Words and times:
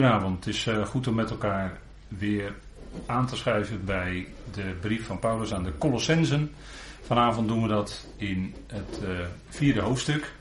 Goedenavond, 0.00 0.44
het 0.44 0.54
is 0.54 0.66
uh, 0.66 0.86
goed 0.86 1.06
om 1.06 1.14
met 1.14 1.30
elkaar 1.30 1.78
weer 2.08 2.54
aan 3.06 3.26
te 3.26 3.36
schuiven 3.36 3.84
bij 3.84 4.26
de 4.52 4.76
brief 4.80 5.06
van 5.06 5.18
Paulus 5.18 5.54
aan 5.54 5.62
de 5.62 5.78
Colossensen. 5.78 6.50
Vanavond 7.02 7.48
doen 7.48 7.62
we 7.62 7.68
dat 7.68 8.06
in 8.16 8.54
het 8.66 9.00
uh, 9.02 9.08
vierde 9.48 9.80
hoofdstuk. 9.80 10.32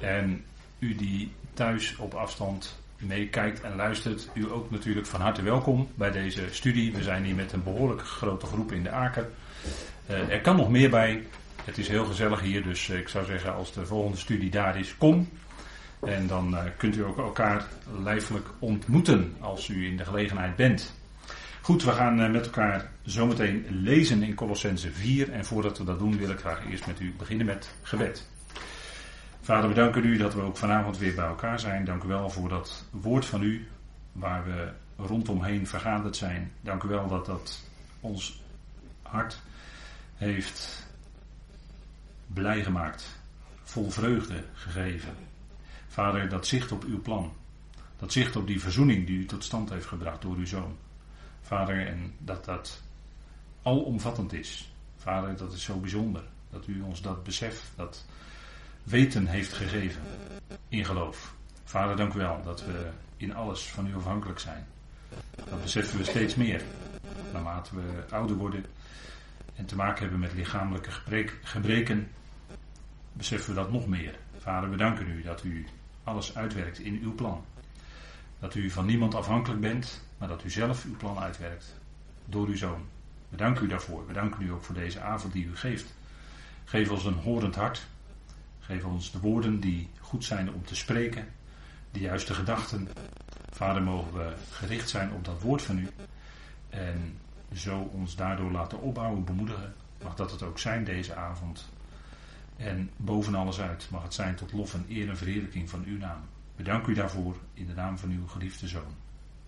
En 0.00 0.44
u 0.78 0.94
die 0.94 1.32
thuis 1.54 1.96
op 1.96 2.14
afstand 2.14 2.78
meekijkt 2.96 3.60
en 3.60 3.76
luistert, 3.76 4.28
u 4.34 4.50
ook 4.50 4.70
natuurlijk 4.70 5.06
van 5.06 5.20
harte 5.20 5.42
welkom 5.42 5.88
bij 5.94 6.10
deze 6.10 6.42
studie. 6.50 6.92
We 6.92 7.02
zijn 7.02 7.24
hier 7.24 7.34
met 7.34 7.52
een 7.52 7.62
behoorlijk 7.62 8.02
grote 8.02 8.46
groep 8.46 8.72
in 8.72 8.82
de 8.82 8.90
Aker. 8.90 9.28
Uh, 10.10 10.30
er 10.30 10.40
kan 10.40 10.56
nog 10.56 10.70
meer 10.70 10.90
bij. 10.90 11.26
Het 11.64 11.78
is 11.78 11.88
heel 11.88 12.04
gezellig 12.04 12.40
hier, 12.40 12.62
dus 12.62 12.88
ik 12.88 13.08
zou 13.08 13.24
zeggen 13.24 13.54
als 13.54 13.72
de 13.72 13.86
volgende 13.86 14.16
studie 14.16 14.50
daar 14.50 14.78
is, 14.78 14.96
kom. 14.96 15.28
En 16.02 16.26
dan 16.26 16.54
uh, 16.54 16.62
kunt 16.76 16.96
u 16.96 17.04
ook 17.04 17.18
elkaar 17.18 17.66
lijfelijk 18.02 18.46
ontmoeten 18.58 19.36
als 19.40 19.68
u 19.68 19.86
in 19.86 19.96
de 19.96 20.04
gelegenheid 20.04 20.56
bent. 20.56 20.94
Goed, 21.60 21.84
we 21.84 21.90
gaan 21.90 22.20
uh, 22.20 22.30
met 22.30 22.44
elkaar 22.44 22.90
zometeen 23.02 23.66
lezen 23.70 24.22
in 24.22 24.34
Colossense 24.34 24.92
4. 24.92 25.32
En 25.32 25.44
voordat 25.44 25.78
we 25.78 25.84
dat 25.84 25.98
doen 25.98 26.16
wil 26.18 26.30
ik 26.30 26.38
graag 26.38 26.66
eerst 26.70 26.86
met 26.86 27.00
u 27.00 27.14
beginnen 27.18 27.46
met 27.46 27.74
gebed. 27.82 28.28
Vader, 29.40 29.68
we 29.68 29.74
danken 29.74 30.04
u 30.04 30.16
dat 30.16 30.34
we 30.34 30.40
ook 30.40 30.56
vanavond 30.56 30.98
weer 30.98 31.14
bij 31.14 31.26
elkaar 31.26 31.60
zijn. 31.60 31.84
Dank 31.84 32.02
u 32.02 32.08
wel 32.08 32.30
voor 32.30 32.48
dat 32.48 32.84
woord 32.90 33.24
van 33.24 33.42
u 33.42 33.68
waar 34.12 34.44
we 34.44 34.68
rondomheen 34.96 35.66
vergaderd 35.66 36.16
zijn. 36.16 36.52
Dank 36.60 36.82
u 36.82 36.88
wel 36.88 37.08
dat 37.08 37.26
dat 37.26 37.60
ons 38.00 38.42
hart 39.02 39.40
heeft 40.14 40.86
blij 42.26 42.62
gemaakt, 42.62 43.20
vol 43.62 43.90
vreugde 43.90 44.44
gegeven. 44.52 45.29
Vader, 46.00 46.28
dat 46.28 46.46
zicht 46.46 46.72
op 46.72 46.84
uw 46.84 47.00
plan. 47.02 47.32
Dat 47.96 48.12
zicht 48.12 48.36
op 48.36 48.46
die 48.46 48.60
verzoening 48.60 49.06
die 49.06 49.18
u 49.18 49.24
tot 49.24 49.44
stand 49.44 49.70
heeft 49.70 49.86
gebracht 49.86 50.22
door 50.22 50.36
uw 50.36 50.46
zoon. 50.46 50.76
Vader, 51.40 51.86
en 51.86 52.14
dat 52.18 52.44
dat 52.44 52.82
alomvattend 53.62 54.32
is. 54.32 54.72
Vader, 54.96 55.36
dat 55.36 55.52
is 55.52 55.62
zo 55.62 55.78
bijzonder. 55.78 56.22
Dat 56.50 56.66
u 56.66 56.80
ons 56.80 57.02
dat 57.02 57.24
besef, 57.24 57.70
dat 57.76 58.06
weten 58.82 59.26
heeft 59.26 59.52
gegeven. 59.52 60.02
In 60.68 60.84
geloof. 60.84 61.34
Vader, 61.64 61.96
dank 61.96 62.14
u 62.14 62.18
wel 62.18 62.42
dat 62.42 62.64
we 62.64 62.90
in 63.16 63.34
alles 63.34 63.68
van 63.68 63.86
u 63.86 63.94
afhankelijk 63.94 64.38
zijn. 64.38 64.66
Dat 65.34 65.62
beseffen 65.62 65.98
we 65.98 66.04
steeds 66.04 66.34
meer. 66.34 66.62
Naarmate 67.32 67.74
we 67.74 68.04
ouder 68.10 68.36
worden 68.36 68.64
en 69.54 69.66
te 69.66 69.76
maken 69.76 70.00
hebben 70.00 70.20
met 70.20 70.32
lichamelijke 70.32 70.90
gebreken, 71.42 72.08
beseffen 73.12 73.54
we 73.54 73.60
dat 73.60 73.72
nog 73.72 73.86
meer. 73.86 74.18
Vader, 74.38 74.70
we 74.70 74.76
danken 74.76 75.08
u 75.08 75.22
dat 75.22 75.44
u 75.44 75.66
alles 76.10 76.36
uitwerkt 76.36 76.78
in 76.78 77.00
uw 77.02 77.14
plan. 77.14 77.44
Dat 78.38 78.54
u 78.54 78.70
van 78.70 78.86
niemand 78.86 79.14
afhankelijk 79.14 79.60
bent, 79.60 80.02
maar 80.18 80.28
dat 80.28 80.44
u 80.44 80.50
zelf 80.50 80.84
uw 80.84 80.96
plan 80.96 81.18
uitwerkt. 81.18 81.74
Door 82.24 82.46
uw 82.46 82.56
zoon. 82.56 82.82
We 83.28 83.36
danken 83.36 83.64
u 83.64 83.68
daarvoor. 83.68 84.06
We 84.06 84.12
danken 84.12 84.42
u 84.42 84.52
ook 84.52 84.64
voor 84.64 84.74
deze 84.74 85.00
avond 85.00 85.32
die 85.32 85.44
u 85.44 85.56
geeft. 85.56 85.94
Geef 86.64 86.90
ons 86.90 87.04
een 87.04 87.14
horend 87.14 87.54
hart. 87.54 87.86
Geef 88.60 88.84
ons 88.84 89.12
de 89.12 89.20
woorden 89.20 89.60
die 89.60 89.88
goed 90.00 90.24
zijn 90.24 90.52
om 90.52 90.64
te 90.64 90.76
spreken. 90.76 91.28
De 91.90 92.00
juiste 92.00 92.34
gedachten. 92.34 92.88
Vader, 93.50 93.82
mogen 93.82 94.12
we 94.12 94.34
gericht 94.50 94.88
zijn 94.88 95.12
op 95.12 95.24
dat 95.24 95.40
woord 95.40 95.62
van 95.62 95.78
u. 95.78 95.88
En 96.68 97.18
zo 97.54 97.78
ons 97.78 98.16
daardoor 98.16 98.50
laten 98.50 98.80
opbouwen, 98.80 99.24
bemoedigen. 99.24 99.74
Mag 100.02 100.14
dat 100.14 100.30
het 100.30 100.42
ook 100.42 100.58
zijn 100.58 100.84
deze 100.84 101.14
avond. 101.14 101.68
En 102.64 102.90
boven 102.96 103.34
alles 103.34 103.60
uit 103.60 103.86
mag 103.90 104.02
het 104.02 104.14
zijn 104.14 104.34
tot 104.34 104.52
lof 104.52 104.74
en 104.74 104.84
eer 104.88 105.08
en 105.08 105.16
verheerlijking 105.16 105.70
van 105.70 105.84
uw 105.86 105.98
naam. 105.98 106.20
Bedank 106.56 106.86
u 106.86 106.94
daarvoor 106.94 107.36
in 107.54 107.66
de 107.66 107.74
naam 107.74 107.98
van 107.98 108.10
uw 108.10 108.26
geliefde 108.26 108.68
zoon. 108.68 108.94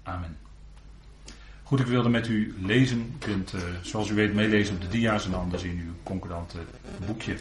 Amen. 0.02 0.36
Goed, 1.62 1.80
ik 1.80 1.86
wilde 1.86 2.08
met 2.08 2.28
u 2.28 2.54
lezen. 2.60 2.98
U 2.98 3.18
kunt, 3.18 3.52
uh, 3.52 3.60
zoals 3.82 4.10
u 4.10 4.14
weet, 4.14 4.34
meelezen 4.34 4.74
op 4.74 4.80
de 4.80 4.88
dia's 4.88 5.26
en 5.26 5.34
anders 5.34 5.62
in 5.62 5.78
uw 5.86 5.92
concordante 6.02 6.58
boekje. 7.06 7.36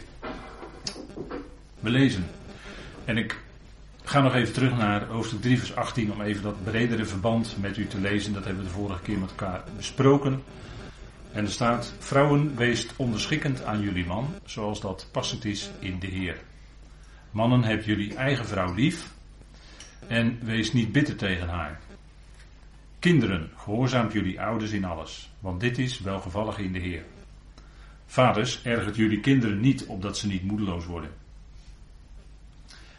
We 1.80 1.90
lezen. 1.90 2.24
En 3.04 3.16
ik 3.16 3.40
ga 4.02 4.20
nog 4.20 4.34
even 4.34 4.52
terug 4.52 4.76
naar 4.76 5.06
hoofdstuk 5.06 5.40
3, 5.40 5.58
vers 5.58 5.74
18 5.74 6.12
om 6.12 6.20
even 6.20 6.42
dat 6.42 6.64
bredere 6.64 7.04
verband 7.04 7.56
met 7.60 7.76
u 7.76 7.86
te 7.86 8.00
lezen. 8.00 8.32
Dat 8.32 8.44
hebben 8.44 8.62
we 8.62 8.68
de 8.68 8.74
vorige 8.74 9.02
keer 9.02 9.18
met 9.18 9.30
elkaar 9.30 9.64
besproken. 9.76 10.42
En 11.32 11.44
er 11.44 11.50
staat: 11.50 11.94
Vrouwen, 11.98 12.56
weest 12.56 12.92
onderschikkend 12.96 13.64
aan 13.64 13.80
jullie 13.80 14.06
man, 14.06 14.34
zoals 14.44 14.80
dat 14.80 15.08
passend 15.12 15.44
is 15.44 15.70
in 15.78 15.98
de 15.98 16.06
Heer. 16.06 16.40
Mannen, 17.30 17.62
heb 17.62 17.84
jullie 17.84 18.14
eigen 18.14 18.46
vrouw 18.46 18.74
lief 18.74 19.10
en 20.06 20.38
wees 20.42 20.72
niet 20.72 20.92
bitter 20.92 21.16
tegen 21.16 21.48
haar. 21.48 21.80
Kinderen, 22.98 23.50
gehoorzaamt 23.56 24.12
jullie 24.12 24.40
ouders 24.40 24.70
in 24.70 24.84
alles, 24.84 25.30
want 25.40 25.60
dit 25.60 25.78
is 25.78 26.00
welgevallig 26.00 26.58
in 26.58 26.72
de 26.72 26.78
Heer. 26.78 27.04
Vaders, 28.06 28.62
ergert 28.62 28.96
jullie 28.96 29.20
kinderen 29.20 29.60
niet 29.60 29.86
opdat 29.86 30.18
ze 30.18 30.26
niet 30.26 30.42
moedeloos 30.42 30.86
worden. 30.86 31.10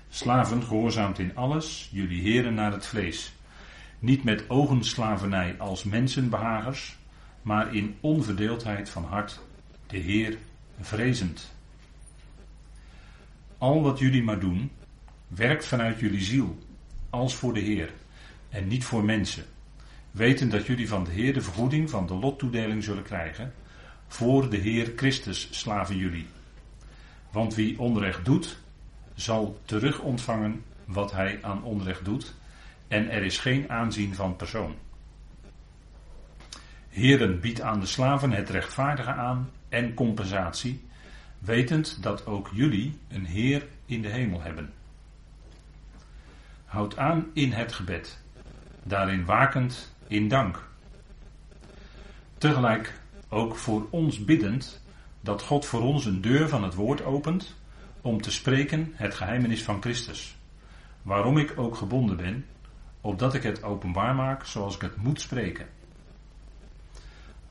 Slaven, 0.10 0.64
gehoorzaamt 0.64 1.20
in 1.20 1.36
alles 1.36 1.90
jullie 1.92 2.22
heren 2.22 2.54
naar 2.54 2.72
het 2.72 2.86
vlees. 2.86 3.34
Niet 4.00 4.24
met 4.24 4.50
ogenslavernij 4.50 5.56
als 5.58 5.84
mensenbehagers, 5.84 6.96
maar 7.44 7.76
in 7.76 7.96
onverdeeldheid 8.00 8.90
van 8.90 9.04
hart 9.04 9.40
de 9.88 9.98
Heer 9.98 10.38
vrezend. 10.80 11.52
Al 13.58 13.81
wat 13.81 14.00
jullie 14.00 14.24
maar 14.24 14.40
doen, 14.40 14.72
werkt 15.28 15.66
vanuit 15.66 16.00
jullie 16.00 16.24
ziel, 16.24 16.58
als 17.09 17.36
voor 17.36 17.54
de 17.54 17.59
Heer, 17.59 17.94
en 18.50 18.68
niet 18.68 18.86
voor 18.86 19.04
mensen, 19.04 19.46
weten 20.12 20.50
dat 20.50 20.66
jullie 20.66 20.88
van 20.88 21.04
de 21.04 21.12
Heer 21.12 21.34
de 21.34 21.42
vergoeding 21.42 21.90
van 21.90 22.08
de 22.08 22.14
lottoedeling 22.14 22.84
zullen 22.84 23.04
krijgen, 23.04 23.54
voor 24.08 24.50
de 24.50 24.58
Heer 24.58 24.94
Christus 24.96 25.48
slaven 25.52 25.98
jullie. 25.98 26.28
Want 27.31 27.56
wie 27.56 27.80
onrecht 27.80 28.25
doet, 28.25 28.58
zal 29.16 29.60
terug 29.66 30.00
ontvangen 30.00 30.64
wat 30.86 31.12
hij 31.12 31.40
aan 31.42 31.64
onrecht 31.64 32.06
doet, 32.06 32.34
en 32.88 33.10
er 33.10 33.24
is 33.24 33.38
geen 33.38 33.70
aanzien 33.70 34.16
van 34.16 34.36
persoon. 34.36 34.75
Heren 36.94 37.40
biedt 37.40 37.62
aan 37.62 37.80
de 37.80 37.86
slaven 37.86 38.31
het 38.31 38.50
rechtvaardige 38.50 39.12
aan 39.12 39.50
en 39.70 39.94
compensatie, 39.94 40.84
wetend 41.40 42.04
dat 42.04 42.26
ook 42.26 42.50
jullie 42.52 43.00
een 43.08 43.26
Heer 43.26 43.68
in 43.86 44.02
de 44.02 44.08
hemel 44.08 44.42
hebben. 44.42 44.74
Houd 46.66 46.98
aan 46.98 47.26
in 47.34 47.52
het 47.52 47.74
gebed, 47.74 48.20
daarin 48.84 49.26
wakend 49.26 49.96
in 50.08 50.28
dank. 50.28 50.68
Tegelijk 52.38 53.00
ook 53.30 53.56
voor 53.56 53.88
ons 53.90 54.25
biddend 54.25 54.81
dat 55.22 55.42
God 55.42 55.66
voor 55.66 55.81
ons 55.81 56.06
een 56.06 56.22
deur 56.22 56.50
van 56.50 56.64
het 56.64 56.74
woord 56.74 57.04
opent 57.04 57.56
om 58.02 58.22
te 58.22 58.31
spreken 58.31 58.92
het 58.96 59.14
geheimenis 59.14 59.64
van 59.64 59.81
Christus, 59.81 60.38
waarom 61.02 61.38
ik 61.38 61.54
ook 61.58 61.75
gebonden 61.75 62.18
ben, 62.18 62.46
opdat 63.02 63.34
ik 63.34 63.44
het 63.44 63.64
openbaar 63.64 64.16
maak 64.16 64.46
zoals 64.46 64.75
ik 64.75 64.81
het 64.81 64.96
moet 64.96 65.22
spreken 65.22 65.73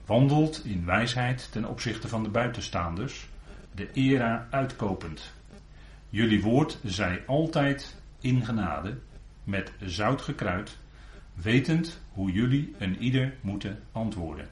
wandelt 0.07 0.65
in 0.65 0.85
wijsheid 0.85 1.53
ten 1.53 1.65
opzichte 1.65 2.09
van 2.09 2.23
de 2.23 2.29
buitenstaanders, 2.29 3.29
de 3.75 3.89
era 3.93 4.49
uitkopend. 4.51 5.33
Jullie 6.09 6.43
woord 6.43 6.79
zij 6.85 7.23
altijd 7.27 7.97
in 8.21 8.45
genade, 8.45 8.99
met 9.45 9.73
zout 9.81 10.23
gekruid, 10.23 10.79
wetend 11.35 12.01
hoe 12.13 12.33
jullie 12.33 12.75
een 12.79 12.99
ieder 12.99 13.35
moeten 13.41 13.83
antwoorden. 13.93 14.49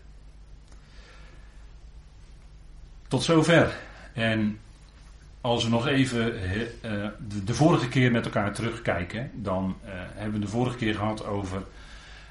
Tot 3.09 3.23
zover. 3.23 3.77
En 4.13 4.59
als 5.41 5.65
we 5.65 5.71
nog 5.71 5.87
even 5.87 6.35
uh, 6.35 6.53
de, 7.29 7.45
de, 7.45 7.55
vorige 7.55 7.89
keer 7.89 8.11
met 8.11 8.25
elkaar 8.25 8.55
terugkijken, 8.55 9.31
dan 9.35 9.77
uh, 9.85 9.91
hebben 9.95 10.41
we 10.41 10.47
de 10.47 10.53
vorige 10.53 10.77
keer 10.77 10.95
gehad 10.95 11.25
over 11.25 11.63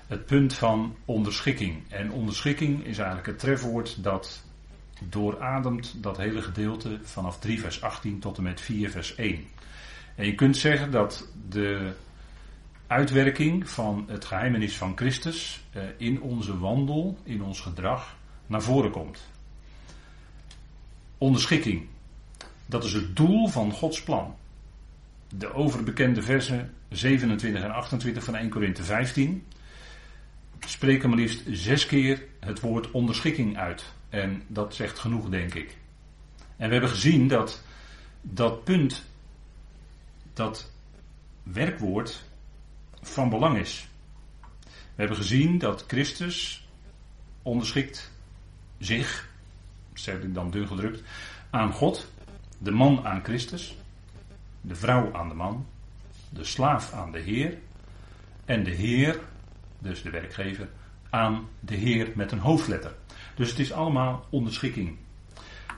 het 0.09 0.25
punt 0.25 0.53
van 0.53 0.95
onderschikking. 1.05 1.83
En 1.89 2.11
onderschikking 2.11 2.85
is 2.85 2.97
eigenlijk 2.97 3.27
het 3.27 3.39
trefwoord 3.39 4.03
dat 4.03 4.43
doorademt 5.09 6.03
dat 6.03 6.17
hele 6.17 6.41
gedeelte 6.41 6.99
vanaf 7.03 7.39
3 7.39 7.59
vers 7.59 7.81
18 7.81 8.19
tot 8.19 8.37
en 8.37 8.43
met 8.43 8.61
4 8.61 8.91
vers 8.91 9.15
1. 9.15 9.45
En 10.15 10.25
je 10.25 10.35
kunt 10.35 10.57
zeggen 10.57 10.91
dat 10.91 11.27
de 11.49 11.93
uitwerking 12.87 13.69
van 13.69 14.05
het 14.07 14.25
geheimenis 14.25 14.77
van 14.77 14.97
Christus 14.97 15.61
eh, 15.71 15.83
in 15.97 16.21
onze 16.21 16.59
wandel, 16.59 17.17
in 17.23 17.43
ons 17.43 17.59
gedrag, 17.59 18.15
naar 18.47 18.61
voren 18.61 18.91
komt. 18.91 19.27
Onderschikking, 21.17 21.87
dat 22.65 22.83
is 22.83 22.93
het 22.93 23.15
doel 23.15 23.47
van 23.47 23.71
Gods 23.71 24.03
plan. 24.03 24.35
De 25.35 25.53
overbekende 25.53 26.21
versen 26.21 26.73
27 26.89 27.63
en 27.63 27.71
28 27.71 28.23
van 28.23 28.35
1 28.35 28.49
Korinthe 28.49 28.83
15 28.83 29.45
spreken 30.59 31.09
maar 31.09 31.17
liefst 31.17 31.43
zes 31.47 31.85
keer 31.85 32.23
het 32.39 32.59
woord 32.59 32.91
onderschikking 32.91 33.57
uit. 33.57 33.85
En 34.09 34.43
dat 34.47 34.75
zegt 34.75 34.99
genoeg, 34.99 35.29
denk 35.29 35.53
ik. 35.53 35.77
En 36.57 36.67
we 36.67 36.71
hebben 36.71 36.89
gezien 36.89 37.27
dat 37.27 37.63
dat 38.21 38.63
punt, 38.63 39.03
dat 40.33 40.71
werkwoord, 41.43 42.23
van 43.01 43.29
belang 43.29 43.57
is. 43.57 43.87
We 44.69 45.05
hebben 45.05 45.17
gezien 45.17 45.57
dat 45.57 45.83
Christus 45.87 46.67
onderschikt 47.41 48.11
zich, 48.77 49.29
zeg 49.93 50.21
ik 50.21 50.33
dan 50.33 50.51
dun 50.51 50.67
gedrukt, 50.67 51.03
aan 51.49 51.71
God, 51.71 52.11
de 52.57 52.71
man 52.71 53.05
aan 53.05 53.23
Christus, 53.23 53.77
de 54.61 54.75
vrouw 54.75 55.13
aan 55.13 55.29
de 55.29 55.35
man, 55.35 55.65
de 56.29 56.43
slaaf 56.43 56.93
aan 56.93 57.11
de 57.11 57.19
Heer 57.19 57.57
en 58.45 58.63
de 58.63 58.71
Heer, 58.71 59.19
dus 59.79 60.01
de 60.01 60.09
werkgever, 60.09 60.69
aan 61.09 61.47
de 61.59 61.75
Heer 61.75 62.11
met 62.15 62.31
een 62.31 62.39
hoofdletter. 62.39 62.91
Dus 63.35 63.49
het 63.49 63.59
is 63.59 63.71
allemaal 63.71 64.25
onderschikking. 64.29 64.97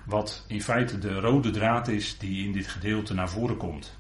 Wat 0.06 0.46
in 0.48 0.62
feite 0.62 1.00
de 1.00 1.20
rode 1.20 1.50
draad 1.50 1.88
is 1.88 2.18
die 2.18 2.46
in 2.46 2.52
dit 2.52 2.68
gedeelte 2.68 3.14
naar 3.14 3.30
voren 3.30 3.58
komt. 3.58 4.00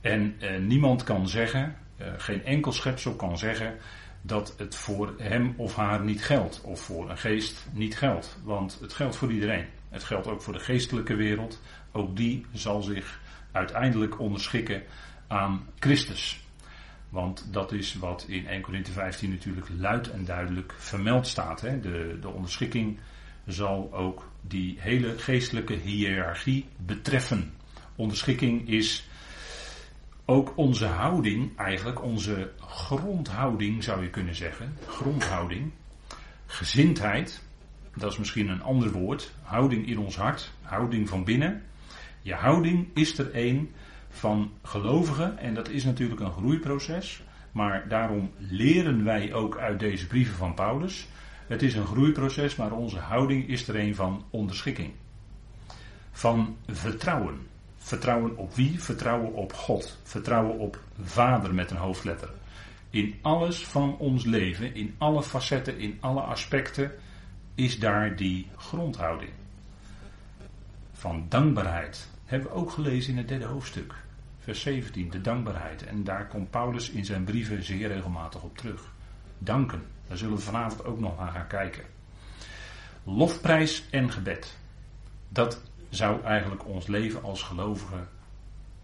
En 0.00 0.34
eh, 0.38 0.58
niemand 0.58 1.04
kan 1.04 1.28
zeggen, 1.28 1.76
eh, 1.96 2.06
geen 2.16 2.44
enkel 2.44 2.72
schepsel 2.72 3.14
kan 3.14 3.38
zeggen 3.38 3.76
dat 4.22 4.54
het 4.56 4.76
voor 4.76 5.14
hem 5.18 5.54
of 5.56 5.74
haar 5.74 6.04
niet 6.04 6.24
geldt. 6.24 6.60
Of 6.60 6.80
voor 6.80 7.10
een 7.10 7.18
geest 7.18 7.66
niet 7.72 7.96
geldt. 7.96 8.38
Want 8.44 8.78
het 8.80 8.92
geldt 8.92 9.16
voor 9.16 9.32
iedereen. 9.32 9.66
Het 9.88 10.04
geldt 10.04 10.26
ook 10.26 10.42
voor 10.42 10.52
de 10.52 10.58
geestelijke 10.58 11.14
wereld. 11.14 11.60
Ook 11.92 12.16
die 12.16 12.46
zal 12.52 12.82
zich 12.82 13.20
uiteindelijk 13.52 14.20
onderschikken 14.20 14.82
aan 15.26 15.66
Christus. 15.78 16.44
Want 17.10 17.52
dat 17.52 17.72
is 17.72 17.94
wat 17.94 18.24
in 18.28 18.46
1 18.46 18.60
Corinthië 18.60 18.92
15 18.92 19.30
natuurlijk 19.30 19.66
luid 19.78 20.10
en 20.10 20.24
duidelijk 20.24 20.74
vermeld 20.78 21.26
staat. 21.26 21.60
Hè? 21.60 21.80
De, 21.80 22.18
de 22.20 22.28
onderschikking 22.28 22.98
zal 23.46 23.92
ook 23.92 24.30
die 24.40 24.76
hele 24.78 25.18
geestelijke 25.18 25.74
hiërarchie 25.74 26.66
betreffen. 26.76 27.52
Onderschikking 27.96 28.68
is 28.68 29.08
ook 30.24 30.56
onze 30.56 30.86
houding, 30.86 31.56
eigenlijk 31.56 32.02
onze 32.02 32.52
grondhouding 32.60 33.84
zou 33.84 34.02
je 34.02 34.10
kunnen 34.10 34.34
zeggen. 34.34 34.76
Grondhouding. 34.86 35.70
Gezindheid, 36.46 37.42
dat 37.96 38.12
is 38.12 38.18
misschien 38.18 38.48
een 38.48 38.62
ander 38.62 38.92
woord. 38.92 39.32
Houding 39.42 39.86
in 39.86 39.98
ons 39.98 40.16
hart, 40.16 40.52
houding 40.62 41.08
van 41.08 41.24
binnen. 41.24 41.62
Je 42.22 42.34
houding 42.34 42.88
is 42.94 43.18
er 43.18 43.30
een 43.32 43.70
van 44.10 44.52
gelovigen 44.62 45.38
en 45.38 45.54
dat 45.54 45.68
is 45.68 45.84
natuurlijk 45.84 46.20
een 46.20 46.32
groeiproces. 46.32 47.22
Maar 47.52 47.88
daarom 47.88 48.30
leren 48.36 49.04
wij 49.04 49.32
ook 49.32 49.58
uit 49.58 49.78
deze 49.78 50.06
brieven 50.06 50.34
van 50.34 50.54
Paulus. 50.54 51.08
Het 51.46 51.62
is 51.62 51.74
een 51.74 51.86
groeiproces, 51.86 52.56
maar 52.56 52.72
onze 52.72 52.98
houding 52.98 53.48
is 53.48 53.68
er 53.68 53.76
een 53.76 53.94
van 53.94 54.24
onderschikking. 54.30 54.92
Van 56.10 56.56
vertrouwen. 56.66 57.46
Vertrouwen 57.76 58.36
op 58.36 58.54
wie? 58.54 58.82
Vertrouwen 58.82 59.32
op 59.32 59.52
God. 59.52 59.98
Vertrouwen 60.02 60.58
op 60.58 60.80
Vader 61.02 61.54
met 61.54 61.70
een 61.70 61.76
hoofdletter. 61.76 62.30
In 62.90 63.18
alles 63.22 63.66
van 63.66 63.96
ons 63.98 64.24
leven, 64.24 64.74
in 64.74 64.94
alle 64.98 65.22
facetten, 65.22 65.78
in 65.78 65.96
alle 66.00 66.20
aspecten, 66.20 66.92
is 67.54 67.78
daar 67.78 68.16
die 68.16 68.46
grondhouding. 68.56 69.30
Van 70.92 71.26
dankbaarheid. 71.28 72.08
Hebben 72.30 72.50
we 72.50 72.56
ook 72.56 72.70
gelezen 72.70 73.12
in 73.12 73.18
het 73.18 73.28
derde 73.28 73.44
hoofdstuk. 73.44 73.94
Vers 74.38 74.60
17, 74.60 75.10
de 75.10 75.20
dankbaarheid. 75.20 75.84
En 75.84 76.04
daar 76.04 76.26
komt 76.26 76.50
Paulus 76.50 76.90
in 76.90 77.04
zijn 77.04 77.24
brieven 77.24 77.64
zeer 77.64 77.88
regelmatig 77.88 78.42
op 78.42 78.58
terug. 78.58 78.92
Danken. 79.38 79.82
Daar 80.08 80.16
zullen 80.16 80.36
we 80.36 80.42
vanavond 80.42 80.84
ook 80.84 81.00
nog 81.00 81.18
naar 81.18 81.32
gaan 81.32 81.46
kijken. 81.46 81.84
Lofprijs 83.04 83.84
en 83.90 84.10
gebed. 84.10 84.56
Dat 85.28 85.62
zou 85.88 86.22
eigenlijk 86.22 86.66
ons 86.66 86.86
leven 86.86 87.22
als 87.22 87.42
gelovigen 87.42 88.08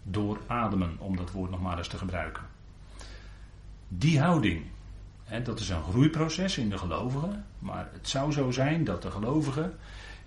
doorademen, 0.02 0.96
om 0.98 1.16
dat 1.16 1.30
woord 1.30 1.50
nog 1.50 1.60
maar 1.60 1.78
eens 1.78 1.88
te 1.88 1.98
gebruiken. 1.98 2.42
Die 3.88 4.20
houding, 4.20 4.64
hè, 5.24 5.42
dat 5.42 5.60
is 5.60 5.68
een 5.68 5.82
groeiproces 5.82 6.58
in 6.58 6.70
de 6.70 6.78
gelovigen, 6.78 7.44
maar 7.58 7.88
het 7.92 8.08
zou 8.08 8.32
zo 8.32 8.50
zijn 8.50 8.84
dat 8.84 9.02
de 9.02 9.10
gelovige 9.10 9.72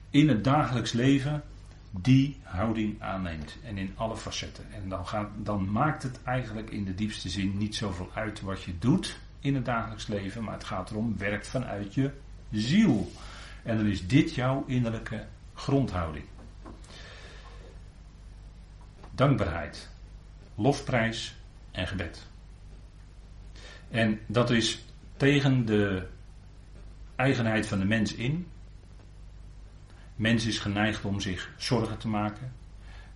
in 0.10 0.30
het 0.30 0.44
dagelijks 0.44 0.92
leven 0.92 1.44
die 1.92 2.38
houding 2.44 3.02
aanneemt 3.02 3.58
en 3.64 3.78
in 3.78 3.94
alle 3.96 4.18
facetten. 4.18 4.66
En 4.74 4.90
dan, 4.90 5.08
gaat, 5.08 5.30
dan 5.38 5.72
maakt 5.72 6.04
het 6.04 6.24
eigenlijk 6.24 6.70
in 6.70 6.86
de 6.86 6.96
diepste 6.96 7.30
zin 7.30 7.58
niet 7.58 7.76
zoveel 7.76 8.10
uit 8.14 8.42
wat 8.42 8.64
je 8.64 8.78
doet 8.80 9.20
in 9.40 9.56
het 9.56 9.66
dagelijks 9.66 10.08
leven, 10.08 10.44
maar 10.44 10.54
het 10.54 10.64
gaat 10.64 10.92
erom, 10.92 11.18
werkt 11.18 11.48
vanuit 11.48 11.94
je 11.94 12.12
ziel. 12.52 13.12
En 13.64 13.78
dan 13.78 13.86
is 13.86 14.08
dit 14.08 14.36
jouw 14.36 14.64
innerlijke 14.68 15.26
grondhouding 15.54 16.26
dankbaarheid, 19.20 19.90
lofprijs 20.56 21.36
en 21.72 21.88
gebed. 21.88 22.28
En 23.90 24.20
dat 24.28 24.50
is 24.50 24.86
tegen 25.18 25.66
de 25.66 26.08
eigenheid 27.16 27.68
van 27.68 27.80
de 27.80 27.86
mens 27.86 28.16
in. 28.16 28.48
Mens 30.20 30.46
is 30.46 30.60
geneigd 30.60 31.06
om 31.06 31.20
zich 31.20 31.50
zorgen 31.58 31.98
te 31.98 32.08
maken. 32.08 32.54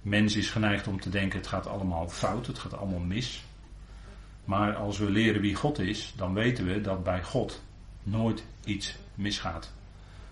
Mens 0.02 0.36
is 0.36 0.50
geneigd 0.50 0.88
om 0.88 1.00
te 1.00 1.10
denken 1.10 1.40
het 1.40 1.48
gaat 1.48 1.68
allemaal 1.68 2.10
fout, 2.10 2.48
het 2.48 2.60
gaat 2.60 2.78
allemaal 2.78 3.00
mis. 3.00 3.44
Maar 4.46 4.76
als 4.76 4.98
we 4.98 5.10
leren 5.10 5.42
wie 5.42 5.56
God 5.56 5.80
is, 5.80 6.14
dan 6.18 6.34
weten 6.34 6.66
we 6.66 6.82
dat 6.82 7.04
bij 7.04 7.24
God 7.24 7.64
nooit 8.04 8.44
iets 8.64 8.96
misgaat. 9.16 9.74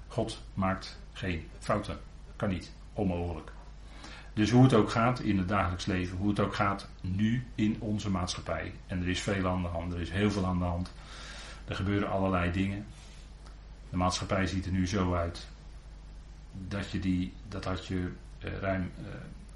God 0.08 0.42
maakt 0.54 1.00
geen 1.14 1.48
fouten. 1.60 2.00
Kan 2.36 2.50
niet. 2.50 2.72
Onmogelijk. 2.94 3.52
Dus 4.34 4.50
hoe 4.50 4.64
het 4.64 4.74
ook 4.74 4.90
gaat 4.90 5.20
in 5.20 5.38
het 5.38 5.48
dagelijks 5.48 5.86
leven, 5.86 6.18
hoe 6.18 6.30
het 6.30 6.40
ook 6.40 6.56
gaat 6.56 6.88
nu 7.02 7.46
in 7.56 7.78
onze 7.80 8.10
maatschappij. 8.10 8.74
En 8.88 9.02
er 9.02 9.10
is 9.10 9.22
veel 9.22 9.48
aan 9.48 9.62
de 9.62 9.68
hand, 9.68 9.94
er 9.94 10.02
is 10.02 10.12
heel 10.12 10.32
veel 10.32 10.46
aan 10.46 10.60
de 10.60 10.66
hand. 10.66 10.94
Er 11.66 11.76
gebeuren 11.76 12.10
allerlei 12.10 12.52
dingen. 12.52 12.86
De 13.90 13.98
maatschappij 13.98 14.48
ziet 14.48 14.66
er 14.66 14.72
nu 14.72 14.88
zo 14.88 15.14
uit 15.14 15.50
dat 16.52 16.92
je 16.92 17.00
die, 17.00 17.34
dat 17.48 17.66
had 17.66 17.86
je 17.86 18.12
eh, 18.40 18.52
ruim 18.60 18.92
eh, 18.98 19.04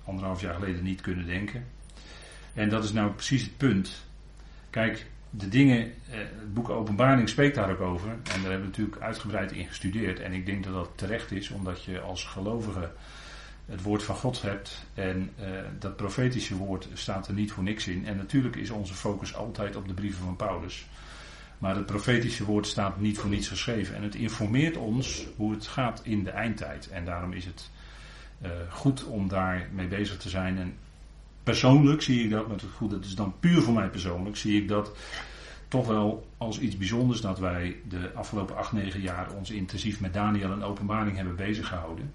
anderhalf 0.05 0.41
jaar 0.41 0.53
geleden 0.53 0.83
niet 0.83 1.01
kunnen 1.01 1.25
denken. 1.25 1.65
En 2.53 2.69
dat 2.69 2.83
is 2.83 2.91
nou 2.91 3.11
precies 3.11 3.41
het 3.41 3.57
punt. 3.57 4.05
Kijk, 4.69 5.05
de 5.29 5.49
dingen, 5.49 5.93
eh, 6.09 6.17
het 6.17 6.53
boek 6.53 6.69
Openbaring 6.69 7.29
spreekt 7.29 7.55
daar 7.55 7.71
ook 7.71 7.81
over. 7.81 8.09
En 8.09 8.19
daar 8.23 8.51
hebben 8.51 8.59
we 8.59 8.65
natuurlijk 8.65 9.01
uitgebreid 9.01 9.51
in 9.51 9.67
gestudeerd. 9.67 10.19
En 10.19 10.33
ik 10.33 10.45
denk 10.45 10.63
dat 10.63 10.73
dat 10.73 10.91
terecht 10.95 11.31
is, 11.31 11.49
omdat 11.49 11.83
je 11.83 11.99
als 11.99 12.23
gelovige 12.23 12.91
het 13.65 13.81
woord 13.81 14.03
van 14.03 14.15
God 14.15 14.41
hebt. 14.41 14.85
En 14.93 15.31
dat 15.79 15.95
profetische 15.95 16.55
woord 16.55 16.87
staat 16.93 17.27
er 17.27 17.33
niet 17.33 17.51
voor 17.51 17.63
niks 17.63 17.87
in. 17.87 18.05
En 18.05 18.17
natuurlijk 18.17 18.55
is 18.55 18.69
onze 18.69 18.93
focus 18.93 19.35
altijd 19.35 19.75
op 19.75 19.87
de 19.87 19.93
brieven 19.93 20.23
van 20.23 20.35
Paulus. 20.35 20.87
Maar 21.57 21.75
het 21.75 21.85
profetische 21.85 22.45
woord 22.45 22.67
staat 22.67 22.99
niet 22.99 23.17
voor 23.17 23.29
niets 23.29 23.47
geschreven. 23.47 23.95
En 23.95 24.03
het 24.03 24.15
informeert 24.15 24.77
ons 24.77 25.27
hoe 25.35 25.51
het 25.51 25.67
gaat 25.67 26.01
in 26.03 26.23
de 26.23 26.29
eindtijd. 26.29 26.89
En 26.89 27.05
daarom 27.05 27.33
is 27.33 27.45
het 27.45 27.69
uh, 28.41 28.49
goed 28.69 29.03
om 29.03 29.27
daar 29.27 29.69
mee 29.73 29.87
bezig 29.87 30.17
te 30.17 30.29
zijn. 30.29 30.57
En 30.57 30.77
persoonlijk 31.43 32.01
zie 32.01 32.23
ik 32.23 32.29
dat, 32.29 32.49
het 32.49 32.63
goed, 32.75 32.91
dat 32.91 33.05
is 33.05 33.15
dan 33.15 33.33
puur 33.39 33.61
voor 33.61 33.73
mij 33.73 33.89
persoonlijk, 33.89 34.37
zie 34.37 34.61
ik 34.61 34.67
dat 34.67 34.97
toch 35.67 35.87
wel 35.87 36.27
als 36.37 36.59
iets 36.59 36.77
bijzonders 36.77 37.21
dat 37.21 37.39
wij 37.39 37.75
de 37.87 38.11
afgelopen 38.13 38.57
acht, 38.57 38.71
negen 38.71 39.01
jaar 39.01 39.31
ons 39.31 39.49
intensief 39.49 39.99
met 39.99 40.13
Daniel 40.13 40.51
en 40.51 40.63
openbaring 40.63 41.15
hebben 41.15 41.35
bezig 41.35 41.67
gehouden 41.67 42.13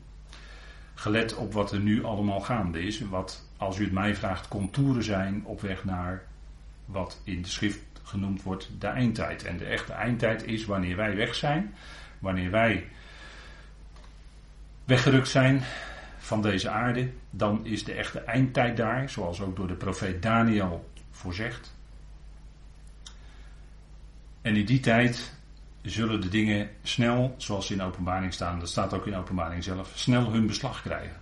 gelet 1.00 1.34
op 1.34 1.52
wat 1.52 1.72
er 1.72 1.80
nu 1.80 2.04
allemaal 2.04 2.40
gaande 2.40 2.82
is. 2.82 3.00
Wat, 3.00 3.48
als 3.56 3.78
u 3.78 3.84
het 3.84 3.92
mij 3.92 4.14
vraagt, 4.14 4.48
contouren 4.48 5.02
zijn 5.02 5.44
op 5.44 5.60
weg 5.60 5.84
naar 5.84 6.22
wat 6.84 7.20
in 7.24 7.42
de 7.42 7.48
schrift 7.48 7.78
genoemd 8.10 8.42
wordt 8.42 8.68
de 8.78 8.86
eindtijd. 8.86 9.44
En 9.44 9.56
de 9.56 9.64
echte 9.64 9.92
eindtijd 9.92 10.46
is 10.46 10.64
wanneer 10.64 10.96
wij 10.96 11.16
weg 11.16 11.34
zijn, 11.34 11.74
wanneer 12.18 12.50
wij 12.50 12.88
weggerukt 14.84 15.28
zijn 15.28 15.62
van 16.18 16.42
deze 16.42 16.68
aarde, 16.68 17.10
dan 17.30 17.66
is 17.66 17.84
de 17.84 17.92
echte 17.92 18.20
eindtijd 18.20 18.76
daar, 18.76 19.10
zoals 19.10 19.40
ook 19.40 19.56
door 19.56 19.66
de 19.66 19.74
profeet 19.74 20.22
Daniel 20.22 20.90
voorzegd. 21.10 21.72
En 24.42 24.56
in 24.56 24.64
die 24.64 24.80
tijd 24.80 25.32
zullen 25.82 26.20
de 26.20 26.28
dingen 26.28 26.70
snel, 26.82 27.34
zoals 27.38 27.66
ze 27.66 27.74
in 27.74 27.82
openbaring 27.82 28.32
staan, 28.32 28.58
dat 28.58 28.68
staat 28.68 28.92
ook 28.92 29.06
in 29.06 29.16
openbaring 29.16 29.64
zelf, 29.64 29.92
snel 29.94 30.32
hun 30.32 30.46
beslag 30.46 30.82
krijgen. 30.82 31.20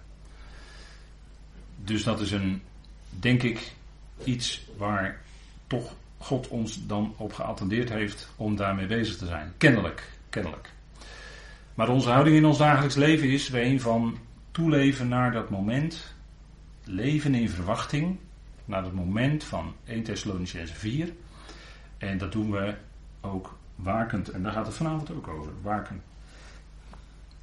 Dus 1.76 2.02
dat 2.02 2.20
is 2.20 2.30
een, 2.30 2.62
denk 3.10 3.42
ik, 3.42 3.72
iets 4.24 4.66
waar 4.76 5.20
toch 5.66 5.94
God 6.18 6.48
ons 6.48 6.86
dan 6.86 7.14
op 7.16 7.32
geattendeerd 7.32 7.88
heeft 7.88 8.28
om 8.36 8.56
daarmee 8.56 8.86
bezig 8.86 9.16
te 9.16 9.26
zijn. 9.26 9.52
Kennelijk, 9.56 10.10
kennelijk. 10.30 10.70
Maar 11.74 11.88
onze 11.88 12.10
houding 12.10 12.36
in 12.36 12.44
ons 12.44 12.58
dagelijks 12.58 12.94
leven 12.94 13.28
is 13.28 13.52
een 13.52 13.80
van 13.80 14.18
toeleven 14.50 15.08
naar 15.08 15.32
dat 15.32 15.50
moment, 15.50 16.14
leven 16.84 17.34
in 17.34 17.48
verwachting, 17.48 18.18
naar 18.64 18.84
het 18.84 18.92
moment 18.92 19.44
van 19.44 19.74
1 19.84 20.02
Thessalonicense 20.02 20.74
4. 20.74 21.12
En 21.98 22.18
dat 22.18 22.32
doen 22.32 22.50
we 22.50 22.74
ook 23.20 23.58
wakend. 23.74 24.28
En 24.28 24.42
daar 24.42 24.52
gaat 24.52 24.66
het 24.66 24.76
vanavond 24.76 25.10
ook 25.10 25.28
over. 25.28 25.52
Waken. 25.62 26.02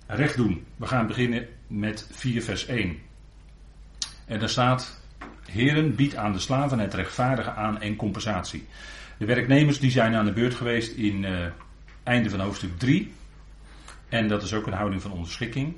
Recht 0.08 0.36
doen. 0.36 0.66
We 0.76 0.88
gaan 0.88 1.08
beginnen 1.08 1.48
met 1.68 2.08
4 2.12 2.44
vers 2.44 2.66
1. 2.66 2.98
En 4.26 4.40
daar 4.40 4.50
staat: 4.50 5.02
Heren, 5.46 5.96
biedt 5.96 6.16
aan 6.16 6.34
de 6.34 6.40
slaven 6.40 6.80
het 6.80 6.94
rechtvaardige 6.94 7.52
aan 7.52 7.82
en 7.82 7.96
compensatie. 7.96 8.66
De 9.18 9.26
werknemers 9.26 9.80
die 9.80 9.92
zijn 9.92 10.16
aan 10.16 10.26
de 10.26 10.34
beurt 10.34 10.56
geweest 10.56 10.92
in 10.98 11.24
uh, 11.24 11.46
einde 12.04 12.30
van 12.30 12.40
hoofdstuk 12.40 12.80
3. 12.80 13.14
En 14.10 14.28
dat 14.28 14.44
is 14.44 14.54
ook 14.54 14.68
een 14.68 14.74
houding 14.74 15.02
van 15.02 15.12
onderschikking. 15.12 15.76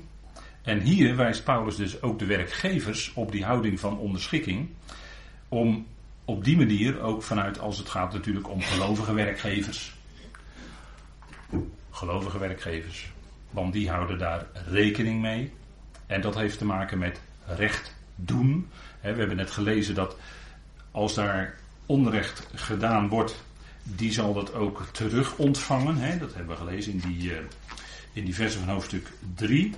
En 0.62 0.80
hier 0.80 1.16
wijst 1.16 1.44
Paulus 1.44 1.76
dus 1.76 2.02
ook 2.02 2.18
de 2.18 2.26
werkgevers 2.26 3.12
op 3.14 3.32
die 3.32 3.44
houding 3.44 3.80
van 3.80 3.98
onderschikking. 3.98 4.68
Om 5.48 5.86
op 6.24 6.44
die 6.44 6.56
manier 6.56 7.00
ook 7.00 7.22
vanuit, 7.22 7.58
als 7.58 7.78
het 7.78 7.88
gaat 7.88 8.12
natuurlijk 8.12 8.48
om 8.48 8.62
gelovige 8.62 9.14
werkgevers. 9.14 9.96
Gelovige 11.90 12.38
werkgevers. 12.38 13.10
Want 13.50 13.72
die 13.72 13.90
houden 13.90 14.18
daar 14.18 14.46
rekening 14.66 15.20
mee. 15.20 15.52
En 16.06 16.20
dat 16.20 16.34
heeft 16.34 16.58
te 16.58 16.64
maken 16.64 16.98
met 16.98 17.20
recht 17.46 17.96
doen. 18.14 18.68
We 19.00 19.08
hebben 19.08 19.36
net 19.36 19.50
gelezen 19.50 19.94
dat 19.94 20.16
als 20.90 21.14
daar 21.14 21.54
onrecht 21.86 22.48
gedaan 22.54 23.08
wordt, 23.08 23.44
die 23.82 24.12
zal 24.12 24.34
dat 24.34 24.54
ook 24.54 24.86
terug 24.92 25.36
ontvangen. 25.36 26.18
Dat 26.18 26.34
hebben 26.34 26.56
we 26.56 26.64
gelezen 26.64 26.92
in 26.92 26.98
die, 26.98 27.34
eh, 27.34 27.38
in 28.12 28.24
die 28.24 28.34
versen 28.34 28.60
van 28.60 28.68
hoofdstuk 28.68 29.12
3. 29.34 29.74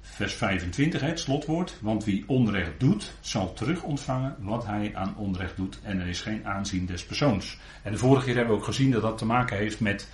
Vers 0.00 0.34
25, 0.34 1.00
het 1.00 1.20
slotwoord. 1.20 1.76
Want 1.80 2.04
wie 2.04 2.24
onrecht 2.26 2.72
doet, 2.78 3.12
zal 3.20 3.52
terug 3.52 3.82
ontvangen 3.82 4.36
wat 4.38 4.66
hij 4.66 4.94
aan 4.94 5.16
onrecht 5.16 5.56
doet. 5.56 5.78
En 5.82 6.00
er 6.00 6.06
is 6.06 6.20
geen 6.20 6.46
aanzien 6.46 6.86
des 6.86 7.04
persoons. 7.04 7.58
En 7.82 7.92
de 7.92 7.98
vorige 7.98 8.24
keer 8.24 8.34
hebben 8.34 8.54
we 8.54 8.60
ook 8.60 8.66
gezien 8.66 8.90
dat 8.90 9.02
dat 9.02 9.18
te 9.18 9.26
maken 9.26 9.56
heeft 9.56 9.80
met 9.80 10.08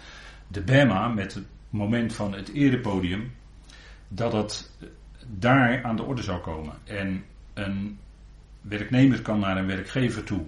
de 0.49 0.61
Bema, 0.61 1.09
met 1.09 1.35
het 1.35 1.45
moment 1.71 2.13
van 2.13 2.35
het 2.35 2.53
erepodium. 2.53 3.33
Dat 4.09 4.33
dat 4.33 4.71
daar 5.27 5.85
aan 5.85 5.97
de 5.97 6.03
orde 6.03 6.23
zou 6.23 6.41
komen. 6.41 6.75
En 6.85 7.25
een 7.61 7.99
werknemer 8.61 9.23
kan 9.23 9.39
naar 9.39 9.57
een 9.57 9.67
werkgever 9.67 10.25
toe 10.25 10.45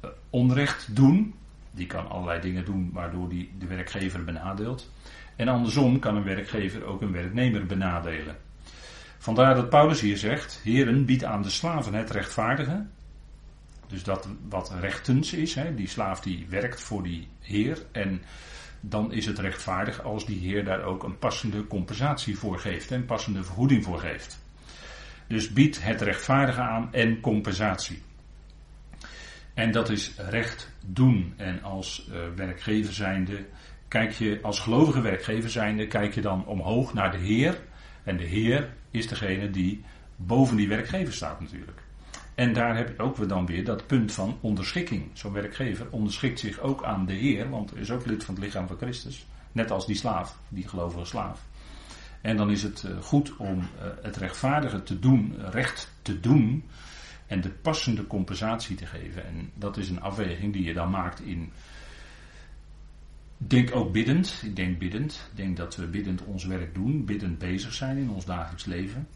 eh, 0.00 0.10
onrecht 0.30 0.96
doen. 0.96 1.34
Die 1.70 1.86
kan 1.86 2.08
allerlei 2.08 2.40
dingen 2.40 2.64
doen 2.64 2.90
waardoor 2.92 3.28
die 3.28 3.50
de 3.58 3.66
werkgever 3.66 4.24
benadeelt. 4.24 4.90
En 5.36 5.48
andersom 5.48 5.98
kan 5.98 6.16
een 6.16 6.24
werkgever 6.24 6.84
ook 6.84 7.00
een 7.00 7.12
werknemer 7.12 7.66
benadelen. 7.66 8.36
Vandaar 9.18 9.54
dat 9.54 9.68
Paulus 9.68 10.00
hier 10.00 10.16
zegt: 10.16 10.60
Heren, 10.64 11.04
bied 11.04 11.24
aan 11.24 11.42
de 11.42 11.50
slaven 11.50 11.94
het 11.94 12.10
rechtvaardige. 12.10 12.86
Dus 13.86 14.02
dat 14.02 14.28
wat 14.48 14.72
rechtens 14.80 15.32
is. 15.32 15.54
Hè, 15.54 15.74
die 15.74 15.88
slaaf 15.88 16.20
die 16.20 16.46
werkt 16.48 16.80
voor 16.80 17.02
die 17.02 17.28
heer. 17.40 17.82
En 17.92 18.22
dan 18.80 19.12
is 19.12 19.26
het 19.26 19.38
rechtvaardig 19.38 20.02
als 20.02 20.26
die 20.26 20.38
heer 20.38 20.64
daar 20.64 20.82
ook 20.82 21.02
een 21.02 21.18
passende 21.18 21.66
compensatie 21.66 22.38
voor 22.38 22.58
geeft. 22.58 22.90
Een 22.90 23.04
passende 23.04 23.44
vergoeding 23.44 23.84
voor 23.84 23.98
geeft. 23.98 24.38
Dus 25.30 25.52
bied 25.52 25.82
het 25.82 26.00
rechtvaardige 26.00 26.60
aan 26.60 26.92
en 26.92 27.20
compensatie. 27.20 28.02
En 29.54 29.72
dat 29.72 29.88
is 29.88 30.12
recht 30.16 30.72
doen. 30.86 31.34
En 31.36 31.62
als 31.62 32.08
uh, 32.08 32.16
werkgever 32.36 32.92
zijnde, 32.92 33.46
kijk 33.88 34.12
je, 34.12 34.38
als 34.42 34.60
gelovige 34.60 35.00
werkgever 35.00 35.50
zijnde, 35.50 35.86
kijk 35.86 36.14
je 36.14 36.20
dan 36.20 36.46
omhoog 36.46 36.94
naar 36.94 37.10
de 37.10 37.18
Heer. 37.18 37.58
En 38.04 38.16
de 38.16 38.24
Heer 38.24 38.72
is 38.90 39.08
degene 39.08 39.50
die 39.50 39.84
boven 40.16 40.56
die 40.56 40.68
werkgever 40.68 41.12
staat 41.12 41.40
natuurlijk. 41.40 41.82
En 42.34 42.52
daar 42.52 42.76
heb 42.76 42.88
je 42.88 43.02
ook 43.02 43.28
dan 43.28 43.46
weer 43.46 43.64
dat 43.64 43.86
punt 43.86 44.12
van 44.12 44.38
onderschikking. 44.40 45.10
Zo'n 45.12 45.32
werkgever 45.32 45.86
onderschikt 45.90 46.38
zich 46.38 46.60
ook 46.60 46.84
aan 46.84 47.06
de 47.06 47.12
Heer, 47.12 47.50
want 47.50 47.76
is 47.76 47.90
ook 47.90 48.06
lid 48.06 48.24
van 48.24 48.34
het 48.34 48.44
lichaam 48.44 48.66
van 48.66 48.76
Christus. 48.76 49.26
Net 49.52 49.70
als 49.70 49.86
die 49.86 49.96
slaaf, 49.96 50.38
die 50.48 50.68
gelovige 50.68 51.04
slaaf. 51.04 51.48
En 52.20 52.36
dan 52.36 52.50
is 52.50 52.62
het 52.62 52.84
eh, 52.84 52.96
goed 53.00 53.36
om 53.36 53.58
eh, 53.58 53.86
het 54.02 54.16
rechtvaardige 54.16 54.82
te 54.82 54.98
doen, 54.98 55.34
recht 55.50 55.92
te 56.02 56.20
doen 56.20 56.64
en 57.26 57.40
de 57.40 57.50
passende 57.50 58.06
compensatie 58.06 58.76
te 58.76 58.86
geven. 58.86 59.26
En 59.26 59.50
dat 59.54 59.76
is 59.76 59.88
een 59.88 60.00
afweging 60.00 60.52
die 60.52 60.64
je 60.64 60.72
dan 60.72 60.90
maakt 60.90 61.20
in. 61.20 61.52
Denk 63.36 63.74
ook 63.74 63.92
biddend. 63.92 64.40
Ik 64.44 64.56
denk 64.56 64.78
biddend. 64.78 65.28
Ik 65.30 65.36
denk 65.36 65.56
dat 65.56 65.76
we 65.76 65.86
biddend 65.86 66.24
ons 66.24 66.44
werk 66.44 66.74
doen, 66.74 67.04
biddend 67.04 67.38
bezig 67.38 67.72
zijn 67.72 67.96
in 67.96 68.10
ons 68.10 68.24
dagelijks 68.24 68.64
leven. 68.64 69.08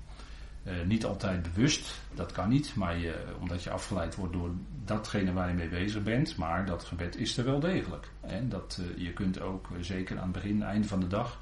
Uh, 0.67 0.73
niet 0.87 1.05
altijd 1.05 1.43
bewust, 1.43 2.01
dat 2.15 2.33
kan 2.33 2.49
niet, 2.49 2.75
maar 2.75 2.99
je, 2.99 3.25
omdat 3.41 3.63
je 3.63 3.71
afgeleid 3.71 4.15
wordt 4.15 4.33
door 4.33 4.51
datgene 4.85 5.33
waar 5.33 5.49
je 5.49 5.55
mee 5.55 5.69
bezig 5.69 6.03
bent. 6.03 6.37
Maar 6.37 6.67
dat 6.67 6.85
gebed 6.85 7.17
is 7.17 7.37
er 7.37 7.45
wel 7.45 7.61
degelijk. 7.61 8.09
En 8.21 8.49
dat, 8.49 8.81
je 8.97 9.13
kunt 9.13 9.41
ook, 9.41 9.69
zeker 9.81 10.17
aan 10.17 10.23
het 10.23 10.33
begin, 10.33 10.63
einde 10.63 10.89
van 10.89 11.01
de 11.01 11.07
dag, 11.07 11.41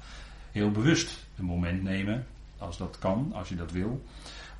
heel 0.53 0.71
bewust 0.71 1.27
een 1.37 1.45
moment 1.45 1.83
nemen, 1.83 2.25
als 2.57 2.77
dat 2.77 2.97
kan, 2.99 3.31
als 3.33 3.49
je 3.49 3.55
dat 3.55 3.71
wil, 3.71 4.03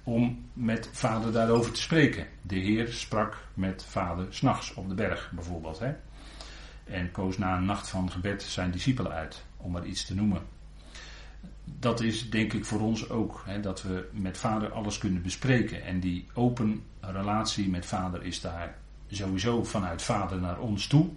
om 0.03 0.45
met 0.53 0.89
vader 0.91 1.31
daarover 1.31 1.71
te 1.71 1.81
spreken. 1.81 2.27
De 2.41 2.55
Heer 2.55 2.93
sprak 2.93 3.47
met 3.53 3.85
vader 3.85 4.27
s'nachts 4.29 4.73
op 4.73 4.89
de 4.89 4.95
berg 4.95 5.31
bijvoorbeeld. 5.35 5.79
Hè? 5.79 5.93
En 6.83 7.11
koos 7.11 7.37
na 7.37 7.57
een 7.57 7.65
nacht 7.65 7.89
van 7.89 8.11
gebed 8.11 8.43
zijn 8.43 8.71
discipelen 8.71 9.11
uit, 9.11 9.45
om 9.57 9.71
maar 9.71 9.85
iets 9.85 10.05
te 10.05 10.15
noemen. 10.15 10.41
Dat 11.63 12.01
is 12.01 12.29
denk 12.29 12.53
ik 12.53 12.65
voor 12.65 12.81
ons 12.81 13.09
ook, 13.09 13.43
hè, 13.45 13.59
dat 13.59 13.81
we 13.81 14.09
met 14.11 14.37
vader 14.37 14.71
alles 14.71 14.97
kunnen 14.97 15.21
bespreken. 15.21 15.83
En 15.83 15.99
die 15.99 16.27
open 16.33 16.83
relatie 16.99 17.69
met 17.69 17.85
vader 17.85 18.23
is 18.23 18.41
daar 18.41 18.75
sowieso 19.07 19.63
vanuit 19.63 20.01
vader 20.01 20.39
naar 20.39 20.59
ons 20.59 20.87
toe. 20.87 21.09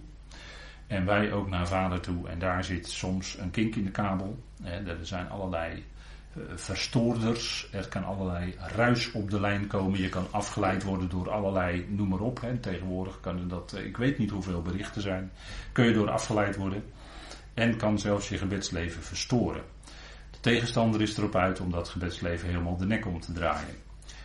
En 0.87 1.05
wij 1.05 1.31
ook 1.33 1.49
naar 1.49 1.67
vader 1.67 1.99
toe. 1.99 2.27
En 2.27 2.39
daar 2.39 2.63
zit 2.63 2.87
soms 2.87 3.37
een 3.37 3.51
kink 3.51 3.75
in 3.75 3.83
de 3.83 3.91
kabel. 3.91 4.43
Er 4.63 4.97
zijn 5.01 5.29
allerlei 5.29 5.85
eh, 6.37 6.41
verstoorders. 6.55 7.67
Er 7.71 7.87
kan 7.87 8.03
allerlei 8.03 8.55
ruis 8.75 9.11
op 9.11 9.29
de 9.29 9.39
lijn 9.39 9.67
komen. 9.67 10.01
Je 10.01 10.09
kan 10.09 10.27
afgeleid 10.31 10.83
worden 10.83 11.09
door 11.09 11.31
allerlei, 11.31 11.85
noem 11.89 12.07
maar 12.07 12.19
op. 12.19 12.41
Tegenwoordig 12.61 13.19
kunnen 13.19 13.47
dat, 13.47 13.73
eh, 13.73 13.85
ik 13.85 13.97
weet 13.97 14.17
niet 14.17 14.29
hoeveel 14.29 14.61
berichten 14.61 15.01
zijn. 15.01 15.31
Kun 15.71 15.85
je 15.85 15.93
door 15.93 16.09
afgeleid 16.09 16.55
worden. 16.55 16.83
En 17.53 17.77
kan 17.77 17.99
zelfs 17.99 18.29
je 18.29 18.37
gebedsleven 18.37 19.03
verstoren. 19.03 19.63
De 20.31 20.39
tegenstander 20.39 21.01
is 21.01 21.17
erop 21.17 21.35
uit 21.35 21.59
om 21.59 21.71
dat 21.71 21.89
gebedsleven 21.89 22.47
helemaal 22.47 22.77
de 22.77 22.85
nek 22.85 23.05
om 23.05 23.19
te 23.19 23.33
draaien. 23.33 23.75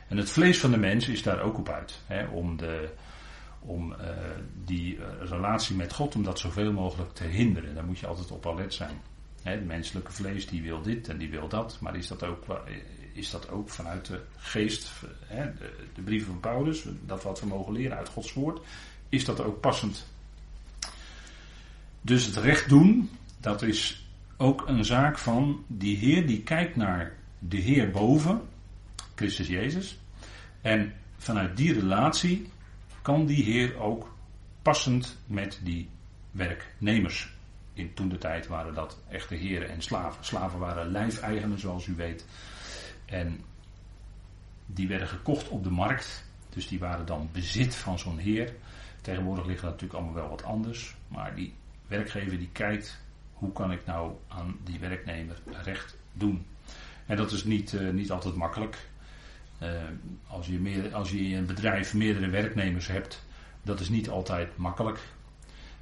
En 0.08 0.16
het 0.16 0.30
vlees 0.30 0.60
van 0.60 0.70
de 0.70 0.76
mens 0.76 1.08
is 1.08 1.22
daar 1.22 1.40
ook 1.40 1.58
op 1.58 1.68
uit. 1.68 2.00
Hè, 2.06 2.26
om 2.26 2.56
de, 2.56 2.88
om 3.60 3.92
uh, 3.92 3.98
die 4.64 4.98
relatie 5.20 5.76
met 5.76 5.92
God, 5.92 6.14
om 6.14 6.22
dat 6.22 6.38
zoveel 6.38 6.72
mogelijk 6.72 7.12
te 7.12 7.24
hinderen. 7.24 7.74
Daar 7.74 7.84
moet 7.84 7.98
je 7.98 8.06
altijd 8.06 8.30
op 8.30 8.46
alert 8.46 8.74
zijn. 8.74 9.00
Het 9.42 9.66
menselijke 9.66 10.12
vlees 10.12 10.46
die 10.46 10.62
wil 10.62 10.82
dit 10.82 11.08
en 11.08 11.18
die 11.18 11.30
wil 11.30 11.48
dat, 11.48 11.78
maar 11.80 11.96
is 11.96 12.06
dat 12.06 12.22
ook, 12.24 12.44
is 13.12 13.30
dat 13.30 13.48
ook 13.48 13.68
vanuit 13.68 14.06
de 14.06 14.20
geest, 14.36 14.90
hè, 15.26 15.54
de, 15.54 15.74
de 15.94 16.02
brieven 16.02 16.26
van 16.26 16.40
Paulus, 16.40 16.84
dat 17.06 17.22
wat 17.22 17.40
we 17.40 17.46
mogen 17.46 17.72
leren 17.72 17.96
uit 17.96 18.08
Gods 18.08 18.32
woord, 18.32 18.60
is 19.08 19.24
dat 19.24 19.40
ook 19.40 19.60
passend? 19.60 20.06
Dus 22.00 22.26
het 22.26 22.36
recht 22.36 22.68
doen, 22.68 23.10
dat 23.40 23.62
is 23.62 24.06
ook 24.36 24.68
een 24.68 24.84
zaak 24.84 25.18
van 25.18 25.64
die 25.66 25.96
Heer 25.96 26.26
die 26.26 26.42
kijkt 26.42 26.76
naar 26.76 27.16
de 27.38 27.56
Heer 27.56 27.90
boven, 27.90 28.40
Christus 29.14 29.46
Jezus, 29.46 29.98
en 30.60 30.92
vanuit 31.16 31.56
die 31.56 31.72
relatie 31.72 32.50
kan 33.02 33.26
die 33.26 33.44
Heer 33.44 33.76
ook 33.76 34.14
passend 34.62 35.18
met 35.26 35.60
die 35.62 35.88
werknemers 36.30 37.31
in 37.74 37.94
toen 37.94 38.08
de 38.08 38.18
tijd 38.18 38.46
waren 38.46 38.74
dat 38.74 38.98
echte 39.08 39.34
heren 39.34 39.68
en 39.68 39.82
slaven. 39.82 40.24
Slaven 40.24 40.58
waren 40.58 40.90
lijfeigenen, 40.90 41.58
zoals 41.58 41.86
u 41.86 41.94
weet. 41.94 42.26
En 43.04 43.44
die 44.66 44.88
werden 44.88 45.08
gekocht 45.08 45.48
op 45.48 45.64
de 45.64 45.70
markt. 45.70 46.24
Dus 46.48 46.68
die 46.68 46.78
waren 46.78 47.06
dan 47.06 47.28
bezit 47.32 47.74
van 47.74 47.98
zo'n 47.98 48.18
heer. 48.18 48.54
Tegenwoordig 49.00 49.46
ligt 49.46 49.60
dat 49.60 49.70
natuurlijk 49.70 49.98
allemaal 49.98 50.20
wel 50.20 50.28
wat 50.28 50.44
anders. 50.44 50.94
Maar 51.08 51.34
die 51.34 51.54
werkgever 51.86 52.38
die 52.38 52.50
kijkt, 52.52 53.00
hoe 53.32 53.52
kan 53.52 53.72
ik 53.72 53.86
nou 53.86 54.12
aan 54.28 54.56
die 54.64 54.78
werknemer 54.78 55.36
recht 55.62 55.96
doen? 56.12 56.46
En 57.06 57.16
dat 57.16 57.32
is 57.32 57.44
niet, 57.44 57.72
uh, 57.72 57.90
niet 57.90 58.10
altijd 58.10 58.34
makkelijk. 58.34 58.88
Uh, 59.62 59.68
als, 60.26 60.46
je 60.46 60.58
meer, 60.58 60.94
als 60.94 61.10
je 61.10 61.18
in 61.18 61.36
een 61.36 61.46
bedrijf 61.46 61.94
meerdere 61.94 62.28
werknemers 62.28 62.86
hebt, 62.86 63.24
dat 63.62 63.80
is 63.80 63.88
niet 63.88 64.08
altijd 64.08 64.56
makkelijk. 64.56 65.00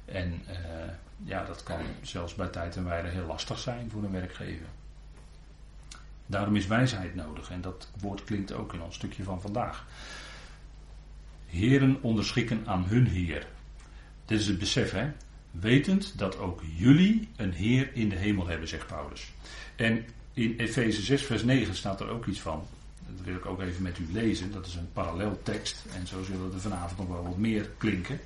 En 0.05 0.41
uh, 0.49 0.55
ja, 1.23 1.45
dat 1.45 1.63
kan 1.63 1.81
zelfs 2.01 2.35
bij 2.35 2.47
tijd 2.47 2.75
en 2.75 2.85
wijle 2.85 3.07
heel 3.07 3.25
lastig 3.25 3.59
zijn 3.59 3.89
voor 3.89 4.03
een 4.03 4.11
werkgever. 4.11 4.67
Daarom 6.25 6.55
is 6.55 6.67
wijsheid 6.67 7.15
nodig 7.15 7.49
en 7.49 7.61
dat 7.61 7.89
woord 7.99 8.23
klinkt 8.23 8.51
ook 8.51 8.73
in 8.73 8.81
ons 8.81 8.95
stukje 8.95 9.23
van 9.23 9.41
vandaag. 9.41 9.85
Heren 11.45 11.97
onderschikken 12.01 12.63
aan 12.65 12.85
hun 12.85 13.07
Heer. 13.07 13.47
Dit 14.25 14.39
is 14.39 14.47
het 14.47 14.59
besef, 14.59 14.91
hè? 14.91 15.11
Wetend 15.51 16.17
dat 16.17 16.37
ook 16.37 16.61
jullie 16.75 17.29
een 17.35 17.53
Heer 17.53 17.89
in 17.93 18.09
de 18.09 18.15
hemel 18.15 18.47
hebben, 18.47 18.67
zegt 18.67 18.87
Paulus. 18.87 19.31
En 19.75 20.05
in 20.33 20.55
Efeze 20.57 21.01
6, 21.01 21.25
vers 21.25 21.43
9 21.43 21.75
staat 21.75 21.99
er 21.99 22.09
ook 22.09 22.25
iets 22.25 22.41
van. 22.41 22.67
Dat 23.07 23.25
wil 23.25 23.35
ik 23.35 23.45
ook 23.45 23.61
even 23.61 23.83
met 23.83 23.97
u 23.97 24.07
lezen. 24.11 24.51
Dat 24.51 24.65
is 24.65 24.75
een 24.75 24.91
paralleltekst. 24.93 25.85
En 25.95 26.07
zo 26.07 26.23
zullen 26.23 26.53
er 26.53 26.61
vanavond 26.61 26.97
nog 26.97 27.07
wel 27.07 27.23
wat 27.23 27.37
meer 27.37 27.69
klinken. 27.77 28.19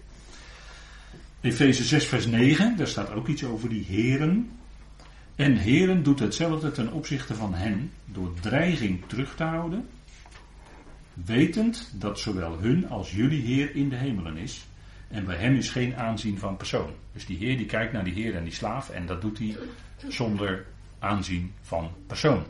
Efeze 1.45 1.83
6, 1.83 2.05
vers 2.05 2.25
9, 2.25 2.77
daar 2.77 2.87
staat 2.87 3.11
ook 3.11 3.27
iets 3.27 3.43
over 3.43 3.69
die 3.69 3.83
heren. 3.83 4.51
En 5.35 5.55
heren 5.55 6.03
doet 6.03 6.19
hetzelfde 6.19 6.71
ten 6.71 6.91
opzichte 6.91 7.35
van 7.35 7.53
hen, 7.53 7.91
door 8.05 8.33
dreiging 8.39 9.03
terug 9.07 9.35
te 9.35 9.43
houden, 9.43 9.87
wetend 11.13 11.91
dat 11.95 12.19
zowel 12.19 12.57
hun 12.59 12.89
als 12.89 13.11
jullie 13.11 13.41
Heer 13.41 13.75
in 13.75 13.89
de 13.89 13.95
hemelen 13.95 14.37
is, 14.37 14.67
En 15.07 15.25
bij 15.25 15.35
hem 15.35 15.55
is 15.55 15.69
geen 15.69 15.95
aanzien 15.95 16.37
van 16.37 16.57
persoon. 16.57 16.89
Dus 17.13 17.25
die 17.25 17.37
Heer 17.37 17.57
die 17.57 17.65
kijkt 17.65 17.93
naar 17.93 18.03
die 18.03 18.13
Heer 18.13 18.35
en 18.35 18.43
die 18.43 18.53
slaaf 18.53 18.89
en 18.89 19.05
dat 19.05 19.21
doet 19.21 19.37
hij 19.37 19.57
zonder 20.07 20.65
aanzien 20.99 21.53
van 21.61 21.91
persoon. 22.07 22.43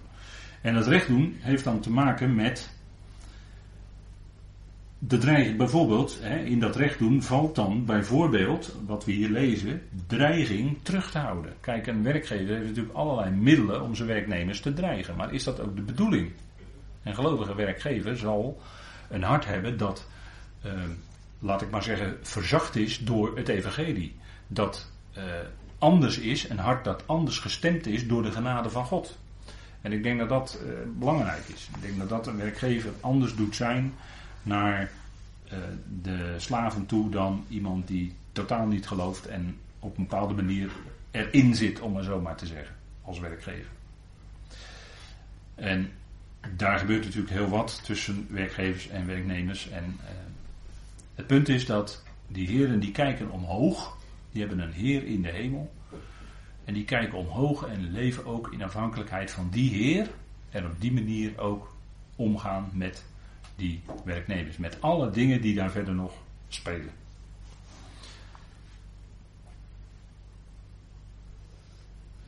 En 0.62 0.76
het 0.76 0.88
recht 0.88 1.08
doen 1.08 1.36
heeft 1.40 1.64
dan 1.64 1.80
te 1.80 1.92
maken 1.92 2.36
met 2.36 2.75
de 5.00 5.18
dreiging. 5.18 5.58
Bijvoorbeeld, 5.58 6.18
hè, 6.22 6.38
in 6.38 6.60
dat 6.60 6.76
recht 6.76 7.00
doen 7.00 7.22
valt 7.22 7.56
dan 7.56 7.86
bijvoorbeeld, 7.86 8.76
wat 8.86 9.06
we 9.06 9.12
hier 9.12 9.30
lezen, 9.30 9.82
dreiging 10.08 10.78
terug 10.82 11.12
te 11.12 11.18
houden. 11.18 11.54
Kijk, 11.60 11.88
een 11.88 12.04
werkgever 12.04 12.56
heeft 12.56 12.68
natuurlijk 12.68 12.96
allerlei 12.96 13.32
middelen 13.32 13.82
om 13.82 13.96
zijn 13.96 14.08
werknemers 14.08 14.60
te 14.60 14.74
dreigen. 14.74 15.16
Maar 15.16 15.34
is 15.34 15.44
dat 15.44 15.60
ook 15.60 15.76
de 15.76 15.82
bedoeling? 15.82 16.32
Een 17.04 17.16
gelovige 17.16 17.56
werkgever 17.56 18.18
zal 18.18 18.62
een 19.10 19.24
hart 19.24 19.46
hebben 19.46 19.78
dat, 19.78 20.08
eh, 20.62 20.72
laat 21.40 21.62
ik 21.62 21.70
maar 21.70 21.84
zeggen, 21.84 22.18
verzacht 22.22 22.76
is 22.76 23.00
door 23.00 23.38
het 23.38 23.48
evangelie. 23.48 24.16
Dat 24.48 24.92
eh, 25.14 25.24
anders 25.80 26.18
is, 26.18 26.50
een 26.50 26.60
hart 26.60 26.84
dat 26.84 27.08
anders 27.08 27.40
gestemd 27.40 27.88
is 27.88 28.08
door 28.08 28.24
de 28.24 28.32
genade 28.32 28.70
van 28.70 28.86
God. 28.86 29.18
En 29.82 29.92
ik 29.92 30.04
denk 30.04 30.20
dat 30.20 30.30
dat 30.30 30.60
eh, 30.62 30.70
belangrijk 31.00 31.44
is. 31.54 31.70
Ik 31.76 31.82
denk 31.82 31.98
dat 31.98 32.10
dat 32.10 32.28
een 32.28 32.38
werkgever 32.38 32.92
anders 33.00 33.36
doet 33.36 33.56
zijn 33.56 33.94
naar 34.46 34.92
eh, 35.48 35.58
de 36.02 36.36
slaven 36.38 36.86
toe 36.86 37.10
dan 37.10 37.46
iemand 37.50 37.88
die 37.88 38.14
totaal 38.32 38.66
niet 38.68 38.88
gelooft 38.88 39.26
en 39.26 39.58
op 39.80 39.98
een 39.98 40.04
bepaalde 40.04 40.34
manier 40.34 40.72
erin 41.12 41.56
zit, 41.56 41.80
om 41.80 41.92
maar 41.92 42.04
zo 42.04 42.22
maar 42.22 42.36
te 42.36 42.46
zeggen, 42.46 42.76
als 43.02 43.20
werkgever. 43.20 43.72
En 45.56 45.92
daar 46.56 46.80
gebeurt 46.80 47.04
natuurlijk 47.04 47.34
heel 47.34 47.50
wat 47.50 47.82
tussen 47.84 48.28
werkgevers 48.30 48.88
en 48.88 49.08
werknemers. 49.08 49.70
En 49.70 49.84
uh, 49.84 50.10
het 51.16 51.28
punt 51.28 51.50
is 51.50 51.66
dat 51.66 52.04
die 52.28 52.48
heren 52.48 52.80
die 52.80 52.92
kijken 52.92 53.32
omhoog, 53.32 53.98
die 54.32 54.42
hebben 54.42 54.60
een 54.60 54.74
heer 54.74 55.06
in 55.06 55.22
de 55.22 55.32
hemel. 55.32 55.74
En 56.66 56.74
die 56.74 56.86
kijken 56.86 57.18
omhoog 57.18 57.68
en 57.68 57.92
leven 57.92 58.26
ook 58.26 58.54
in 58.54 58.64
afhankelijkheid 58.64 59.32
van 59.32 59.50
die 59.52 59.70
heer. 59.70 60.10
En 60.50 60.66
op 60.66 60.82
die 60.82 60.94
manier 60.94 61.40
ook 61.40 61.76
omgaan 62.16 62.70
met 62.74 63.06
die 63.56 63.82
werknemers. 64.04 64.58
Met 64.58 64.82
alle 64.82 65.10
dingen 65.10 65.42
die 65.42 65.56
daar 65.56 65.72
verder 65.72 65.94
nog 65.94 66.14
spelen. 66.48 66.92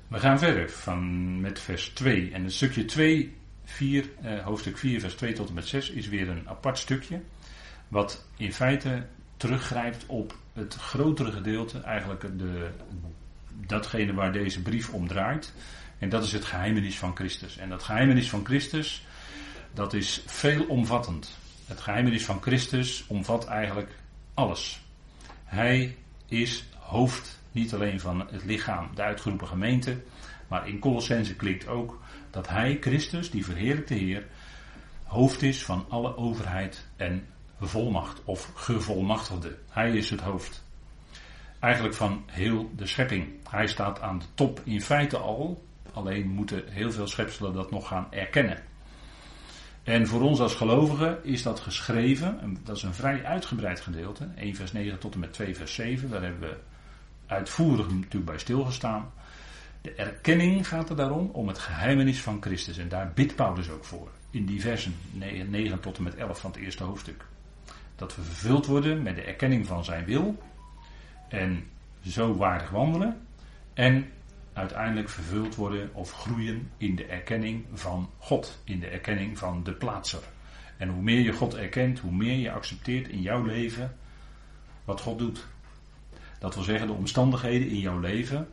We 0.08 0.20
gaan 0.20 0.40
verder 0.40 0.70
van, 0.70 1.42
met 1.42 1.60
vers 1.60 1.90
2. 1.90 2.32
En 2.32 2.44
het 2.44 2.54
stukje 2.54 2.86
2, 2.86 3.36
4, 3.64 4.10
eh, 4.22 4.44
hoofdstuk 4.44 4.78
4, 4.78 5.00
vers 5.00 5.14
2 5.14 5.34
tot 5.34 5.48
en 5.48 5.54
met 5.54 5.68
6 5.68 5.90
is 5.90 6.08
weer 6.08 6.30
een 6.30 6.50
apart 6.50 6.78
stukje. 6.78 7.22
Wat 7.88 8.26
in 8.38 8.54
feite 8.54 9.06
teruggrijpt 9.38 10.06
op 10.06 10.38
het 10.54 10.74
grotere 10.74 11.32
gedeelte, 11.32 11.80
eigenlijk 11.80 12.22
de, 12.22 12.70
datgene 13.66 14.14
waar 14.14 14.32
deze 14.32 14.62
brief 14.62 14.90
om 14.90 15.08
draait. 15.08 15.54
En 16.00 16.10
dat 16.10 16.24
is 16.24 16.32
het 16.32 16.46
geheimenis 16.46 16.98
van 16.98 17.16
Christus. 17.16 17.58
En 17.58 17.70
dat 17.70 17.84
geheimenis 17.84 18.30
van 18.30 18.46
Christus, 18.46 19.06
dat 19.78 19.94
is 19.94 20.24
veelomvattend. 20.26 21.38
Het 21.66 21.80
geheimenis 21.82 22.26
van 22.26 22.42
Christus 22.42 23.06
omvat 23.08 23.46
eigenlijk 23.46 23.96
alles. 24.34 24.82
Hij 25.44 25.98
is 26.26 26.66
hoofd 26.80 27.40
niet 27.52 27.74
alleen 27.74 28.00
van 28.00 28.20
het 28.20 28.44
lichaam, 28.44 28.90
de 28.96 29.02
uitgeroepen 29.02 29.48
gemeente, 29.48 30.02
maar 30.48 30.68
in 30.68 30.80
Colossense 30.80 31.36
klinkt 31.36 31.68
ook 31.68 32.02
dat 32.32 32.48
hij, 32.48 32.78
Christus, 32.82 33.32
die 33.32 33.46
verheerlijkte 33.46 33.94
Heer, 33.94 34.28
hoofd 35.04 35.42
is 35.42 35.64
van 35.64 35.86
alle 35.90 36.18
overheid 36.18 36.88
en 36.96 37.28
volmacht 37.60 38.22
of 38.24 38.52
gevolmachtigde. 38.56 39.58
Hij 39.70 39.92
is 39.92 40.10
het 40.10 40.22
hoofd. 40.22 40.64
Eigenlijk 41.60 41.96
van 41.96 42.24
heel 42.26 42.72
de 42.76 42.88
schepping. 42.88 43.28
Hij 43.50 43.68
staat 43.68 44.02
aan 44.02 44.20
de 44.20 44.26
top 44.34 44.62
in 44.64 44.82
feite 44.82 45.18
al, 45.18 45.66
alleen 45.94 46.28
moeten 46.28 46.64
heel 46.68 46.92
veel 46.92 47.08
schepselen 47.08 47.54
dat 47.54 47.72
nog 47.72 47.88
gaan 47.88 48.08
erkennen. 48.12 48.67
En 49.88 50.08
voor 50.08 50.22
ons 50.22 50.40
als 50.40 50.56
gelovigen 50.56 51.24
is 51.24 51.44
dat 51.44 51.60
geschreven, 51.60 52.58
dat 52.64 52.76
is 52.76 52.84
een 52.84 52.94
vrij 52.94 53.26
uitgebreid 53.26 53.80
gedeelte, 53.80 54.28
1 54.36 54.56
vers 54.56 54.72
9 54.72 55.00
tot 55.00 55.14
en 55.14 55.20
met 55.20 55.34
2 55.34 55.56
vers 55.56 55.74
7, 55.74 56.10
daar 56.10 56.22
hebben 56.22 56.50
we 56.50 56.58
uitvoerig 57.26 57.88
natuurlijk 57.88 58.26
bij 58.26 58.38
stilgestaan. 58.38 59.12
De 59.82 59.94
erkenning 59.94 60.68
gaat 60.68 60.90
er 60.90 60.96
daarom 60.96 61.30
om 61.34 61.48
het 61.48 61.58
geheimenis 61.58 62.22
van 62.22 62.42
Christus 62.42 62.78
en 62.78 62.90
daar 62.90 63.12
bidt 63.14 63.36
Paulus 63.36 63.70
ook 63.70 63.86
voor, 63.86 64.10
in 64.30 64.46
die 64.46 64.62
versen 64.62 64.96
9 65.50 65.80
tot 65.80 65.98
en 65.98 66.04
met 66.04 66.16
11 66.16 66.40
van 66.40 66.52
het 66.52 66.60
eerste 66.60 66.84
hoofdstuk. 66.84 67.26
Dat 67.96 68.16
we 68.16 68.22
vervuld 68.22 68.66
worden 68.66 69.02
met 69.02 69.16
de 69.16 69.24
erkenning 69.24 69.68
van 69.68 69.84
zijn 69.84 70.06
wil 70.06 70.44
en 71.30 71.64
zo 72.08 72.36
waardig 72.36 72.70
wandelen 72.70 73.22
en 73.74 74.12
uiteindelijk 74.58 75.10
vervuld 75.10 75.56
worden 75.56 75.90
of 75.94 76.12
groeien 76.12 76.72
in 76.78 76.96
de 76.96 77.06
erkenning 77.06 77.66
van 77.74 78.10
God, 78.18 78.60
in 78.64 78.80
de 78.80 78.88
erkenning 78.88 79.38
van 79.38 79.64
de 79.64 79.74
plaatser. 79.74 80.20
En 80.78 80.90
hoe 80.90 81.02
meer 81.02 81.20
je 81.20 81.32
God 81.32 81.56
erkent, 81.56 82.00
hoe 82.00 82.12
meer 82.12 82.38
je 82.38 82.52
accepteert 82.52 83.08
in 83.08 83.22
jouw 83.22 83.44
leven 83.44 83.96
wat 84.86 85.02
God 85.02 85.20
doet. 85.20 85.46
Dat 86.40 86.56
wil 86.56 86.64
zeggen, 86.64 86.88
de 86.88 86.94
omstandigheden 86.94 87.68
in 87.68 87.80
jouw 87.80 88.00
leven, 88.00 88.48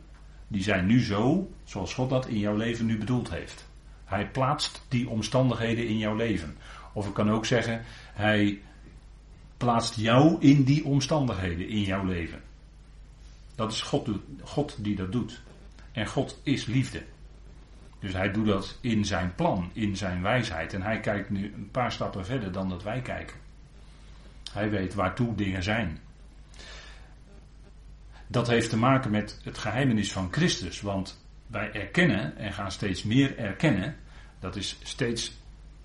die 0.47 0.63
zijn 0.63 0.85
nu 0.85 0.99
zo 0.99 1.51
zoals 1.63 1.93
God 1.93 2.09
dat 2.09 2.27
in 2.27 2.39
jouw 2.39 2.55
leven 2.55 2.85
nu 2.85 2.97
bedoeld 2.97 3.29
heeft. 3.29 3.67
Hij 4.05 4.29
plaatst 4.29 4.85
die 4.87 5.09
omstandigheden 5.09 5.87
in 5.87 5.97
jouw 5.97 6.15
leven. 6.15 6.57
Of 6.93 7.07
ik 7.07 7.13
kan 7.13 7.31
ook 7.31 7.45
zeggen, 7.45 7.81
hij 8.13 8.61
plaatst 9.57 9.95
jou 9.95 10.35
in 10.39 10.63
die 10.63 10.85
omstandigheden 10.85 11.67
in 11.67 11.81
jouw 11.81 12.05
leven. 12.05 12.41
Dat 13.55 13.71
is 13.71 13.81
God, 13.81 14.09
God 14.41 14.75
die 14.79 14.95
dat 14.95 15.11
doet. 15.11 15.41
En 15.95 16.07
God 16.07 16.39
is 16.43 16.65
liefde. 16.65 17.03
Dus 17.99 18.13
hij 18.13 18.31
doet 18.31 18.45
dat 18.45 18.77
in 18.81 19.05
zijn 19.05 19.35
plan, 19.35 19.69
in 19.73 19.97
zijn 19.97 20.21
wijsheid. 20.21 20.73
En 20.73 20.81
hij 20.81 20.99
kijkt 20.99 21.29
nu 21.29 21.53
een 21.53 21.71
paar 21.71 21.91
stappen 21.91 22.25
verder 22.25 22.51
dan 22.51 22.69
dat 22.69 22.83
wij 22.83 23.01
kijken. 23.01 23.35
Hij 24.51 24.69
weet 24.69 24.93
waartoe 24.93 25.35
dingen 25.35 25.63
zijn. 25.63 25.99
Dat 28.27 28.47
heeft 28.47 28.69
te 28.69 28.77
maken 28.77 29.11
met 29.11 29.39
het 29.43 29.57
geheimenis 29.57 30.11
van 30.11 30.27
Christus. 30.31 30.81
Want 30.81 31.25
wij 31.47 31.71
erkennen 31.71 32.37
en 32.37 32.53
gaan 32.53 32.71
steeds 32.71 33.03
meer 33.03 33.37
erkennen. 33.37 33.95
Dat 34.39 34.55
is 34.55 34.77
steeds 34.83 35.37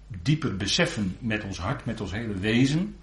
dieper 0.07 0.57
beseffen 0.57 1.16
met 1.18 1.44
ons 1.44 1.59
hart, 1.59 1.85
met 1.85 2.01
ons 2.01 2.12
hele 2.12 2.35
wezen. 2.35 2.96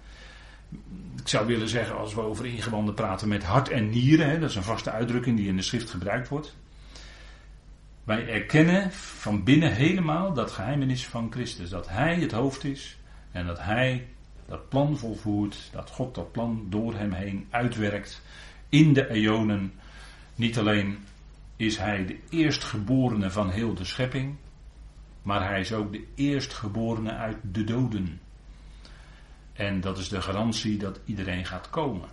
Ik 1.16 1.28
zou 1.28 1.46
willen 1.46 1.68
zeggen, 1.68 1.96
als 1.96 2.14
we 2.14 2.20
over 2.20 2.46
ingewanden 2.46 2.94
praten 2.94 3.28
met 3.28 3.44
hart 3.44 3.68
en 3.68 3.90
nieren, 3.90 4.30
hè, 4.30 4.38
dat 4.38 4.50
is 4.50 4.56
een 4.56 4.62
vaste 4.62 4.90
uitdrukking 4.90 5.36
die 5.36 5.48
in 5.48 5.56
de 5.56 5.62
schrift 5.62 5.90
gebruikt 5.90 6.28
wordt. 6.28 6.56
Wij 8.08 8.28
erkennen 8.28 8.92
van 8.92 9.44
binnen 9.44 9.74
helemaal 9.74 10.32
dat 10.32 10.50
geheimenis 10.50 11.06
van 11.06 11.30
Christus. 11.30 11.70
Dat 11.70 11.88
Hij 11.88 12.16
het 12.16 12.32
hoofd 12.32 12.64
is 12.64 12.98
en 13.32 13.46
dat 13.46 13.58
Hij 13.60 14.08
dat 14.46 14.68
plan 14.68 14.98
volvoert. 14.98 15.68
Dat 15.72 15.90
God 15.90 16.14
dat 16.14 16.32
plan 16.32 16.66
door 16.68 16.94
Hem 16.94 17.12
heen 17.12 17.46
uitwerkt 17.50 18.22
in 18.68 18.92
de 18.92 19.08
eonen. 19.08 19.72
Niet 20.34 20.58
alleen 20.58 20.98
is 21.56 21.78
Hij 21.78 22.06
de 22.06 22.18
eerstgeborene 22.30 23.30
van 23.30 23.50
heel 23.50 23.74
de 23.74 23.84
schepping, 23.84 24.36
maar 25.22 25.48
Hij 25.48 25.60
is 25.60 25.72
ook 25.72 25.92
de 25.92 26.06
eerstgeborene 26.14 27.12
uit 27.12 27.36
de 27.42 27.64
doden. 27.64 28.20
En 29.52 29.80
dat 29.80 29.98
is 29.98 30.08
de 30.08 30.22
garantie 30.22 30.76
dat 30.76 31.00
iedereen 31.04 31.44
gaat 31.44 31.70
komen. 31.70 32.08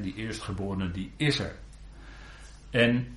die 0.00 0.14
eerstgeborene 0.14 0.90
die 0.90 1.12
is 1.16 1.38
er. 1.38 1.56
En 2.70 3.16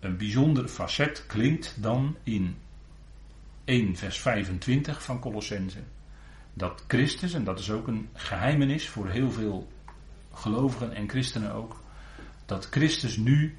een 0.00 0.16
bijzonder 0.16 0.68
facet 0.68 1.24
klinkt 1.26 1.82
dan 1.82 2.16
in 2.22 2.56
1 3.64 3.96
vers 3.96 4.20
25 4.20 5.02
van 5.02 5.20
Colossense. 5.20 5.78
Dat 6.54 6.84
Christus, 6.86 7.32
en 7.32 7.44
dat 7.44 7.58
is 7.58 7.70
ook 7.70 7.86
een 7.86 8.08
geheimenis 8.12 8.88
voor 8.88 9.08
heel 9.08 9.30
veel 9.30 9.68
gelovigen 10.32 10.94
en 10.94 11.08
christenen 11.08 11.52
ook, 11.52 11.82
dat 12.46 12.68
Christus 12.70 13.16
nu 13.16 13.56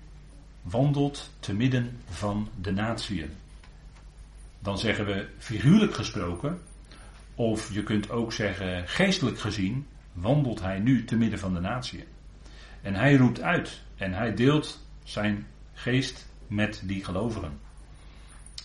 wandelt 0.62 1.30
te 1.40 1.54
midden 1.54 1.98
van 2.10 2.50
de 2.62 2.72
natieën. 2.72 3.30
Dan 4.60 4.78
zeggen 4.78 5.06
we 5.06 5.28
figuurlijk 5.38 5.94
gesproken, 5.94 6.60
of 7.36 7.74
je 7.74 7.84
kunt 7.84 8.10
ook 8.10 8.34
zeggen 8.34 8.88
geestelijk 8.88 9.40
gezien, 9.40 9.88
wandelt 10.14 10.62
hij 10.62 10.80
nu 10.80 11.06
te 11.06 11.16
midden 11.16 11.40
van 11.40 11.54
de 11.54 11.60
natieën. 11.60 12.06
En 12.82 12.96
hij 12.96 13.16
roept 13.16 13.42
uit 13.42 13.82
en 13.96 14.14
hij 14.14 14.34
deelt 14.34 14.88
zijn 15.04 15.48
geest 15.74 16.30
met 16.52 16.82
die 16.86 17.04
gelovigen. 17.04 17.60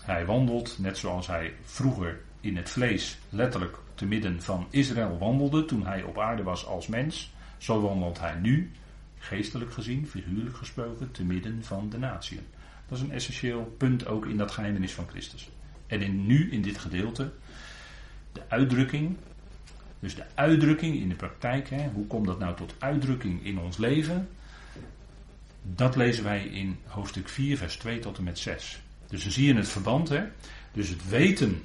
Hij 0.03 0.27
wandelt, 0.27 0.79
net 0.79 0.99
zoals 0.99 1.27
hij 1.27 1.55
vroeger 1.64 2.20
in 2.40 2.57
het 2.57 2.70
vlees 2.70 3.18
letterlijk 3.29 3.77
te 3.94 4.07
midden 4.07 4.42
van 4.42 4.66
Israël 4.70 5.18
wandelde 5.18 5.64
toen 5.64 5.87
hij 5.87 6.03
op 6.03 6.18
aarde 6.18 6.42
was 6.42 6.66
als 6.66 6.87
mens, 6.87 7.33
zo 7.59 7.81
wandelt 7.81 8.20
hij 8.20 8.35
nu, 8.35 8.70
geestelijk 9.18 9.72
gezien, 9.72 10.07
figuurlijk 10.07 10.57
gesproken, 10.57 11.11
te 11.11 11.25
midden 11.25 11.64
van 11.64 11.90
de 11.90 11.99
natieën. 11.99 12.46
Dat 12.88 12.99
is 12.99 13.05
een 13.05 13.12
essentieel 13.12 13.75
punt 13.79 14.07
ook 14.07 14.27
in 14.27 14.37
dat 14.37 14.51
geheimenis 14.51 14.92
van 14.92 15.09
Christus. 15.09 15.51
En 15.87 16.03
in, 16.03 16.27
nu 16.27 16.51
in 16.51 16.62
dit 16.62 16.79
gedeelte 16.79 17.33
de 18.33 18.42
uitdrukking 18.49 19.16
Dus 20.01 20.14
de 20.14 20.25
uitdrukking 20.35 20.96
in 20.96 21.09
de 21.09 21.14
praktijk, 21.14 21.70
hè, 21.70 21.88
hoe 21.88 22.07
komt 22.07 22.27
dat 22.27 22.38
nou 22.38 22.57
tot 22.57 22.75
uitdrukking 22.79 23.44
in 23.44 23.59
ons 23.59 23.77
leven? 23.77 24.29
Dat 25.74 25.96
lezen 25.96 26.24
wij 26.24 26.44
in 26.44 26.79
hoofdstuk 26.87 27.29
4, 27.29 27.57
vers 27.57 27.76
2 27.76 27.98
tot 27.98 28.18
en 28.18 28.24
met 28.24 28.38
6. 28.38 28.81
Dus 29.09 29.22
dan 29.22 29.33
zie 29.33 29.46
je 29.46 29.55
het 29.55 29.68
verband. 29.68 30.09
Hè? 30.09 30.24
Dus 30.72 30.88
het 30.88 31.09
weten, 31.09 31.62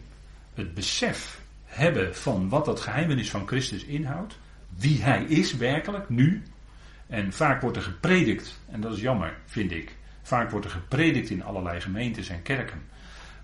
het 0.53 0.73
besef 0.73 1.41
hebben 1.65 2.15
van 2.15 2.49
wat 2.49 2.65
dat 2.65 2.79
geheimenis 2.79 3.29
van 3.29 3.47
Christus 3.47 3.83
inhoudt. 3.83 4.37
Wie 4.77 5.03
hij 5.03 5.23
is 5.23 5.55
werkelijk, 5.55 6.09
nu. 6.09 6.43
En 7.07 7.33
vaak 7.33 7.61
wordt 7.61 7.77
er 7.77 7.83
gepredikt, 7.83 8.59
en 8.69 8.81
dat 8.81 8.93
is 8.93 9.01
jammer, 9.01 9.37
vind 9.45 9.71
ik. 9.71 9.95
Vaak 10.21 10.51
wordt 10.51 10.65
er 10.65 10.71
gepredikt 10.71 11.29
in 11.29 11.43
allerlei 11.43 11.81
gemeentes 11.81 12.29
en 12.29 12.41
kerken. 12.41 12.81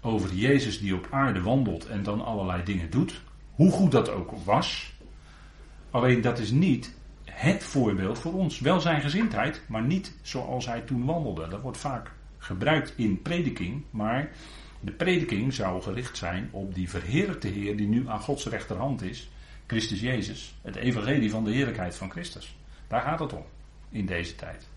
Over 0.02 0.34
Jezus 0.34 0.80
die 0.80 0.96
op 0.96 1.08
aarde 1.10 1.42
wandelt 1.42 1.88
en 1.88 2.04
dan 2.04 2.26
allerlei 2.26 2.64
dingen 2.64 2.90
doet. 2.90 3.22
Hoe 3.52 3.72
goed 3.72 3.92
dat 3.92 4.10
ook 4.10 4.32
was. 4.44 4.94
Alleen 5.90 6.22
dat 6.22 6.40
is 6.40 6.52
niet 6.52 6.96
het 7.38 7.64
voorbeeld 7.64 8.20
voor 8.20 8.34
ons. 8.34 8.60
Wel 8.60 8.80
zijn 8.80 9.02
gezindheid, 9.02 9.62
maar 9.68 9.82
niet 9.82 10.14
zoals 10.22 10.66
hij 10.66 10.82
toen 10.82 11.06
wandelde. 11.06 11.48
Dat 11.48 11.62
wordt 11.62 11.78
vaak 11.78 12.12
gebruikt 12.38 12.94
in 12.96 13.22
prediking, 13.22 13.84
maar 13.90 14.30
de 14.80 14.92
prediking 14.92 15.54
zou 15.54 15.82
gericht 15.82 16.18
zijn 16.18 16.50
op 16.52 16.76
die 16.76 16.90
verheerlijkte 16.90 17.48
Heer 17.48 17.78
die 17.78 17.88
nu 17.88 18.10
aan 18.10 18.20
Gods 18.20 18.46
rechterhand 18.46 19.02
is, 19.02 19.30
Christus 19.68 20.00
Jezus, 20.00 20.56
het 20.62 20.76
evangelie 20.76 21.30
van 21.30 21.44
de 21.44 21.52
heerlijkheid 21.52 21.96
van 21.96 22.12
Christus. 22.12 22.56
Daar 22.88 23.02
gaat 23.02 23.20
het 23.20 23.34
om 23.34 23.46
in 23.90 24.06
deze 24.06 24.36
tijd. 24.36 24.68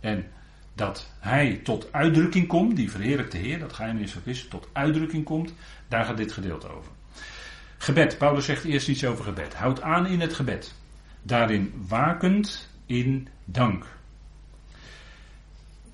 En 0.00 0.26
dat 0.74 1.12
hij 1.18 1.60
tot 1.62 1.92
uitdrukking 1.92 2.46
komt, 2.46 2.76
die 2.76 2.90
verheerlijkte 2.90 3.36
Heer, 3.36 3.58
dat 3.58 3.72
geheimnis 3.72 4.12
van 4.12 4.22
Christus, 4.22 4.48
tot 4.48 4.68
uitdrukking 4.72 5.24
komt, 5.24 5.54
daar 5.88 6.04
gaat 6.04 6.16
dit 6.16 6.32
gedeelte 6.32 6.68
over. 6.68 6.92
Gebed, 7.78 8.18
Paulus 8.18 8.44
zegt 8.44 8.64
eerst 8.64 8.88
iets 8.88 9.04
over 9.04 9.24
gebed. 9.24 9.54
Houd 9.54 9.80
aan 9.80 10.06
in 10.06 10.20
het 10.20 10.34
gebed. 10.34 10.74
Daarin 11.22 11.84
wakend 11.88 12.68
in 12.86 13.28
dank. 13.44 13.86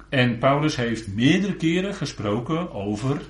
En 0.09 0.39
Paulus 0.39 0.77
heeft 0.77 1.07
meerdere 1.07 1.57
keren 1.57 1.95
gesproken 1.95 2.73
over 2.73 3.23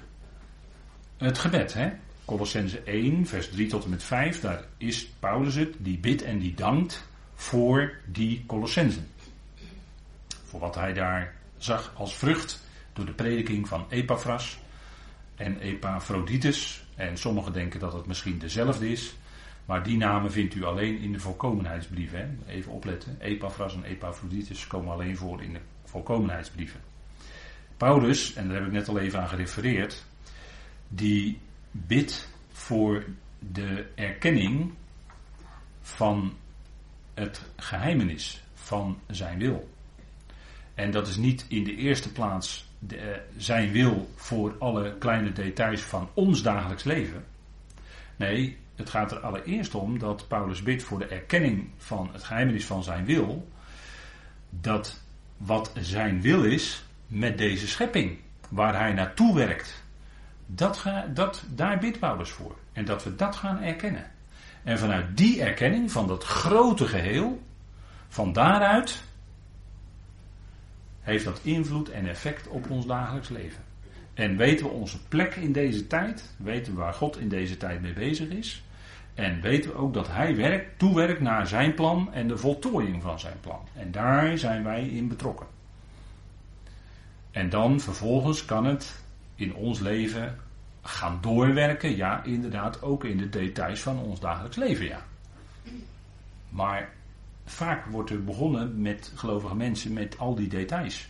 het 1.17 1.39
gebed. 1.39 1.75
Hè? 1.75 1.91
Colossense 2.25 2.81
1, 2.81 3.27
vers 3.27 3.51
3 3.51 3.69
tot 3.69 3.85
en 3.85 3.91
met 3.91 4.03
5, 4.03 4.41
daar 4.41 4.65
is 4.77 5.07
Paulus 5.07 5.55
het, 5.55 5.75
die 5.79 5.99
bidt 5.99 6.23
en 6.23 6.39
die 6.39 6.55
dankt 6.55 7.09
voor 7.35 7.93
die 8.07 8.45
Colossensen. 8.47 9.07
Voor 10.45 10.61
wat 10.61 10.75
hij 10.75 10.93
daar 10.93 11.35
zag 11.57 11.93
als 11.97 12.17
vrucht 12.17 12.65
door 12.93 13.07
de 13.07 13.13
prediking 13.13 13.69
van 13.69 13.87
Epaphras 13.89 14.59
en 15.37 15.59
Epaphroditus. 15.59 16.85
En 16.95 17.19
sommigen 17.19 17.53
denken 17.53 17.81
dat 17.81 17.93
het 17.93 18.07
misschien 18.07 18.39
dezelfde 18.39 18.91
is. 18.91 19.17
Maar 19.69 19.83
die 19.83 19.97
namen 19.97 20.33
vindt 20.33 20.55
u 20.55 20.65
alleen 20.65 20.99
in 20.99 21.13
de 21.13 21.19
volkomenheidsbrieven. 21.19 22.39
Even 22.47 22.73
opletten. 22.73 23.17
Epaphras 23.21 23.75
en 23.75 23.85
Epaphroditus 23.85 24.67
komen 24.67 24.93
alleen 24.93 25.17
voor 25.17 25.43
in 25.43 25.53
de 25.53 25.61
volkomenheidsbrieven. 25.85 26.81
Paulus, 27.77 28.35
en 28.35 28.49
daar 28.49 28.57
heb 28.57 28.67
ik 28.67 28.73
net 28.73 28.89
al 28.89 28.99
even 28.99 29.21
aan 29.21 29.29
gerefereerd, 29.29 30.05
die 30.89 31.39
bidt 31.71 32.29
voor 32.53 33.05
de 33.39 33.87
erkenning 33.95 34.73
van 35.81 36.33
het 37.15 37.43
geheimenis 37.57 38.43
van 38.55 38.99
zijn 39.07 39.39
wil. 39.39 39.69
En 40.75 40.91
dat 40.91 41.09
is 41.09 41.17
niet 41.17 41.47
in 41.49 41.65
de 41.65 41.77
eerste 41.77 42.13
plaats 42.13 42.69
eh, 42.89 42.99
zijn 43.37 43.73
wil 43.73 44.11
voor 44.15 44.57
alle 44.59 44.99
kleine 44.99 45.33
details 45.33 45.81
van 45.81 46.09
ons 46.15 46.43
dagelijks 46.43 46.85
leven. 46.85 47.25
Nee, 48.17 48.59
het 48.79 48.91
gaat 48.91 49.13
er 49.13 49.19
allereerst 49.19 49.75
om 49.75 49.99
dat 49.99 50.29
Paulus 50.29 50.63
bidt 50.63 50.83
voor 50.83 50.99
de 50.99 51.07
erkenning 51.07 51.69
van 51.77 52.09
het 52.13 52.25
geheimenis 52.25 52.67
van 52.67 52.83
zijn 52.83 53.05
wil. 53.05 53.49
Dat 54.51 55.01
wat 55.37 55.73
zijn 55.81 56.21
wil 56.21 56.45
is 56.45 56.85
met 57.07 57.39
deze 57.39 57.69
schepping, 57.69 58.19
waar 58.49 58.79
hij 58.79 58.93
naartoe 58.93 59.35
werkt. 59.35 59.85
Dat 60.47 60.85
dat, 61.15 61.45
daar 61.55 61.79
bidt 61.79 61.99
Paulus 61.99 62.31
voor. 62.31 62.57
En 62.73 62.85
dat 62.85 63.05
we 63.05 63.15
dat 63.15 63.37
gaan 63.37 63.63
erkennen. 63.63 64.11
En 64.63 64.79
vanuit 64.79 65.17
die 65.17 65.43
erkenning 65.43 65.93
van 65.93 66.07
dat 66.07 66.25
grote 66.25 66.87
geheel, 66.87 67.43
van 68.09 68.33
daaruit 68.33 69.03
heeft 71.01 71.25
dat 71.25 71.41
invloed 71.43 71.91
en 71.91 72.09
effect 72.09 72.49
op 72.49 72.71
ons 72.71 72.87
dagelijks 72.87 73.29
leven. 73.29 73.63
En 74.15 74.37
weten 74.37 74.67
we 74.67 74.73
onze 74.73 74.99
plek 75.07 75.35
in 75.35 75.53
deze 75.53 75.87
tijd, 75.87 76.35
weten 76.37 76.75
we 76.75 76.79
waar 76.79 76.95
God 76.95 77.19
in 77.19 77.29
deze 77.29 77.57
tijd 77.57 77.81
mee 77.81 77.93
bezig 77.93 78.29
is. 78.29 78.63
En 79.19 79.41
weten 79.41 79.71
we 79.71 79.77
ook 79.77 79.95
dat 79.95 80.09
Hij 80.09 80.37
werkt, 80.37 80.79
toewerkt 80.79 81.21
naar 81.21 81.47
zijn 81.47 81.75
plan 81.75 82.13
en 82.13 82.29
de 82.29 82.37
voltooiing 82.37 83.03
van 83.03 83.21
zijn 83.21 83.41
plan. 83.41 83.61
En 83.75 83.91
daar 83.91 84.39
zijn 84.39 84.65
wij 84.65 84.89
in 84.89 85.09
betrokken. 85.09 85.47
En 87.31 87.49
dan 87.49 87.81
vervolgens 87.81 88.45
kan 88.45 88.65
het 88.65 89.05
in 89.35 89.55
ons 89.55 89.81
leven 89.81 90.39
gaan 90.83 91.19
doorwerken, 91.21 91.97
ja, 91.97 92.25
inderdaad, 92.25 92.83
ook 92.83 93.05
in 93.05 93.17
de 93.17 93.29
details 93.29 93.81
van 93.81 93.99
ons 93.99 94.21
dagelijks 94.21 94.57
leven, 94.57 94.87
ja. 94.87 95.01
Maar 96.49 96.93
vaak 97.45 97.87
wordt 97.87 98.11
er 98.11 98.25
begonnen 98.25 98.81
met 98.81 99.13
gelovige 99.15 99.55
mensen 99.55 99.93
met 99.93 100.19
al 100.19 100.35
die 100.35 100.49
details. 100.49 101.09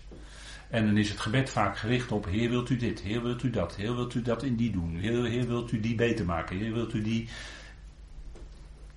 En 0.70 0.86
dan 0.86 0.96
is 0.96 1.08
het 1.08 1.20
gebed 1.20 1.50
vaak 1.50 1.76
gericht 1.76 2.12
op: 2.12 2.24
Heer, 2.24 2.50
wilt 2.50 2.70
u 2.70 2.76
dit? 2.76 3.00
Heer, 3.00 3.22
wilt 3.22 3.42
u 3.42 3.50
dat? 3.50 3.76
Heer, 3.76 3.94
wilt 3.94 4.14
u 4.14 4.22
dat 4.22 4.42
in 4.42 4.56
die 4.56 4.70
doen? 4.70 4.96
Heer, 4.96 5.24
heer 5.24 5.46
wilt 5.46 5.72
u 5.72 5.80
die 5.80 5.94
beter 5.94 6.24
maken? 6.24 6.56
Heer, 6.56 6.72
wilt 6.72 6.94
u 6.94 7.02
die 7.02 7.28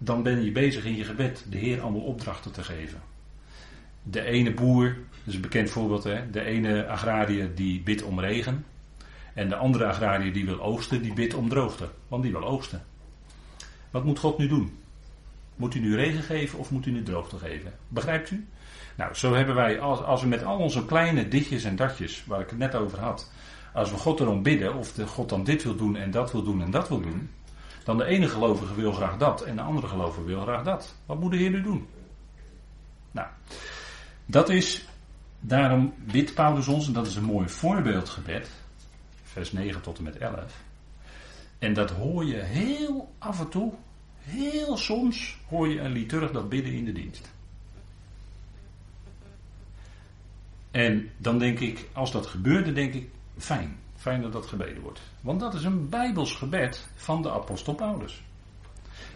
dan 0.04 0.24
ben 0.24 0.44
je 0.44 0.52
bezig 0.52 0.86
in 0.86 0.96
je 0.96 1.04
gebed 1.04 1.46
de 1.50 1.58
Heer 1.58 1.82
allemaal 1.82 2.02
opdrachten 2.02 2.52
te 2.52 2.64
geven. 2.64 3.02
De 4.04 4.22
ene 4.22 4.54
boer, 4.54 4.86
dat 4.86 5.28
is 5.28 5.36
een 5.36 5.42
bekend 5.42 5.70
voorbeeld, 5.70 6.04
hè? 6.04 6.30
de 6.30 6.44
ene 6.44 6.88
agrariër 6.88 7.56
die 7.56 7.82
bidt 7.82 8.04
om 8.04 8.20
regen. 8.20 8.66
En 9.34 9.50
de 9.50 9.56
andere 9.56 9.86
agrariër 9.86 10.34
die 10.34 10.46
wil 10.46 10.62
oogsten, 10.62 11.02
die 11.02 11.14
bidt 11.14 11.34
om 11.34 11.50
droogte. 11.50 11.90
Want 12.08 12.24
die 12.24 12.32
wil 12.32 12.44
oogsten. 12.44 12.84
Wat 13.92 14.04
moet 14.04 14.20
God 14.20 14.38
nu 14.38 14.48
doen? 14.48 14.78
Moet 15.56 15.76
u 15.76 15.80
nu 15.80 15.96
regen 15.96 16.24
geven 16.24 16.60
of 16.60 16.72
moet 16.72 16.86
u 16.86 16.92
nu 16.92 17.04
droogte 17.04 17.38
geven? 17.38 17.74
Begrijpt 17.88 18.32
u? 18.32 18.48
Nou, 18.96 19.14
zo 19.14 19.34
hebben 19.34 19.56
wij, 19.56 19.80
als, 19.80 20.02
als 20.02 20.22
we 20.22 20.28
met 20.28 20.44
al 20.44 20.58
onze 20.58 20.86
kleine 20.86 21.28
ditjes 21.28 21.64
en 21.64 21.76
datjes, 21.76 22.26
waar 22.26 22.42
ik 22.42 22.50
het 22.50 22.60
net 22.60 22.76
over 22.76 23.00
had, 23.00 23.32
als 23.74 23.92
we 23.92 23.98
God 23.98 24.20
erom 24.20 24.44
bidden, 24.44 24.76
of 24.76 24.94
de 24.94 25.08
God 25.08 25.30
dan 25.30 25.44
dit 25.44 25.64
wil 25.64 25.76
doen 25.76 25.96
en 25.96 26.12
dat 26.12 26.32
wil 26.32 26.44
doen 26.44 26.62
en 26.62 26.72
dat 26.72 26.90
wil 26.90 27.02
doen, 27.02 27.30
dan 27.84 27.98
de 27.98 28.06
ene 28.06 28.28
gelovige 28.28 28.76
wil 28.76 28.92
graag 28.92 29.18
dat 29.18 29.42
en 29.42 29.56
de 29.56 29.62
andere 29.62 29.88
gelovige 29.88 30.24
wil 30.24 30.42
graag 30.42 30.64
dat. 30.64 30.96
Wat 31.06 31.20
moet 31.20 31.32
de 31.32 31.38
Heer 31.38 31.50
nu 31.50 31.62
doen? 31.62 31.88
Nou, 33.12 33.28
dat 34.26 34.50
is, 34.50 34.88
daarom 35.40 35.94
bidt 35.98 36.34
Paulus 36.34 36.68
ons, 36.68 36.88
en 36.88 36.94
dat 36.94 37.08
is 37.08 37.16
een 37.16 37.24
mooi 37.24 37.50
voorbeeldgebed, 37.50 38.50
vers 39.24 39.52
9 39.52 39.82
tot 39.82 39.98
en 39.98 40.04
met 40.04 40.18
11. 40.18 40.64
En 41.60 41.74
dat 41.74 41.92
hoor 41.92 42.26
je 42.26 42.38
heel 42.38 43.14
af 43.18 43.40
en 43.40 43.50
toe, 43.50 43.74
heel 44.18 44.78
soms 44.78 45.38
hoor 45.50 45.68
je 45.68 45.80
een 45.80 45.92
liturg 45.92 46.32
dat 46.32 46.50
bidden 46.50 46.74
in 46.74 46.86
de 46.86 46.92
dienst. 46.92 47.32
En 50.72 51.10
dan 51.18 51.40
denk 51.40 51.60
ik, 51.60 51.90
als 51.94 52.12
dat 52.12 52.26
gebeurde, 52.26 52.74
denk 52.74 52.94
ik, 52.94 53.10
fijn. 53.38 53.78
Fijn 54.02 54.22
dat 54.22 54.34
dat 54.34 54.46
gebeden 54.46 54.82
wordt. 54.82 55.02
Want 55.20 55.40
dat 55.40 55.54
is 55.54 55.64
een 55.64 55.90
bijbels 55.90 56.36
gebed 56.36 56.88
van 56.96 57.22
de 57.22 57.32
apostel 57.32 57.74
Paulus. 57.74 58.22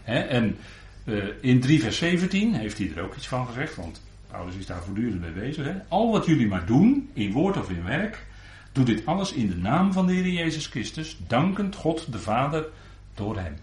en 0.03 0.57
uh, 1.05 1.23
in 1.41 1.61
3 1.61 1.81
vers 1.81 1.97
17 1.97 2.53
heeft 2.53 2.77
hij 2.77 2.91
er 2.95 3.03
ook 3.03 3.15
iets 3.15 3.27
van 3.27 3.47
gezegd, 3.47 3.75
want 3.75 4.01
Paulus 4.27 4.55
is 4.55 4.65
daar 4.65 4.83
voortdurend 4.83 5.21
mee 5.21 5.31
bezig. 5.31 5.67
Al 5.87 6.11
wat 6.11 6.25
jullie 6.25 6.47
maar 6.47 6.65
doen, 6.65 7.09
in 7.13 7.31
woord 7.31 7.57
of 7.57 7.69
in 7.69 7.83
werk, 7.83 8.25
doe 8.71 8.85
dit 8.85 9.05
alles 9.05 9.33
in 9.33 9.47
de 9.47 9.55
naam 9.55 9.93
van 9.93 10.07
de 10.07 10.13
Heer 10.13 10.27
Jezus 10.27 10.67
Christus, 10.67 11.17
dankend 11.27 11.75
God 11.75 12.11
de 12.11 12.19
Vader 12.19 12.65
door 13.13 13.37
hem. 13.37 13.55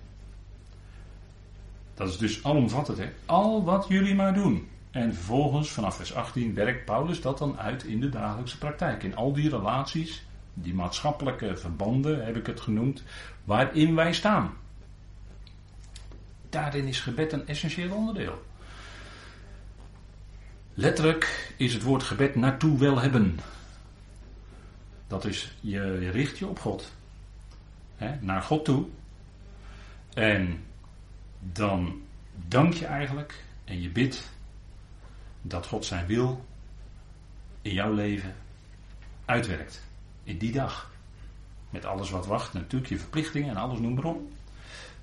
Dat 1.94 2.08
is 2.08 2.18
dus 2.18 2.44
alomvattend, 2.44 2.98
hè? 2.98 3.08
Al 3.26 3.64
wat 3.64 3.86
jullie 3.88 4.14
maar 4.14 4.34
doen. 4.34 4.68
En 4.90 5.14
vervolgens, 5.14 5.70
vanaf 5.70 5.96
vers 5.96 6.14
18, 6.14 6.54
werkt 6.54 6.84
Paulus 6.84 7.20
dat 7.20 7.38
dan 7.38 7.58
uit 7.58 7.84
in 7.84 8.00
de 8.00 8.08
dagelijkse 8.08 8.58
praktijk. 8.58 9.02
In 9.02 9.16
al 9.16 9.32
die 9.32 9.48
relaties 9.48 10.22
die 10.54 10.74
maatschappelijke 10.74 11.56
verbanden, 11.56 12.24
heb 12.24 12.36
ik 12.36 12.46
het 12.46 12.60
genoemd, 12.60 13.02
waarin 13.44 13.94
wij 13.94 14.12
staan. 14.12 14.52
Daarin 16.48 16.86
is 16.86 17.00
gebed 17.00 17.32
een 17.32 17.46
essentieel 17.46 17.94
onderdeel. 17.94 18.42
Letterlijk 20.74 21.54
is 21.56 21.72
het 21.72 21.82
woord 21.82 22.02
gebed 22.02 22.34
naartoe 22.34 22.78
wel 22.78 23.00
hebben. 23.00 23.38
Dat 25.06 25.24
is, 25.24 25.56
je 25.60 26.10
richt 26.10 26.38
je 26.38 26.46
op 26.46 26.58
God. 26.58 26.92
Naar 28.20 28.42
God 28.42 28.64
toe. 28.64 28.86
En 30.14 30.64
dan 31.40 32.02
dank 32.34 32.74
je 32.74 32.86
eigenlijk 32.86 33.44
en 33.64 33.82
je 33.82 33.90
bidt 33.90 34.30
dat 35.42 35.66
God 35.66 35.84
zijn 35.84 36.06
wil 36.06 36.44
in 37.62 37.72
jouw 37.72 37.92
leven 37.92 38.34
uitwerkt 39.24 39.82
in 40.24 40.38
die 40.38 40.52
dag. 40.52 40.90
Met 41.70 41.84
alles 41.84 42.10
wat 42.10 42.26
wacht, 42.26 42.52
natuurlijk 42.52 42.90
je 42.90 42.98
verplichtingen 42.98 43.50
en 43.50 43.56
alles 43.56 43.78
noem 43.78 43.94
maar 43.94 44.04
op. 44.04 44.30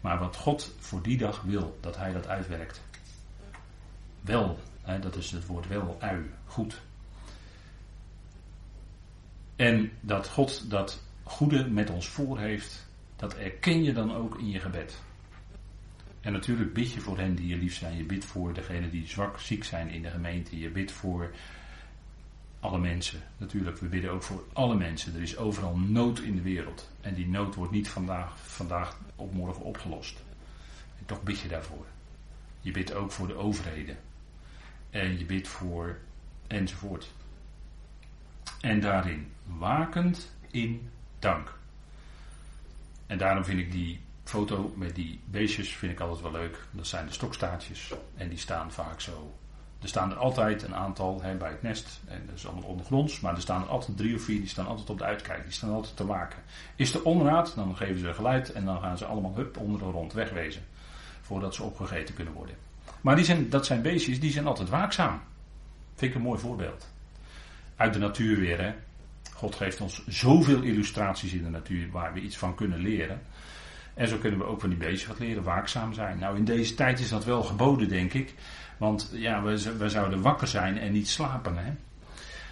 Maar 0.02 0.20
wat 0.20 0.36
God 0.36 0.76
voor 0.80 1.02
die 1.02 1.18
dag 1.18 1.42
wil, 1.42 1.78
dat 1.82 1.98
hij 1.98 2.12
dat 2.12 2.28
uitwerkt. 2.28 2.82
Wel, 4.22 4.60
hè, 4.82 5.00
dat 5.00 5.16
is 5.16 5.32
het 5.32 5.46
woord 5.46 5.68
wel, 5.68 5.98
ui, 6.00 6.30
goed. 6.46 6.82
En 9.56 9.92
dat 10.00 10.30
God 10.30 10.70
dat 10.70 11.04
goede 11.24 11.70
met 11.70 11.90
ons 11.90 12.08
voor 12.08 12.40
heeft, 12.40 12.88
dat 13.16 13.36
erken 13.36 13.84
je 13.84 13.94
dan 13.94 14.16
ook 14.16 14.40
in 14.40 14.50
je 14.50 14.60
gebed. 14.60 15.02
En 16.22 16.32
natuurlijk 16.32 16.74
bid 16.74 16.92
je 16.92 17.00
voor 17.00 17.18
hen 17.18 17.36
die 17.36 17.48
je 17.48 17.58
lief 17.58 17.76
zijn. 17.76 17.98
Je 17.98 18.04
bidt 18.04 18.26
voor 18.26 18.54
degenen 18.54 18.92
die 18.92 19.08
zwak, 19.08 19.40
ziek 19.40 19.64
zijn 19.64 19.90
in 19.90 20.02
de 20.02 20.10
gemeente. 20.10 20.60
Je 20.60 20.70
bidt 20.70 20.92
voor 20.92 21.32
alle 22.60 22.80
mensen. 22.80 23.22
Natuurlijk, 23.38 23.78
we 23.78 23.88
bidden 23.88 24.12
ook 24.12 24.24
voor 24.24 24.44
alle 24.54 24.76
mensen. 24.76 25.16
Er 25.16 25.22
is 25.22 25.38
overal 25.38 25.78
nood 25.78 26.20
in 26.20 26.36
de 26.36 26.42
wereld. 26.42 26.90
En 27.02 27.14
die 27.14 27.28
nood 27.28 27.56
wordt 27.56 27.72
niet 27.72 27.90
vandaag, 27.90 28.38
vandaag 28.38 28.98
op 29.16 29.34
morgen 29.34 29.64
opgelost. 29.64 30.24
En 31.00 31.06
toch 31.06 31.24
bid 31.24 31.40
je 31.40 31.48
daarvoor. 31.48 31.86
Je 32.62 32.72
bidt 32.72 32.94
ook 32.94 33.12
voor 33.12 33.28
de 33.28 33.36
overheden. 33.36 33.98
En 34.90 35.18
je 35.18 35.26
bidt 35.26 35.48
voor 35.48 35.98
enzovoort. 36.48 37.12
En 38.62 38.80
daarin 38.80 39.32
wakend 39.46 40.36
in 40.52 40.90
dank. 41.20 41.58
En 43.08 43.18
daarom 43.18 43.46
vind 43.46 43.60
ik 43.60 43.72
die 43.72 44.00
foto 44.24 44.74
met 44.76 44.96
die 44.96 45.20
beestjes 45.26 45.76
vind 45.76 45.92
ik 45.92 46.00
altijd 46.00 46.22
wel 46.22 46.32
leuk. 46.32 46.68
Dat 46.72 46.88
zijn 46.88 47.06
de 47.06 47.12
stokstaartjes. 47.12 47.94
En 48.16 48.30
die 48.30 48.38
staan 48.38 48.72
vaak 48.72 49.02
zo. 49.02 49.38
Er 49.82 49.88
staan 49.88 50.12
er 50.12 50.18
altijd 50.18 50.64
een 50.64 50.76
aantal 50.76 51.22
hè, 51.22 51.36
bij 51.36 51.50
het 51.50 51.62
nest. 51.62 52.00
En 52.08 52.24
dat 52.26 52.36
is 52.36 52.48
allemaal 52.48 52.70
ondergronds. 52.70 53.20
Maar 53.20 53.36
er 53.36 53.42
staan 53.42 53.62
er 53.62 53.68
altijd 53.68 53.98
drie 53.98 54.16
of 54.16 54.22
vier. 54.22 54.40
Die 54.40 54.50
staan 54.50 54.68
altijd 54.68 54.90
op 54.90 54.98
de 54.98 55.04
uitkijk. 55.04 55.44
Die 55.44 55.54
staan 55.54 55.74
altijd 55.74 55.96
te 55.96 56.06
waken. 56.06 56.40
Is 56.76 56.94
er 56.94 57.04
onraad, 57.04 57.56
dan 57.56 57.76
geven 57.76 58.00
ze 58.00 58.14
geluid. 58.14 58.52
En 58.52 58.66
dan 58.66 58.82
gaan 58.82 58.98
ze 58.98 59.06
allemaal 59.06 59.36
hup 59.36 59.58
onder 59.58 59.80
de 59.80 59.86
rond 59.86 60.14
wegwezen. 60.14 60.62
Voordat 61.22 61.56
ze 61.56 61.64
opgegeten 61.64 62.16
kunnen 62.16 62.34
worden. 62.34 62.56
Maar 63.02 63.16
die 63.16 63.26
zijn, 63.26 63.50
dat 63.50 63.66
zijn 63.66 63.82
beestjes 63.82 64.20
die 64.20 64.32
zijn 64.32 64.48
altijd 64.48 64.70
waakzaam. 64.70 65.22
Vind 65.96 66.12
ik 66.12 66.18
een 66.18 66.24
mooi 66.24 66.40
voorbeeld. 66.40 66.88
Uit 67.76 67.94
de 67.94 68.00
natuur 68.00 68.40
weer. 68.40 68.62
Hè. 68.62 68.74
God 69.34 69.56
geeft 69.56 69.82
ons 69.82 70.08
zoveel 70.08 70.62
illustraties 70.62 71.34
in 71.34 71.44
de 71.44 71.50
natuur 71.50 71.92
waar 71.92 72.14
we 72.14 72.20
iets 72.20 72.38
van 72.38 72.56
kunnen 72.56 72.80
leren. 72.80 73.22
En 73.94 74.08
zo 74.08 74.18
kunnen 74.18 74.40
we 74.40 74.46
ook 74.46 74.60
van 74.60 74.70
die 74.70 74.78
beestjes 74.78 75.08
wat 75.08 75.20
leren, 75.20 75.44
waakzaam 75.44 75.94
zijn. 75.94 76.20
Nou, 76.20 76.38
in 76.38 76.46
deze 76.46 76.76
tijd 76.76 77.00
is 77.00 77.10
dat 77.10 77.26
wel 77.26 77.44
geboden, 77.44 77.88
denk 77.88 78.14
ik. 78.14 78.34
Want 78.78 79.10
ja, 79.14 79.42
we, 79.44 79.78
we 79.78 79.90
zouden 79.90 80.22
wakker 80.22 80.48
zijn 80.48 80.78
en 80.78 80.92
niet 80.92 81.10
slapen. 81.10 81.58
Hè? 81.58 81.72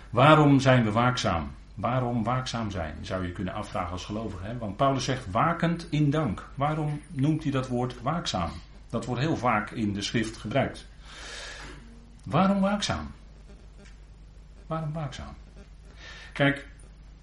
Waarom 0.09 0.59
zijn 0.59 0.83
we 0.83 0.91
waakzaam? 0.91 1.51
Waarom 1.75 2.23
waakzaam 2.23 2.71
zijn, 2.71 2.95
zou 3.01 3.25
je 3.25 3.31
kunnen 3.31 3.53
afvragen 3.53 3.91
als 3.91 4.05
gelovige. 4.05 4.45
Hè? 4.45 4.57
Want 4.57 4.77
Paulus 4.77 5.03
zegt 5.03 5.31
wakend 5.31 5.87
in 5.89 6.09
dank. 6.09 6.47
Waarom 6.55 7.01
noemt 7.11 7.43
hij 7.43 7.51
dat 7.51 7.67
woord 7.67 8.01
waakzaam? 8.01 8.51
Dat 8.89 9.05
wordt 9.05 9.21
heel 9.21 9.37
vaak 9.37 9.71
in 9.71 9.93
de 9.93 10.01
schrift 10.01 10.37
gebruikt. 10.37 10.87
Waarom 12.23 12.59
waakzaam? 12.59 13.11
Waarom 14.67 14.93
waakzaam? 14.93 15.33
Kijk, 16.33 16.67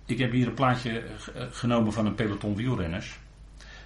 ik 0.04 0.18
heb 0.18 0.32
hier 0.32 0.46
een 0.46 0.54
plaatje 0.54 1.02
genomen 1.50 1.92
van 1.92 2.06
een 2.06 2.14
peloton 2.14 2.56
wielrenners. 2.56 3.18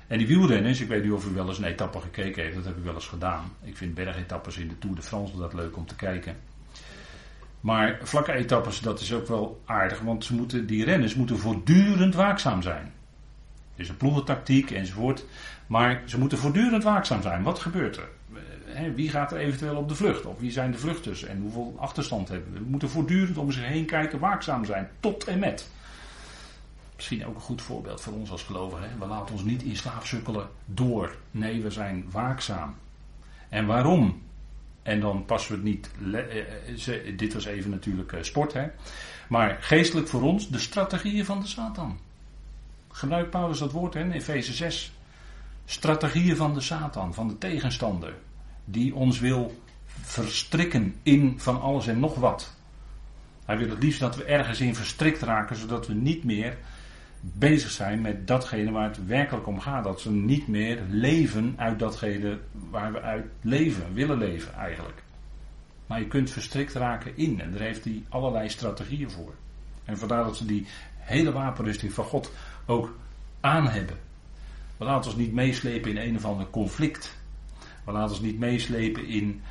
En 0.08 0.18
die 0.18 0.26
wielrenners, 0.26 0.80
ik 0.80 0.88
weet 0.88 1.02
niet 1.02 1.12
of 1.12 1.26
u 1.26 1.34
wel 1.34 1.48
eens 1.48 1.58
een 1.58 1.64
etappe 1.64 2.00
gekeken 2.00 2.42
heeft, 2.42 2.54
dat 2.54 2.64
heb 2.64 2.76
ik 2.76 2.84
wel 2.84 2.94
eens 2.94 3.06
gedaan. 3.06 3.52
Ik 3.62 3.76
vind 3.76 3.94
bergetappes 3.94 4.56
in 4.56 4.68
de 4.68 4.78
Tour 4.78 4.96
de 4.96 5.02
France 5.02 5.36
dat 5.36 5.54
leuk 5.54 5.76
om 5.76 5.86
te 5.86 5.96
kijken. 5.96 6.36
Maar 7.60 7.98
vlakke 8.02 8.32
etappes, 8.32 8.80
dat 8.80 9.00
is 9.00 9.12
ook 9.12 9.26
wel 9.26 9.62
aardig, 9.64 10.00
want 10.00 10.24
ze 10.24 10.34
moeten, 10.34 10.66
die 10.66 10.84
renners 10.84 11.14
moeten 11.14 11.38
voortdurend 11.38 12.14
waakzaam 12.14 12.62
zijn. 12.62 12.92
Is 13.74 13.88
een 13.88 13.96
ploegentactiek 13.96 14.70
enzovoort, 14.70 15.24
maar 15.66 16.02
ze 16.04 16.18
moeten 16.18 16.38
voortdurend 16.38 16.82
waakzaam 16.82 17.22
zijn. 17.22 17.42
Wat 17.42 17.58
gebeurt 17.58 17.96
er? 17.96 18.08
Wie 18.94 19.10
gaat 19.10 19.32
er 19.32 19.38
eventueel 19.38 19.76
op 19.76 19.88
de 19.88 19.94
vlucht? 19.94 20.26
Of 20.26 20.38
wie 20.38 20.50
zijn 20.50 20.70
de 20.70 20.78
vluchters? 20.78 21.24
En 21.24 21.40
hoeveel 21.40 21.74
achterstand 21.78 22.28
hebben 22.28 22.52
we? 22.52 22.58
We 22.58 22.64
moeten 22.68 22.88
voortdurend 22.88 23.38
om 23.38 23.52
zich 23.52 23.64
heen 23.64 23.84
kijken, 23.84 24.18
waakzaam 24.18 24.64
zijn, 24.64 24.88
tot 25.00 25.24
en 25.24 25.38
met. 25.38 25.70
Misschien 26.98 27.26
ook 27.26 27.34
een 27.34 27.40
goed 27.40 27.62
voorbeeld 27.62 28.00
voor 28.00 28.12
ons 28.12 28.30
als 28.30 28.42
gelovigen. 28.42 28.98
We 28.98 29.06
laten 29.06 29.34
ons 29.34 29.44
niet 29.44 29.62
in 29.62 29.76
slaap 29.76 30.04
sukkelen 30.04 30.48
door. 30.64 31.16
Nee, 31.30 31.62
we 31.62 31.70
zijn 31.70 32.10
waakzaam. 32.10 32.74
En 33.48 33.66
waarom? 33.66 34.22
En 34.82 35.00
dan 35.00 35.24
passen 35.24 35.50
we 35.50 35.56
het 35.56 35.64
niet. 35.64 35.90
Eh, 36.12 36.98
eh, 37.06 37.18
dit 37.18 37.34
was 37.34 37.44
even 37.44 37.70
natuurlijk 37.70 38.12
eh, 38.12 38.22
sport, 38.22 38.52
hè? 38.52 38.66
Maar 39.28 39.56
geestelijk 39.60 40.08
voor 40.08 40.22
ons 40.22 40.48
de 40.48 40.58
strategieën 40.58 41.24
van 41.24 41.40
de 41.40 41.46
Satan. 41.46 41.98
Gebruikt 42.90 43.30
Paulus 43.30 43.58
dat 43.58 43.72
woord 43.72 43.94
hè, 43.94 44.00
in 44.00 44.12
Efeze 44.12 44.52
6. 44.52 44.92
Strategieën 45.64 46.36
van 46.36 46.54
de 46.54 46.60
Satan, 46.60 47.14
van 47.14 47.28
de 47.28 47.38
tegenstander. 47.38 48.14
Die 48.64 48.94
ons 48.94 49.18
wil 49.18 49.62
verstrikken 50.00 50.94
in 51.02 51.40
van 51.40 51.60
alles 51.60 51.86
en 51.86 52.00
nog 52.00 52.14
wat. 52.14 52.54
Hij 53.44 53.58
wil 53.58 53.68
het 53.68 53.82
liefst 53.82 54.00
dat 54.00 54.16
we 54.16 54.24
ergens 54.24 54.60
in 54.60 54.74
verstrikt 54.74 55.22
raken, 55.22 55.56
zodat 55.56 55.86
we 55.86 55.94
niet 55.94 56.24
meer 56.24 56.56
bezig 57.20 57.70
zijn 57.70 58.00
met 58.00 58.26
datgene 58.26 58.70
waar 58.70 58.88
het 58.88 59.06
werkelijk 59.06 59.46
om 59.46 59.60
gaat. 59.60 59.84
Dat 59.84 60.00
ze 60.00 60.10
niet 60.10 60.48
meer 60.48 60.82
leven 60.88 61.54
uit 61.56 61.78
datgene 61.78 62.38
waar 62.70 62.92
we 62.92 63.00
uit 63.00 63.26
leven, 63.40 63.94
willen 63.94 64.18
leven 64.18 64.54
eigenlijk. 64.54 65.02
Maar 65.86 65.98
je 65.98 66.06
kunt 66.06 66.30
verstrikt 66.30 66.74
raken 66.74 67.16
in 67.16 67.40
en 67.40 67.50
daar 67.50 67.60
heeft 67.60 67.84
hij 67.84 68.02
allerlei 68.08 68.48
strategieën 68.48 69.10
voor. 69.10 69.34
En 69.84 69.98
vandaar 69.98 70.24
dat 70.24 70.36
ze 70.36 70.46
die 70.46 70.66
hele 70.96 71.32
wapenrusting 71.32 71.92
van 71.92 72.04
God 72.04 72.32
ook 72.66 72.96
aan 73.40 73.68
hebben. 73.68 73.96
We 74.76 74.84
laten 74.84 75.10
ons 75.10 75.20
niet 75.20 75.32
meeslepen 75.32 75.90
in 75.90 75.96
een 75.96 76.16
of 76.16 76.24
ander 76.24 76.50
conflict. 76.50 77.16
We 77.84 77.92
laten 77.92 78.10
ons 78.10 78.20
niet 78.20 78.38
meeslepen 78.38 79.06
in 79.06 79.42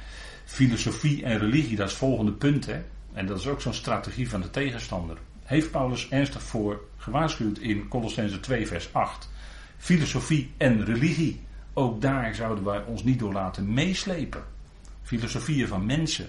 filosofie 0.46 1.24
en 1.24 1.40
religie. 1.40 1.76
Dat 1.76 1.86
is 1.86 1.92
het 1.92 2.02
volgende 2.02 2.32
punt. 2.32 2.66
Hè? 2.66 2.84
En 3.14 3.26
dat 3.26 3.40
is 3.40 3.48
ook 3.48 3.62
zo'n 3.62 3.74
strategie 3.74 4.30
van 4.30 4.42
de 4.42 4.50
tegenstander 4.50 5.18
heeft 5.48 5.72
Paulus 5.72 6.10
ernstig 6.10 6.42
voor 6.42 6.82
gewaarschuwd 6.98 7.58
in 7.58 7.88
Colossense 7.88 8.40
2, 8.40 8.68
vers 8.68 8.94
8. 8.94 9.30
Filosofie 9.78 10.52
en 10.58 10.86
religie. 10.86 11.42
Ook 11.74 12.02
daar 12.02 12.36
zouden 12.36 12.64
wij 12.64 12.84
ons 12.84 13.04
niet 13.04 13.20
door 13.20 13.34
laten 13.34 13.74
meeslepen. 13.74 14.44
Filosofieën 15.04 15.68
van 15.68 15.86
mensen. 15.86 16.28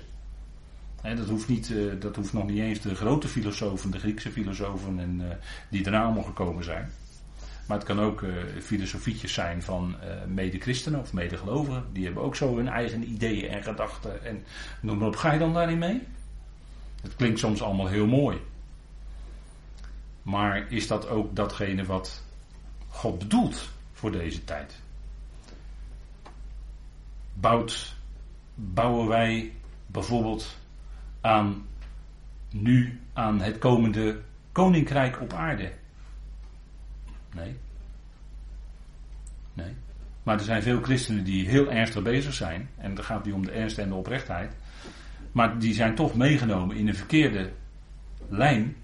dat, 1.02 1.28
hoeft 1.28 1.48
niet, 1.48 1.70
eh, 1.70 2.00
dat 2.00 2.16
hoeft 2.16 2.32
nog 2.32 2.46
niet 2.46 2.58
eens 2.58 2.80
de 2.80 2.94
grote 2.94 3.28
filosofen, 3.28 3.90
de 3.90 3.98
Griekse 3.98 4.30
filosofen 4.30 5.00
en, 5.00 5.20
uh, 5.20 5.26
die 5.70 5.82
daarna 5.82 6.04
allemaal 6.04 6.22
gekomen 6.22 6.64
zijn. 6.64 6.90
Maar 7.66 7.76
het 7.76 7.86
kan 7.86 8.00
ook 8.00 8.20
uh, 8.20 8.32
filosofietjes 8.60 9.32
zijn 9.32 9.62
van 9.62 9.96
mede-christenen 10.26 11.00
of 11.00 11.12
medegelovigen. 11.12 11.84
Die 11.92 12.04
hebben 12.04 12.22
ook 12.22 12.36
zo 12.36 12.56
hun 12.56 12.68
eigen 12.68 13.10
ideeën 13.10 13.48
en 13.48 13.62
gedachten. 13.62 14.24
En 14.24 14.44
noem 14.80 15.02
op, 15.02 15.16
ga 15.16 15.32
je 15.32 15.38
dan 15.38 15.54
daarin 15.54 15.78
mee? 15.78 16.02
Het 17.02 17.16
klinkt 17.16 17.38
soms 17.38 17.62
allemaal 17.62 17.86
heel 17.86 18.06
mooi. 18.06 18.38
Maar 20.28 20.72
is 20.72 20.86
dat 20.86 21.08
ook 21.08 21.36
datgene 21.36 21.84
wat 21.84 22.24
God 22.88 23.18
bedoelt 23.18 23.68
voor 23.92 24.12
deze 24.12 24.44
tijd? 24.44 24.80
Bouwen 28.54 29.08
wij 29.08 29.52
bijvoorbeeld 29.86 30.58
aan 31.20 31.66
nu 32.50 33.00
aan 33.12 33.40
het 33.40 33.58
komende 33.58 34.20
koninkrijk 34.52 35.20
op 35.20 35.32
aarde? 35.32 35.72
Nee. 37.34 37.56
Nee. 39.52 39.74
Maar 40.22 40.38
er 40.38 40.44
zijn 40.44 40.62
veel 40.62 40.82
christenen 40.82 41.24
die 41.24 41.48
heel 41.48 41.70
ernstig 41.70 42.02
bezig 42.02 42.34
zijn. 42.34 42.70
En 42.76 42.94
dan 42.94 43.04
gaat 43.04 43.24
het 43.24 43.34
om 43.34 43.44
de 43.44 43.52
ernst 43.52 43.78
en 43.78 43.88
de 43.88 43.94
oprechtheid. 43.94 44.52
Maar 45.32 45.58
die 45.58 45.74
zijn 45.74 45.94
toch 45.94 46.14
meegenomen 46.14 46.76
in 46.76 46.88
een 46.88 46.94
verkeerde 46.94 47.52
lijn 48.28 48.76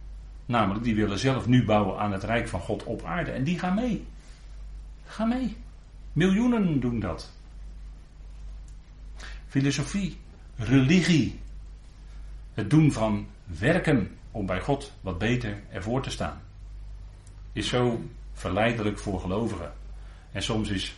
Namelijk, 0.46 0.84
die 0.84 0.94
willen 0.94 1.18
zelf 1.18 1.46
nu 1.46 1.64
bouwen 1.64 1.98
aan 1.98 2.12
het 2.12 2.22
rijk 2.22 2.48
van 2.48 2.60
God 2.60 2.84
op 2.84 3.04
aarde. 3.04 3.30
En 3.30 3.44
die 3.44 3.58
gaan 3.58 3.74
mee. 3.74 4.06
Ga 5.06 5.24
mee. 5.24 5.56
Miljoenen 6.12 6.80
doen 6.80 7.00
dat. 7.00 7.32
Filosofie, 9.46 10.18
religie. 10.56 11.40
Het 12.54 12.70
doen 12.70 12.92
van 12.92 13.26
werken 13.44 14.16
om 14.30 14.46
bij 14.46 14.60
God 14.60 14.92
wat 15.00 15.18
beter 15.18 15.62
ervoor 15.70 16.02
te 16.02 16.10
staan. 16.10 16.40
Is 17.52 17.68
zo 17.68 18.08
verleidelijk 18.32 18.98
voor 18.98 19.20
gelovigen. 19.20 19.72
En 20.32 20.42
soms 20.42 20.68
is 20.68 20.94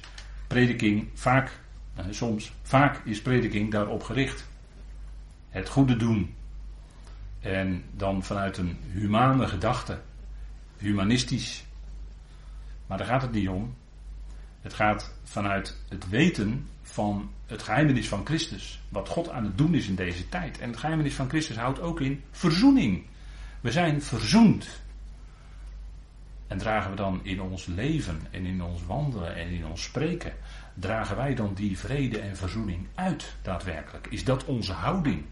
prediking 0.47 1.09
vaak, 1.15 1.61
eh, 1.95 2.05
soms, 2.11 2.53
vaak 2.63 3.01
is 3.05 3.23
prediking 3.23 3.71
daarop 3.71 4.03
gericht. 4.03 4.47
Het 5.49 5.69
goede 5.69 5.97
doen, 5.97 6.35
en 7.47 7.85
dan 7.93 8.25
vanuit 8.25 8.57
een 8.57 8.79
humane 8.93 9.49
gedachte, 9.49 10.01
humanistisch. 10.79 11.65
Maar 12.87 12.99
daar 12.99 13.07
gaat 13.07 13.23
het 13.23 13.33
niet 13.33 13.49
om. 13.49 13.75
Het 14.61 14.75
gaat 14.75 15.15
vanuit 15.25 15.77
het 15.89 16.09
weten 16.09 16.69
van 16.83 17.31
het 17.47 17.63
geheimenis 17.63 18.09
van 18.09 18.27
Christus. 18.27 18.81
Wat 18.89 19.09
God 19.09 19.31
aan 19.31 19.45
het 19.45 19.59
doen 19.59 19.75
is 19.75 19.89
in 19.89 19.95
deze 19.95 20.29
tijd. 20.29 20.59
En 20.59 20.69
het 20.69 20.79
geheimenis 20.79 21.15
van 21.15 21.29
Christus 21.29 21.57
houdt 21.57 21.81
ook 21.81 22.01
in 22.01 22.23
verzoening. 22.31 23.05
We 23.61 23.73
zijn 23.73 24.03
verzoend. 24.03 24.81
En 26.47 26.59
dragen 26.59 26.91
we 26.91 26.97
dan 26.97 27.21
in 27.23 27.41
ons 27.41 27.67
leven 27.67 28.21
en 28.31 28.47
in 28.47 28.63
ons 28.63 28.87
wandelen 28.87 29.37
en 29.37 29.49
in 29.49 29.67
ons 29.67 29.83
spreken, 29.83 30.33
dragen 30.75 31.17
wij 31.17 31.35
dan 31.35 31.55
die 31.55 31.79
vrede 31.79 32.19
en 32.19 32.37
verzoening 32.37 32.87
uit 32.95 33.35
daadwerkelijk? 33.43 34.07
Is 34.07 34.25
dat 34.25 34.45
onze 34.45 34.73
houding? 34.73 35.25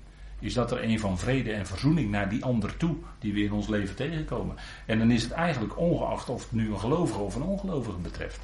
Is 0.44 0.54
dat 0.54 0.70
er 0.70 0.84
een 0.84 1.00
van 1.00 1.18
vrede 1.18 1.52
en 1.52 1.66
verzoening 1.66 2.10
naar 2.10 2.28
die 2.28 2.44
ander 2.44 2.76
toe 2.76 2.96
die 3.18 3.32
we 3.32 3.42
in 3.42 3.52
ons 3.52 3.68
leven 3.68 3.94
tegenkomen? 3.94 4.56
En 4.86 4.98
dan 4.98 5.10
is 5.10 5.22
het 5.22 5.32
eigenlijk 5.32 5.78
ongeacht 5.78 6.28
of 6.28 6.42
het 6.42 6.52
nu 6.52 6.70
een 6.70 6.78
gelovige 6.78 7.18
of 7.18 7.34
een 7.34 7.42
ongelovige 7.42 7.98
betreft. 7.98 8.40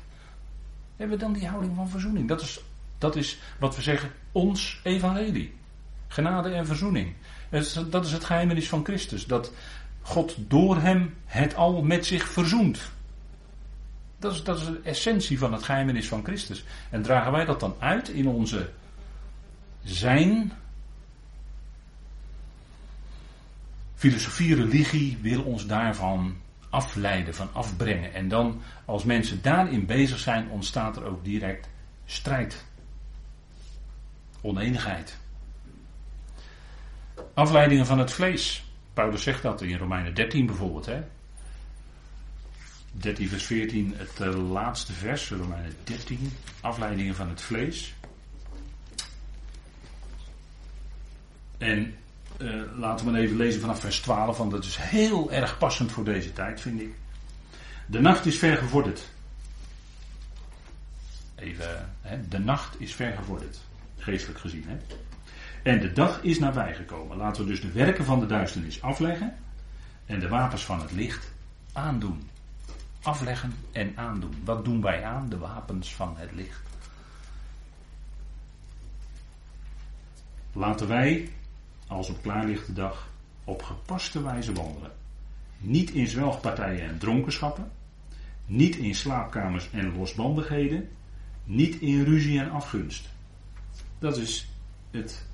Hebben 0.97 1.19
we 1.19 1.25
dan 1.25 1.33
die 1.33 1.47
houding 1.47 1.77
van 1.77 1.89
verzoening? 1.89 2.29
Dat 2.29 2.41
is, 2.41 2.61
dat 2.99 3.17
is 3.17 3.39
wat 3.59 3.77
we 3.77 3.83
zeggen, 3.83 4.11
ons 4.33 4.81
evangelie. 4.83 5.55
Genade 6.09 6.51
en 6.51 6.67
verzoening. 6.67 7.13
Dat 7.91 8.05
is 8.05 8.13
het 8.13 8.25
geheimenis 8.25 8.69
van 8.69 8.85
Christus. 8.85 9.27
Dat 9.27 9.53
God 10.03 10.37
door 10.39 10.81
hem 10.81 11.15
het 11.27 11.55
al 11.55 11.83
met 11.83 12.07
zich 12.07 12.29
verzoent. 12.29 12.91
Dat 14.19 14.33
is, 14.33 14.45
dat 14.45 14.61
is 14.61 14.67
de 14.67 14.81
essentie 14.83 15.39
van 15.39 15.53
het 15.53 15.63
geheimenis 15.63 16.09
van 16.09 16.25
Christus. 16.25 16.65
En 16.91 17.03
dragen 17.03 17.33
wij 17.33 17.45
dat 17.45 17.61
dan 17.61 17.75
uit 17.79 18.09
in 18.09 18.29
onze 18.29 18.71
zijn. 19.83 20.53
Filosofie, 24.01 24.55
religie 24.55 25.19
wil 25.21 25.43
ons 25.43 25.67
daarvan 25.67 26.37
afleiden, 26.71 27.35
van 27.35 27.49
afbrengen. 27.53 28.15
En 28.15 28.29
dan, 28.29 28.63
als 28.85 29.05
mensen 29.05 29.43
daarin 29.43 29.87
bezig 29.87 30.19
zijn, 30.19 30.49
ontstaat 30.49 30.97
er 30.97 31.05
ook 31.05 31.25
direct 31.25 31.69
strijd. 32.05 32.65
Oneenigheid. 34.41 35.17
Afleidingen 37.35 37.87
van 37.87 37.99
het 37.99 38.13
vlees. 38.13 38.65
Paulus 38.95 39.23
zegt 39.23 39.43
dat 39.43 39.63
in 39.63 39.77
Romeinen 39.77 40.15
13 40.15 40.47
bijvoorbeeld. 40.47 40.87
Hè? 40.87 41.03
13 42.93 43.29
vers 43.29 43.45
14, 43.45 43.95
het 43.97 44.21
uh, 44.21 44.51
laatste 44.51 44.93
vers, 44.93 45.31
Romeinen 45.31 45.75
13, 45.85 46.33
afleidingen 46.61 47.15
van 47.15 47.29
het 47.29 47.41
vlees. 47.41 47.95
En 51.59 51.95
uh, 52.41 52.63
laten 52.77 53.13
we 53.13 53.19
even 53.19 53.37
lezen 53.37 53.61
vanaf 53.61 53.81
vers 53.81 54.01
12, 54.01 54.37
want 54.37 54.51
dat 54.51 54.65
is 54.65 54.77
heel 54.77 55.33
erg 55.33 55.59
passend 55.59 55.93
voor 55.93 56.05
deze 56.05 56.33
tijd, 56.33 56.61
vind 56.61 56.81
ik. 56.81 56.95
De 57.87 58.01
nacht 58.01 58.27
is 58.27 58.39
ver 58.39 58.57
gevorderd. 58.57 59.09
Even, 61.35 61.93
hè, 62.01 62.29
de 62.29 62.39
nacht 62.39 62.81
is 62.81 62.95
ver 62.95 63.17
gevorderd, 63.17 63.61
geestelijk 63.97 64.41
gezien. 64.41 64.65
Hè? 64.67 64.77
En 65.63 65.81
de 65.81 65.93
dag 65.93 66.23
is 66.23 66.39
nabijgekomen. 66.39 67.17
Laten 67.17 67.43
we 67.43 67.49
dus 67.49 67.61
de 67.61 67.73
werken 67.73 68.05
van 68.05 68.21
de 68.21 68.27
duisternis 68.27 68.83
afleggen 68.83 69.37
en 70.07 70.21
de 70.21 70.29
wapens 70.29 70.65
van 70.65 70.81
het 70.81 70.93
licht 70.93 71.33
aandoen. 71.73 72.29
Afleggen 73.03 73.55
en 73.73 73.93
aandoen. 73.97 74.35
Wat 74.45 74.65
doen 74.65 74.81
wij 74.81 75.05
aan? 75.05 75.29
De 75.29 75.39
wapens 75.39 75.95
van 75.95 76.15
het 76.19 76.31
licht. 76.33 76.61
Laten 80.53 80.89
wij, 80.89 81.31
als 81.91 82.09
op 82.09 82.23
klaarlichte 82.23 82.73
dag, 82.73 83.09
op 83.45 83.63
gepaste 83.63 84.23
wijze 84.23 84.53
wandelen. 84.53 84.93
Niet 85.59 85.91
in 85.91 86.07
zwelgpartijen 86.07 86.89
en 86.89 86.99
dronkenschappen. 86.99 87.71
Niet 88.47 88.77
in 88.77 88.95
slaapkamers 88.95 89.71
en 89.71 89.97
losbandigheden. 89.97 90.89
Niet 91.45 91.81
in 91.81 92.05
ruzie 92.05 92.41
en 92.41 92.51
afgunst. 92.51 93.09
Dat 93.99 94.17
is 94.17 94.49
het 94.91 95.27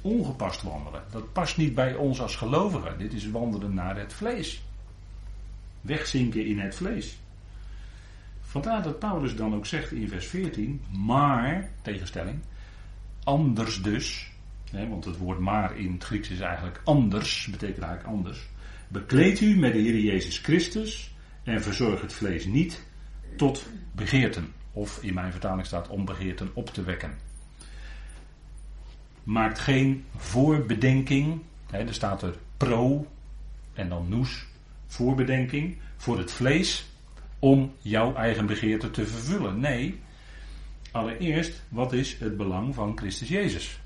ongepast 0.00 0.62
wandelen. 0.62 1.02
Dat 1.10 1.32
past 1.32 1.56
niet 1.56 1.74
bij 1.74 1.94
ons 1.94 2.20
als 2.20 2.36
gelovigen. 2.36 2.98
Dit 2.98 3.12
is 3.12 3.30
wandelen 3.30 3.74
naar 3.74 3.96
het 3.96 4.12
vlees. 4.12 4.62
Wegzinken 5.80 6.46
in 6.46 6.58
het 6.58 6.74
vlees. 6.74 7.18
Vandaar 8.40 8.82
dat 8.82 8.98
Paulus 8.98 9.36
dan 9.36 9.54
ook 9.54 9.66
zegt 9.66 9.92
in 9.92 10.08
vers 10.08 10.26
14, 10.26 10.82
maar, 10.90 11.70
tegenstelling, 11.82 12.38
anders 13.24 13.82
dus, 13.82 14.31
want 14.72 15.04
het 15.04 15.16
woord 15.16 15.38
maar 15.38 15.78
in 15.78 15.92
het 15.92 16.04
Grieks 16.04 16.30
is 16.30 16.40
eigenlijk 16.40 16.80
anders, 16.84 17.48
betekent 17.50 17.84
eigenlijk 17.84 18.16
anders. 18.16 18.48
Bekleed 18.88 19.40
u 19.40 19.56
met 19.56 19.72
de 19.72 19.78
Heer 19.78 19.98
Jezus 19.98 20.38
Christus 20.38 21.14
en 21.42 21.62
verzorg 21.62 22.00
het 22.00 22.12
vlees 22.12 22.44
niet 22.44 22.82
tot 23.36 23.66
begeerten. 23.92 24.52
Of 24.72 25.02
in 25.02 25.14
mijn 25.14 25.32
vertaling 25.32 25.66
staat 25.66 25.88
om 25.88 26.04
begeerten 26.04 26.50
op 26.54 26.70
te 26.70 26.82
wekken 26.82 27.10
maakt 29.22 29.58
geen 29.58 30.04
voorbedenking. 30.16 31.40
Hè, 31.70 31.78
er 31.78 31.94
staat 31.94 32.22
er 32.22 32.34
pro 32.56 33.06
en 33.74 33.88
dan 33.88 34.08
noes, 34.08 34.46
voorbedenking 34.86 35.76
voor 35.96 36.18
het 36.18 36.32
vlees 36.32 36.86
om 37.38 37.72
jouw 37.78 38.14
eigen 38.14 38.46
begeerte 38.46 38.90
te 38.90 39.06
vervullen. 39.06 39.60
Nee, 39.60 40.00
allereerst, 40.90 41.62
wat 41.68 41.92
is 41.92 42.18
het 42.18 42.36
belang 42.36 42.74
van 42.74 42.96
Christus 42.96 43.28
Jezus? 43.28 43.80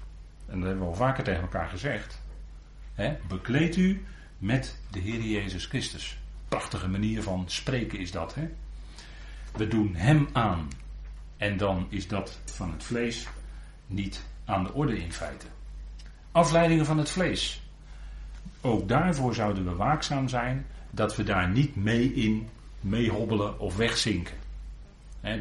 En 0.47 0.59
dat 0.59 0.69
hebben 0.69 0.85
we 0.85 0.91
al 0.91 0.97
vaker 0.97 1.25
tegen 1.25 1.43
elkaar 1.43 1.69
gezegd. 1.69 2.23
Hè, 2.95 3.17
bekleed 3.29 3.77
u 3.77 4.05
met 4.39 4.79
de 4.91 4.99
Heer 4.99 5.21
Jezus 5.21 5.67
Christus. 5.67 6.19
Prachtige 6.49 6.89
manier 6.89 7.23
van 7.23 7.45
spreken 7.47 7.99
is 7.99 8.11
dat. 8.11 8.35
Hè? 8.35 8.49
We 9.57 9.69
doen 9.69 9.95
Hem 9.95 10.29
aan. 10.33 10.69
En 11.37 11.57
dan 11.57 11.87
is 11.89 12.09
dat 12.09 12.39
van 12.45 12.73
het 12.73 12.85
vlees 12.85 13.27
niet 13.87 14.23
aan 14.45 14.65
de 14.65 14.73
orde 14.73 14.99
in 14.99 15.13
feite. 15.13 15.47
Afleidingen 16.33 16.87
van 16.87 16.99
het 16.99 17.11
vlees. 17.11 17.63
Ook 18.61 18.89
daarvoor 18.89 19.35
zouden 19.35 19.65
we 19.65 19.75
waakzaam 19.75 20.29
zijn 20.29 20.67
dat 20.91 21.17
we 21.17 21.23
daar 21.23 21.49
niet 21.49 21.77
mee 21.77 22.13
in 22.13 22.49
meehobbelen 22.81 23.61
of 23.61 23.77
wegzinken. 23.77 24.37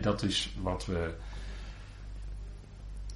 dat 0.02 0.24
is 0.24 0.54
wat 0.62 0.86
we. 0.86 1.14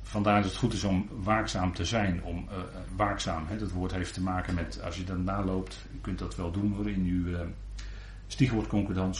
Vandaar 0.10 0.42
dat 0.42 0.52
het 0.52 0.60
goed 0.60 0.74
is 0.74 0.84
om 0.84 1.08
waakzaam 1.24 1.74
te 1.74 1.86
zijn. 1.86 2.24
Om, 2.24 2.48
uh, 2.52 2.58
waakzaam, 2.96 3.48
he, 3.48 3.58
dat 3.58 3.72
woord 3.72 3.92
heeft 3.92 4.14
te 4.14 4.22
maken 4.22 4.54
met, 4.56 4.82
als 4.84 4.98
je 4.98 5.04
dat 5.04 5.18
naloopt, 5.18 5.86
u 5.96 5.98
kunt 6.02 6.20
dat 6.20 6.36
wel 6.36 6.52
doen 6.52 6.74
hoor, 6.74 6.90
in 6.90 7.06
uw 7.06 7.28
uh, 7.28 7.40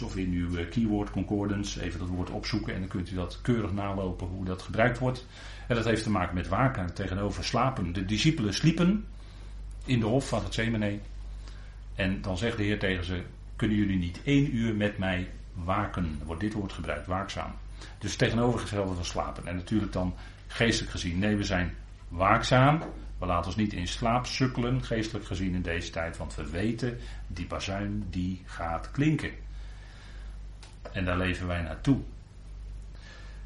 of 0.04 0.16
in 0.16 0.32
uw 0.32 0.58
uh, 0.58 0.70
keyword 0.70 1.12
concordance. 1.12 1.82
Even 1.82 2.00
dat 2.00 2.08
woord 2.08 2.30
opzoeken 2.30 2.74
en 2.74 2.80
dan 2.80 2.90
kunt 2.90 3.12
u 3.12 3.16
dat 3.16 3.40
keurig 3.42 3.72
nalopen 3.72 4.28
hoe 4.28 4.46
dat 4.46 4.62
gebruikt 4.62 4.98
wordt. 4.98 5.26
En 5.68 5.76
dat 5.76 5.86
heeft 5.86 6.04
te 6.04 6.10
maken 6.10 6.36
met 6.36 6.48
waken 6.48 6.94
tegenover 6.94 7.44
slapen. 7.44 7.94
De 7.94 8.06
discipelen 8.06 8.54
sliepen 8.54 9.06
in 9.86 10.00
de 10.00 10.06
hof 10.06 10.28
van 10.28 10.44
het 10.44 10.54
Zemenee. 10.54 11.02
En 11.96 12.22
dan 12.22 12.38
zegt 12.38 12.58
de 12.58 12.64
Heer 12.64 12.80
tegen 12.80 13.06
ze: 13.06 13.24
Kunnen 13.56 13.78
jullie 13.78 13.98
niet 13.98 14.20
één 14.24 14.56
uur 14.56 14.76
met 14.76 14.98
mij 14.98 15.30
waken? 15.54 16.20
Wordt 16.26 16.42
dit 16.42 16.54
woord 16.54 16.74
gebruikt, 16.74 17.08
waakzaam. 17.08 17.52
Dus 17.98 18.16
tegenovergestelde 18.16 18.94
van 18.96 19.06
slapen. 19.06 19.48
En 19.48 19.56
natuurlijk 19.56 19.94
dan 19.94 20.14
geestelijk 20.50 20.92
gezien. 20.92 21.20
Nee, 21.20 21.36
we 21.36 21.44
zijn 21.44 21.76
waakzaam. 22.08 22.82
We 23.18 23.26
laten 23.26 23.46
ons 23.46 23.56
niet 23.56 23.74
in 23.74 23.88
slaap 23.88 24.26
sukkelen, 24.26 24.84
geestelijk 24.84 25.26
gezien 25.26 25.54
in 25.54 25.62
deze 25.62 25.90
tijd. 25.90 26.18
Want 26.18 26.36
we 26.36 26.50
weten, 26.50 26.98
die 27.28 27.48
bazuin 27.48 28.06
die 28.10 28.42
gaat 28.46 28.92
klinken. 28.92 29.32
En 30.92 31.06
daar 31.06 31.18
leven 31.18 31.48
wij 31.48 31.62
naartoe. 31.62 32.00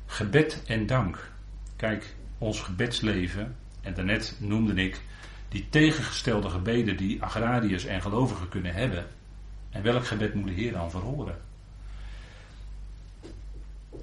Gebed 0.05 0.63
en 0.67 0.85
dank. 0.85 1.31
Kijk, 1.75 2.15
ons 2.37 2.59
gebedsleven, 2.59 3.55
en 3.81 3.93
daarnet 3.93 4.35
noemde 4.39 4.73
ik 4.73 5.01
die 5.49 5.69
tegengestelde 5.69 6.49
gebeden 6.49 6.97
die 6.97 7.23
agrariërs 7.23 7.85
en 7.85 8.01
gelovigen 8.01 8.49
kunnen 8.49 8.73
hebben. 8.73 9.05
En 9.69 9.83
welk 9.83 10.05
gebed 10.05 10.33
moet 10.33 10.47
de 10.47 10.53
Heer 10.53 10.71
dan 10.71 10.91
verhoren? 10.91 11.37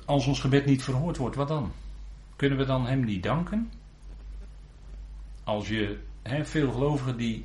Als 0.05 0.27
ons 0.27 0.41
gebed 0.41 0.67
niet 0.67 0.85
verhoord 0.85 1.17
wordt, 1.17 1.37
wat 1.37 1.49
dan? 1.49 1.73
Kunnen 2.41 2.59
we 2.59 2.65
dan 2.65 2.87
Hem 2.87 3.05
niet 3.05 3.23
danken? 3.23 3.73
Als 5.45 5.69
je, 5.69 5.99
veel 6.43 6.73
gelovigen 6.73 7.17
die 7.17 7.45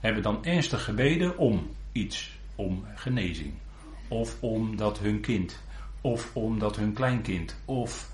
hebben 0.00 0.22
dan 0.22 0.44
ernstig 0.44 0.84
gebeden 0.84 1.38
om 1.38 1.70
iets, 1.92 2.38
om 2.54 2.84
genezing. 2.94 3.54
Of 4.08 4.42
omdat 4.42 4.98
hun 4.98 5.20
kind, 5.20 5.60
of 6.00 6.36
omdat 6.36 6.76
hun 6.76 6.92
kleinkind, 6.92 7.56
of 7.64 8.10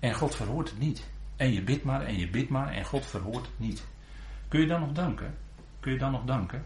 en 0.00 0.14
God 0.14 0.34
verhoort 0.34 0.70
het 0.70 0.78
niet. 0.78 1.08
En 1.36 1.52
je 1.52 1.62
bidt 1.62 1.84
maar 1.84 2.02
en 2.02 2.18
je 2.18 2.28
bidt 2.28 2.48
maar 2.48 2.72
en 2.72 2.84
God 2.84 3.06
verhoort 3.06 3.46
het 3.46 3.58
niet. 3.58 3.86
Kun 4.48 4.60
je 4.60 4.66
dan 4.66 4.80
nog 4.80 4.92
danken? 4.92 5.34
Kun 5.80 5.92
je 5.92 5.98
dan 5.98 6.12
nog 6.12 6.24
danken? 6.24 6.64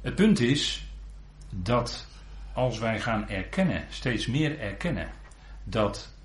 Het 0.00 0.14
punt 0.14 0.40
is 0.40 0.86
dat 1.50 2.06
als 2.52 2.78
wij 2.78 3.00
gaan 3.00 3.28
erkennen, 3.28 3.84
steeds 3.88 4.26
meer 4.26 4.58
erkennen, 4.60 5.10
dat 5.64 6.18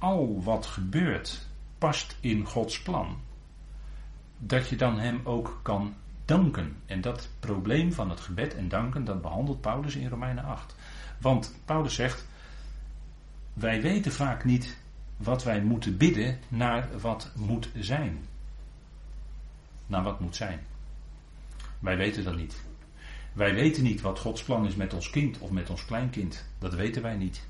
al 0.00 0.42
wat 0.42 0.66
gebeurt 0.66 1.46
past 1.78 2.16
in 2.20 2.46
Gods 2.46 2.82
plan, 2.82 3.20
dat 4.38 4.68
je 4.68 4.76
dan 4.76 4.98
Hem 4.98 5.20
ook 5.24 5.60
kan 5.62 5.94
danken. 6.24 6.76
En 6.86 7.00
dat 7.00 7.28
probleem 7.40 7.92
van 7.92 8.10
het 8.10 8.20
gebed 8.20 8.54
en 8.54 8.68
danken, 8.68 9.04
dat 9.04 9.22
behandelt 9.22 9.60
Paulus 9.60 9.96
in 9.96 10.08
Romeinen 10.08 10.44
8. 10.44 10.74
Want 11.18 11.54
Paulus 11.64 11.94
zegt, 11.94 12.26
wij 13.52 13.82
weten 13.82 14.12
vaak 14.12 14.44
niet 14.44 14.76
wat 15.16 15.44
wij 15.44 15.62
moeten 15.62 15.96
bidden 15.96 16.38
naar 16.48 16.88
wat 17.00 17.32
moet 17.34 17.70
zijn. 17.74 18.18
Naar 19.86 20.02
wat 20.02 20.20
moet 20.20 20.36
zijn. 20.36 20.60
Wij 21.78 21.96
weten 21.96 22.24
dat 22.24 22.36
niet. 22.36 22.60
Wij 23.32 23.54
weten 23.54 23.82
niet 23.82 24.00
wat 24.00 24.18
Gods 24.18 24.42
plan 24.42 24.66
is 24.66 24.74
met 24.74 24.94
ons 24.94 25.10
kind 25.10 25.38
of 25.38 25.50
met 25.50 25.70
ons 25.70 25.84
kleinkind. 25.84 26.44
Dat 26.58 26.74
weten 26.74 27.02
wij 27.02 27.16
niet. 27.16 27.48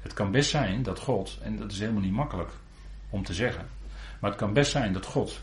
Het 0.00 0.14
kan 0.14 0.30
best 0.30 0.50
zijn 0.50 0.82
dat 0.82 0.98
God, 0.98 1.38
en 1.42 1.56
dat 1.56 1.72
is 1.72 1.78
helemaal 1.78 2.02
niet 2.02 2.12
makkelijk 2.12 2.50
om 3.10 3.24
te 3.24 3.34
zeggen, 3.34 3.66
maar 4.20 4.30
het 4.30 4.38
kan 4.38 4.52
best 4.52 4.70
zijn 4.70 4.92
dat 4.92 5.06
God 5.06 5.40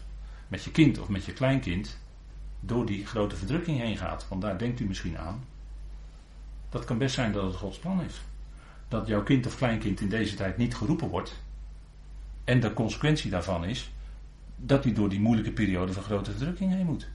met 0.48 0.64
je 0.64 0.72
kind 0.72 1.00
of 1.00 1.10
met 1.10 1.26
je 1.26 1.34
kleinkind 1.34 1.98
door 2.60 2.86
die 2.86 3.06
grote 3.06 3.36
verdrukking 3.36 3.80
heen 3.80 3.98
gaat. 3.98 4.26
Want 4.30 4.42
daar 4.42 4.58
denkt 4.58 4.80
u 4.80 4.86
misschien 4.86 5.18
aan. 5.18 5.44
Dat 6.70 6.86
kan 6.86 6.98
best 6.98 7.16
zijn 7.16 7.32
dat 7.32 7.44
het 7.44 7.56
Gods 7.56 7.78
plan 7.78 8.02
is. 8.02 8.22
Dat 8.88 9.08
jouw 9.08 9.24
kind 9.24 9.46
of 9.46 9.56
kleinkind 9.56 10.02
in 10.02 10.10
deze 10.10 10.36
tijd 10.36 10.58
niet 10.58 10.76
geroepen 10.76 11.08
wordt. 11.08 11.36
En 12.44 12.60
de 12.60 12.74
consequentie 12.74 13.30
daarvan 13.30 13.66
is 13.66 13.92
dat 14.56 14.84
hij 14.84 14.94
door 14.94 15.10
die 15.10 15.20
moeilijke 15.20 15.52
periode 15.52 15.94
van 15.94 16.04
grote 16.04 16.32
verdrukking 16.32 16.72
heen 16.72 16.86
moet. 16.86 17.08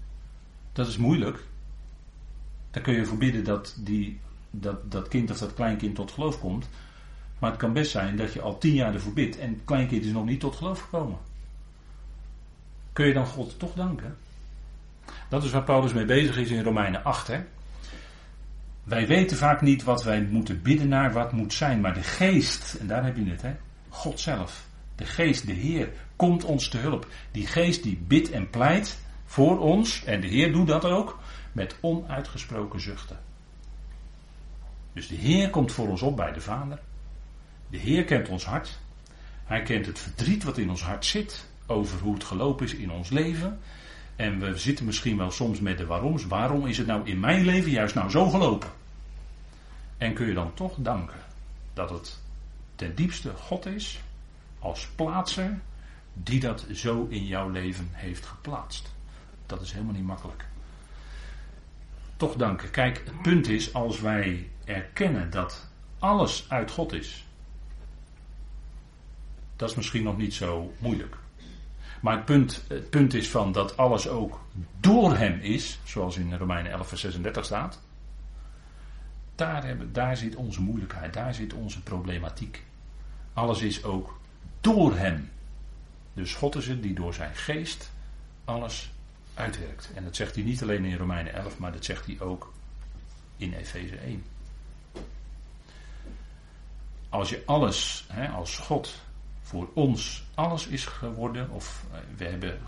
Dat 0.73 0.87
is 0.87 0.97
moeilijk. 0.97 1.45
Daar 2.71 2.83
kun 2.83 2.95
je 2.95 3.05
voor 3.05 3.19
bidden 3.19 3.45
dat 3.45 3.77
die, 3.79 4.21
dat, 4.51 4.91
dat 4.91 5.09
kind 5.09 5.31
of 5.31 5.39
dat 5.39 5.55
kleinkind 5.55 5.95
tot 5.95 6.11
geloof 6.11 6.41
komt. 6.41 6.69
Maar 7.43 7.51
het 7.51 7.61
kan 7.61 7.73
best 7.73 7.91
zijn 7.91 8.17
dat 8.17 8.33
je 8.33 8.41
al 8.41 8.59
tien 8.59 8.75
jaar 8.75 8.95
ervoor 8.95 9.13
bidt 9.13 9.39
en 9.39 9.49
het 9.49 9.65
kleinkind 9.65 10.05
is 10.05 10.13
nog 10.13 10.25
niet 10.25 10.41
tot 10.41 10.57
geloof 10.57 10.81
gekomen. 10.81 11.19
Kun 12.93 13.07
je 13.07 13.13
dan 13.13 13.27
God 13.27 13.59
toch 13.59 13.75
danken? 13.75 14.17
Dat 15.29 15.45
is 15.45 15.51
waar 15.51 15.63
Paulus 15.63 15.93
mee 15.93 16.05
bezig 16.05 16.37
is 16.37 16.51
in 16.51 16.63
Romeinen 16.63 17.05
8. 17.05 17.27
Hè? 17.27 17.41
Wij 18.85 19.07
weten 19.07 19.37
vaak 19.37 19.61
niet 19.61 19.83
wat 19.83 20.05
wij 20.05 20.23
moeten 20.23 20.63
bidden 20.63 20.89
naar 20.89 21.13
wat 21.13 21.33
moet 21.33 21.53
zijn, 21.53 21.81
maar 21.81 21.95
de 21.95 22.03
geest, 22.03 22.75
en 22.75 22.87
daar 22.87 23.05
heb 23.05 23.17
je 23.17 23.31
het, 23.31 23.43
hè? 23.43 23.55
God 23.89 24.21
zelf, 24.21 24.67
de 24.95 25.05
geest, 25.05 25.47
de 25.47 25.53
Heer, 25.53 25.89
komt 26.17 26.45
ons 26.45 26.69
te 26.69 26.79
hulp. 26.79 27.07
Die 27.31 27.47
geest 27.47 27.83
die 27.83 28.03
bidt 28.07 28.31
en 28.31 28.51
pleit 28.51 28.99
voor 29.25 29.59
ons, 29.59 30.05
en 30.05 30.21
de 30.21 30.27
Heer 30.27 30.53
doet 30.53 30.67
dat 30.67 30.85
ook, 30.85 31.19
met 31.53 31.77
onuitgesproken 31.81 32.81
zuchten. 32.81 33.19
Dus 34.93 35.09
de 35.09 35.17
Heer 35.17 35.51
komt 35.51 35.73
voor 35.73 35.89
ons 35.89 36.03
op 36.03 36.17
bij 36.17 36.33
de 36.33 36.41
Vader. 36.41 36.79
De 37.73 37.79
Heer 37.79 38.05
kent 38.05 38.29
ons 38.29 38.45
hart. 38.45 38.79
Hij 39.45 39.63
kent 39.63 39.87
het 39.87 39.99
verdriet 39.99 40.45
wat 40.45 40.59
in 40.59 40.71
ons 40.71 40.83
hart 40.83 41.05
zit 41.05 41.47
over 41.67 41.99
hoe 41.99 42.15
het 42.15 42.25
gelopen 42.25 42.67
is 42.67 42.75
in 42.75 42.91
ons 42.91 43.11
leven. 43.11 43.59
En 44.17 44.39
we 44.39 44.59
zitten 44.59 44.85
misschien 44.85 45.17
wel 45.17 45.31
soms 45.31 45.61
met 45.61 45.79
de 45.79 45.87
waaroms. 45.87 46.27
Waarom 46.27 46.67
is 46.67 46.79
het 46.79 46.87
nou 46.87 47.07
in 47.07 47.21
mijn 47.21 47.45
leven 47.45 47.71
juist 47.71 47.95
nou 47.95 48.11
zo 48.11 48.31
gelopen? 48.31 48.71
En 49.99 50.15
kun 50.15 50.27
je 50.27 50.35
dan 50.35 50.55
toch 50.55 50.75
danken 50.79 51.19
dat 51.73 51.91
het 51.91 52.19
ten 52.77 52.95
diepste 52.95 53.31
God 53.37 53.67
is, 53.67 54.01
als 54.59 54.89
plaatser, 54.89 55.61
die 56.13 56.41
dat 56.41 56.67
zo 56.73 57.07
in 57.09 57.27
jouw 57.27 57.49
leven 57.49 57.89
heeft 57.93 58.27
geplaatst. 58.27 58.93
Dat 59.47 59.61
is 59.61 59.73
helemaal 59.73 59.95
niet 59.95 60.07
makkelijk. 60.07 60.45
Toch 62.17 62.37
danken. 62.37 62.71
Kijk, 62.71 63.03
het 63.05 63.23
punt 63.23 63.49
is, 63.49 63.75
als 63.75 64.01
wij 64.01 64.49
erkennen 64.65 65.31
dat 65.31 65.69
alles 65.99 66.45
uit 66.49 66.71
God 66.71 66.93
is, 66.93 67.27
dat 69.63 69.71
is 69.71 69.77
misschien 69.77 70.03
nog 70.03 70.17
niet 70.17 70.35
zo 70.35 70.75
moeilijk. 70.79 71.17
Maar 72.01 72.17
het 72.17 72.25
punt, 72.25 72.65
het 72.69 72.91
punt 72.91 73.15
is 73.15 73.31
van 73.31 73.53
dat 73.53 73.77
alles 73.77 74.09
ook 74.09 74.41
door 74.81 75.17
hem 75.17 75.41
is, 75.41 75.79
zoals 75.85 76.17
in 76.17 76.35
Romeinen 76.37 76.73
11 76.73 76.89
vers 76.89 77.01
36 77.01 77.45
staat. 77.45 77.81
Daar, 79.35 79.65
hebben, 79.65 79.93
daar 79.93 80.17
zit 80.17 80.37
onze 80.37 80.63
moeilijkheid, 80.63 81.15
daar 81.15 81.35
zit 81.35 81.53
onze 81.53 81.83
problematiek. 81.83 82.65
Alles 83.33 83.61
is 83.61 83.85
ook 83.85 84.19
door 84.61 84.97
hem. 84.97 85.31
Dus 86.15 86.35
God 86.35 86.57
is 86.57 86.69
het 86.69 86.83
die 86.83 86.95
door 86.95 87.15
zijn 87.15 87.35
geest 87.35 87.93
alles 88.45 88.93
uitwerkt. 89.35 89.91
En 89.95 90.05
dat 90.05 90.17
zegt 90.17 90.35
hij 90.35 90.45
niet 90.45 90.63
alleen 90.63 90.85
in 90.85 90.97
Romeinen 90.97 91.35
11, 91.35 91.59
maar 91.59 91.73
dat 91.73 91.85
zegt 91.85 92.07
hij 92.07 92.21
ook 92.21 92.53
in 93.37 93.53
Efeze 93.53 93.97
1. 93.97 94.25
Als 97.09 97.31
je 97.31 97.43
alles, 97.47 98.05
hè, 98.09 98.29
als 98.29 98.59
God 98.59 98.95
voor 99.43 99.71
ons 99.75 100.25
alles 100.35 100.67
is 100.67 100.85
geworden, 100.85 101.51
of 101.51 101.85
eh, 101.93 101.99
we 102.17 102.25
hebben 102.25 102.59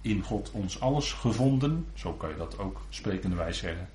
in 0.00 0.22
God 0.22 0.50
ons 0.50 0.80
alles 0.80 1.12
gevonden, 1.12 1.86
zo 1.94 2.12
kan 2.12 2.28
je 2.28 2.36
dat 2.36 2.58
ook 2.58 2.80
sprekenderwijs 2.88 3.58
zeggen, 3.58 3.88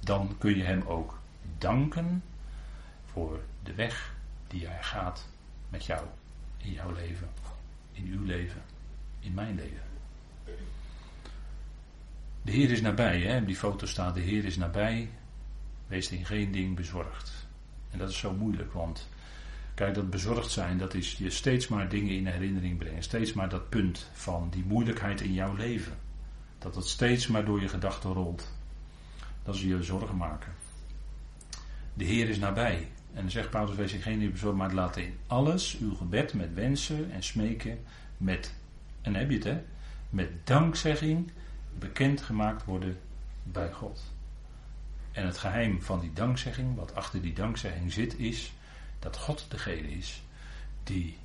dan 0.00 0.34
kun 0.38 0.56
je 0.56 0.64
Hem 0.64 0.82
ook 0.86 1.18
danken 1.58 2.22
voor 3.04 3.40
de 3.62 3.74
weg 3.74 4.14
die 4.48 4.66
Hij 4.66 4.82
gaat 4.82 5.28
met 5.68 5.84
jou, 5.84 6.06
in 6.56 6.72
jouw 6.72 6.92
leven, 6.92 7.28
in 7.92 8.06
uw 8.06 8.24
leven, 8.24 8.62
in 9.20 9.34
mijn 9.34 9.54
leven. 9.54 9.82
De 12.42 12.52
Heer 12.52 12.70
is 12.70 12.80
nabij, 12.80 13.20
hè? 13.20 13.44
die 13.44 13.56
foto 13.56 13.86
staat 13.86 14.14
de 14.14 14.20
Heer 14.20 14.44
is 14.44 14.56
nabij, 14.56 15.10
wees 15.86 16.10
in 16.10 16.26
geen 16.26 16.52
ding 16.52 16.76
bezorgd. 16.76 17.32
En 17.90 17.98
dat 17.98 18.10
is 18.10 18.18
zo 18.18 18.32
moeilijk, 18.32 18.72
want 18.72 19.08
Kijk, 19.74 19.94
dat 19.94 20.10
bezorgd 20.10 20.50
zijn, 20.50 20.78
dat 20.78 20.94
is 20.94 21.12
je 21.12 21.30
steeds 21.30 21.68
maar 21.68 21.88
dingen 21.88 22.12
in 22.12 22.26
herinnering 22.26 22.78
brengen. 22.78 23.02
Steeds 23.02 23.32
maar 23.32 23.48
dat 23.48 23.68
punt 23.68 24.10
van 24.12 24.48
die 24.50 24.64
moeilijkheid 24.64 25.20
in 25.20 25.32
jouw 25.32 25.54
leven. 25.54 25.98
Dat 26.58 26.74
het 26.74 26.86
steeds 26.86 27.26
maar 27.26 27.44
door 27.44 27.60
je 27.60 27.68
gedachten 27.68 28.12
rolt. 28.12 28.52
Dat 29.42 29.54
is 29.54 29.62
je 29.62 29.82
zorgen 29.82 30.16
maken. 30.16 30.52
De 31.94 32.04
Heer 32.04 32.28
is 32.28 32.38
nabij. 32.38 32.88
En 33.14 33.20
dan 33.20 33.30
zegt 33.30 33.50
Paulus, 33.50 33.76
wees 33.76 33.92
geen 33.92 34.30
bezorgd, 34.30 34.56
maar 34.56 34.72
laat 34.72 34.96
in 34.96 35.14
alles 35.26 35.78
uw 35.78 35.94
gebed 35.94 36.34
met 36.34 36.54
wensen 36.54 37.10
en 37.10 37.22
smeken 37.22 37.78
met, 38.16 38.54
en 39.00 39.14
heb 39.14 39.30
je 39.30 39.36
het 39.36 39.44
hè, 39.44 39.62
met 40.10 40.30
dankzegging 40.44 41.30
bekendgemaakt 41.78 42.64
worden 42.64 42.98
bij 43.42 43.72
God. 43.72 44.12
En 45.12 45.26
het 45.26 45.38
geheim 45.38 45.82
van 45.82 46.00
die 46.00 46.12
dankzegging, 46.12 46.76
wat 46.76 46.94
achter 46.94 47.22
die 47.22 47.32
dankzegging 47.32 47.92
zit, 47.92 48.18
is 48.18 48.52
dat 49.04 49.16
God 49.16 49.46
degene 49.48 49.90
is 49.90 50.22
die, 50.82 51.18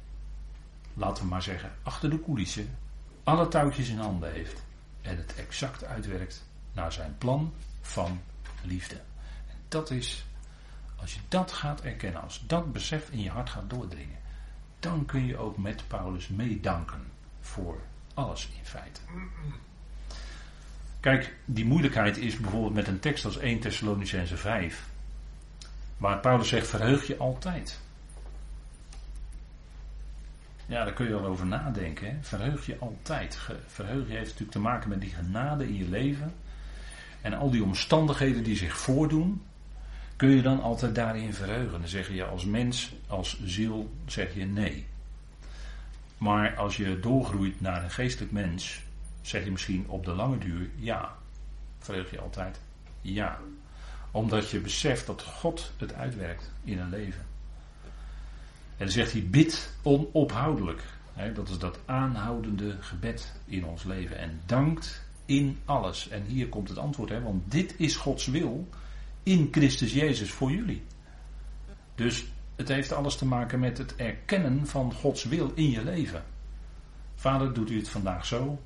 laten 0.94 1.24
we 1.24 1.30
maar 1.30 1.44
zeggen, 1.44 1.72
achter 1.84 2.10
de 2.10 2.24
coulissen 2.24 2.78
alle 3.24 3.48
touwtjes 3.48 3.90
in 3.90 3.98
handen 3.98 4.32
heeft 4.32 4.64
en 5.02 5.18
het 5.18 5.36
exact 5.36 5.86
uitwerkt 5.86 6.46
naar 6.74 6.92
zijn 6.92 7.16
plan 7.18 7.54
van 7.82 8.22
liefde. 8.64 8.96
En 9.50 9.56
dat 9.68 9.92
is, 9.92 10.26
als 10.96 11.14
je 11.14 11.20
dat 11.28 11.52
gaat 11.52 11.82
erkennen, 11.82 12.22
als 12.22 12.44
dat 12.48 12.74
besef 12.74 13.10
in 13.10 13.22
je 13.22 13.30
hart 13.30 13.50
gaat 13.50 13.70
doordringen, 13.70 14.18
dan 14.80 15.06
kun 15.06 15.26
je 15.26 15.38
ook 15.38 15.58
met 15.58 15.88
Paulus 15.88 16.28
meedanken 16.28 17.04
voor 17.40 17.82
alles 18.14 18.50
in 18.58 18.66
feite. 18.66 19.02
Kijk, 21.00 21.36
die 21.46 21.66
moeilijkheid 21.66 22.18
is 22.18 22.38
bijvoorbeeld 22.38 22.74
met 22.74 22.88
een 22.88 23.00
tekst 23.00 23.26
als 23.26 23.38
1 23.38 23.60
Thessalonicense 23.60 24.38
5. 24.38 24.89
Waar 26.00 26.20
Paulus 26.20 26.48
zegt, 26.48 26.68
verheug 26.68 27.08
je 27.08 27.18
altijd. 27.18 27.80
Ja, 30.66 30.84
daar 30.84 30.94
kun 30.94 31.06
je 31.06 31.12
wel 31.12 31.26
over 31.26 31.46
nadenken. 31.46 32.18
Verheug 32.22 32.66
je 32.66 32.78
altijd. 32.80 33.40
Verheug 33.68 34.08
je 34.08 34.14
heeft 34.14 34.26
natuurlijk 34.26 34.52
te 34.52 34.60
maken 34.60 34.90
met 34.90 35.02
die 35.02 35.10
genade 35.10 35.68
in 35.68 35.76
je 35.76 35.90
leven. 35.90 36.34
En 37.22 37.34
al 37.34 37.50
die 37.50 37.64
omstandigheden 37.64 38.44
die 38.44 38.56
zich 38.56 38.78
voordoen, 38.78 39.42
kun 40.16 40.30
je 40.30 40.42
dan 40.42 40.62
altijd 40.62 40.96
daarin 40.96 41.34
verheugen. 41.34 41.80
Dan 41.80 41.88
zeg 41.88 42.14
je 42.14 42.26
als 42.26 42.46
mens, 42.46 42.94
als 43.08 43.42
ziel, 43.44 43.94
zeg 44.06 44.34
je 44.34 44.46
nee. 44.46 44.88
Maar 46.18 46.56
als 46.56 46.78
je 46.78 47.00
doorgroeit 47.00 47.62
naar 47.62 47.84
een 47.84 47.92
geestelijk 47.92 48.32
mens, 48.32 48.82
zeg 49.22 49.44
je 49.44 49.52
misschien 49.52 49.86
op 49.88 50.06
de 50.06 50.14
lange 50.14 50.38
duur 50.38 50.70
ja. 50.76 51.16
Verheug 51.80 52.12
je 52.12 52.22
altijd 52.22 52.60
ja 53.02 53.40
omdat 54.12 54.50
je 54.50 54.60
beseft 54.60 55.06
dat 55.06 55.24
God 55.24 55.72
het 55.78 55.94
uitwerkt 55.94 56.52
in 56.64 56.80
een 56.80 56.90
leven. 56.90 57.26
En 58.78 58.86
dan 58.86 58.90
zegt 58.90 59.12
hij 59.12 59.28
bid 59.30 59.74
onophoudelijk. 59.82 60.82
dat 61.34 61.50
is 61.50 61.58
dat 61.58 61.80
aanhoudende 61.86 62.78
gebed 62.80 63.34
in 63.46 63.66
ons 63.66 63.84
leven. 63.84 64.18
En 64.18 64.42
dankt 64.46 65.04
in 65.26 65.58
alles. 65.66 66.10
En 66.10 66.24
hier 66.24 66.50
komt 66.50 66.70
het 66.70 66.78
antwoord, 66.78 67.10
hè, 67.10 67.22
want 67.22 67.52
dit 67.52 67.74
is 67.78 67.96
Gods 67.96 68.28
wil 68.28 68.68
in 69.24 69.48
Christus 69.52 69.94
Jezus 69.94 70.32
voor 70.32 70.52
jullie. 70.52 70.84
Dus 71.96 72.26
het 72.56 72.68
heeft 72.68 72.92
alles 72.92 73.16
te 73.16 73.26
maken 73.26 73.60
met 73.60 73.78
het 73.78 73.96
erkennen 73.96 74.68
van 74.68 74.94
Gods 74.94 75.24
wil 75.24 75.52
in 75.56 75.70
je 75.70 75.84
leven. 75.84 76.24
Vader, 77.16 77.54
doet 77.54 77.70
u 77.70 77.78
het 77.78 77.90
vandaag 77.90 78.26
zo? 78.26 78.60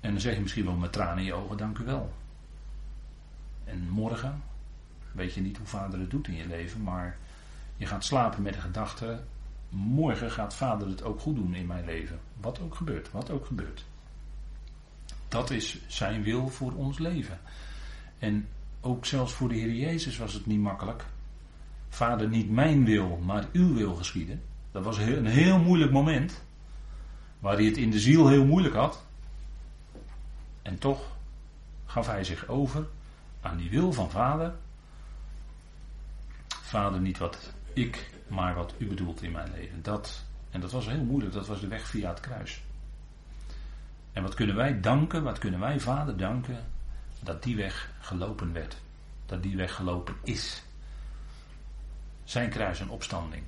En 0.00 0.10
dan 0.10 0.20
zeg 0.20 0.34
je 0.34 0.40
misschien 0.40 0.64
wel 0.64 0.74
met 0.74 0.92
tranen 0.92 1.18
in 1.18 1.24
je 1.24 1.34
ogen, 1.34 1.56
dank 1.56 1.78
u 1.78 1.84
wel. 1.84 2.12
En 3.66 3.88
morgen, 3.88 4.42
weet 5.12 5.34
je 5.34 5.40
niet 5.40 5.56
hoe 5.56 5.66
vader 5.66 6.00
het 6.00 6.10
doet 6.10 6.28
in 6.28 6.34
je 6.34 6.46
leven, 6.46 6.82
maar 6.82 7.18
je 7.76 7.86
gaat 7.86 8.04
slapen 8.04 8.42
met 8.42 8.54
de 8.54 8.60
gedachte, 8.60 9.20
morgen 9.68 10.30
gaat 10.30 10.54
vader 10.54 10.88
het 10.88 11.02
ook 11.02 11.20
goed 11.20 11.36
doen 11.36 11.54
in 11.54 11.66
mijn 11.66 11.84
leven. 11.84 12.20
Wat 12.40 12.60
ook 12.60 12.74
gebeurt, 12.74 13.10
wat 13.10 13.30
ook 13.30 13.46
gebeurt. 13.46 13.84
Dat 15.28 15.50
is 15.50 15.78
zijn 15.86 16.22
wil 16.22 16.48
voor 16.48 16.72
ons 16.72 16.98
leven. 16.98 17.38
En 18.18 18.48
ook 18.80 19.06
zelfs 19.06 19.32
voor 19.32 19.48
de 19.48 19.54
Heer 19.54 19.72
Jezus 19.72 20.16
was 20.16 20.32
het 20.32 20.46
niet 20.46 20.60
makkelijk. 20.60 21.04
Vader, 21.88 22.28
niet 22.28 22.50
mijn 22.50 22.84
wil, 22.84 23.16
maar 23.24 23.44
uw 23.52 23.74
wil 23.74 23.94
geschieden. 23.94 24.42
Dat 24.70 24.84
was 24.84 24.98
een 24.98 25.26
heel 25.26 25.58
moeilijk 25.58 25.92
moment. 25.92 26.44
Waar 27.38 27.54
hij 27.54 27.64
het 27.64 27.76
in 27.76 27.90
de 27.90 27.98
ziel 27.98 28.28
heel 28.28 28.44
moeilijk 28.44 28.74
had. 28.74 29.04
En 30.62 30.78
toch 30.78 31.16
gaf 31.84 32.06
hij 32.06 32.24
zich 32.24 32.48
over 32.48 32.86
aan 33.46 33.56
die 33.56 33.70
wil 33.70 33.92
van 33.92 34.10
vader. 34.10 34.54
Vader, 36.48 37.00
niet 37.00 37.18
wat 37.18 37.52
ik, 37.72 38.10
maar 38.28 38.54
wat 38.54 38.74
u 38.78 38.86
bedoelt 38.86 39.22
in 39.22 39.32
mijn 39.32 39.50
leven. 39.50 39.82
Dat, 39.82 40.24
en 40.50 40.60
dat 40.60 40.72
was 40.72 40.86
heel 40.86 41.04
moeilijk, 41.04 41.32
dat 41.32 41.46
was 41.46 41.60
de 41.60 41.68
weg 41.68 41.86
via 41.86 42.08
het 42.08 42.20
kruis. 42.20 42.62
En 44.12 44.22
wat 44.22 44.34
kunnen 44.34 44.56
wij 44.56 44.80
danken, 44.80 45.22
wat 45.22 45.38
kunnen 45.38 45.60
wij 45.60 45.80
vader 45.80 46.16
danken, 46.16 46.64
dat 47.20 47.42
die 47.42 47.56
weg 47.56 47.90
gelopen 48.00 48.52
werd. 48.52 48.76
Dat 49.26 49.42
die 49.42 49.56
weg 49.56 49.74
gelopen 49.74 50.14
is. 50.22 50.62
Zijn 52.24 52.50
kruis 52.50 52.80
en 52.80 52.90
opstanding. 52.90 53.42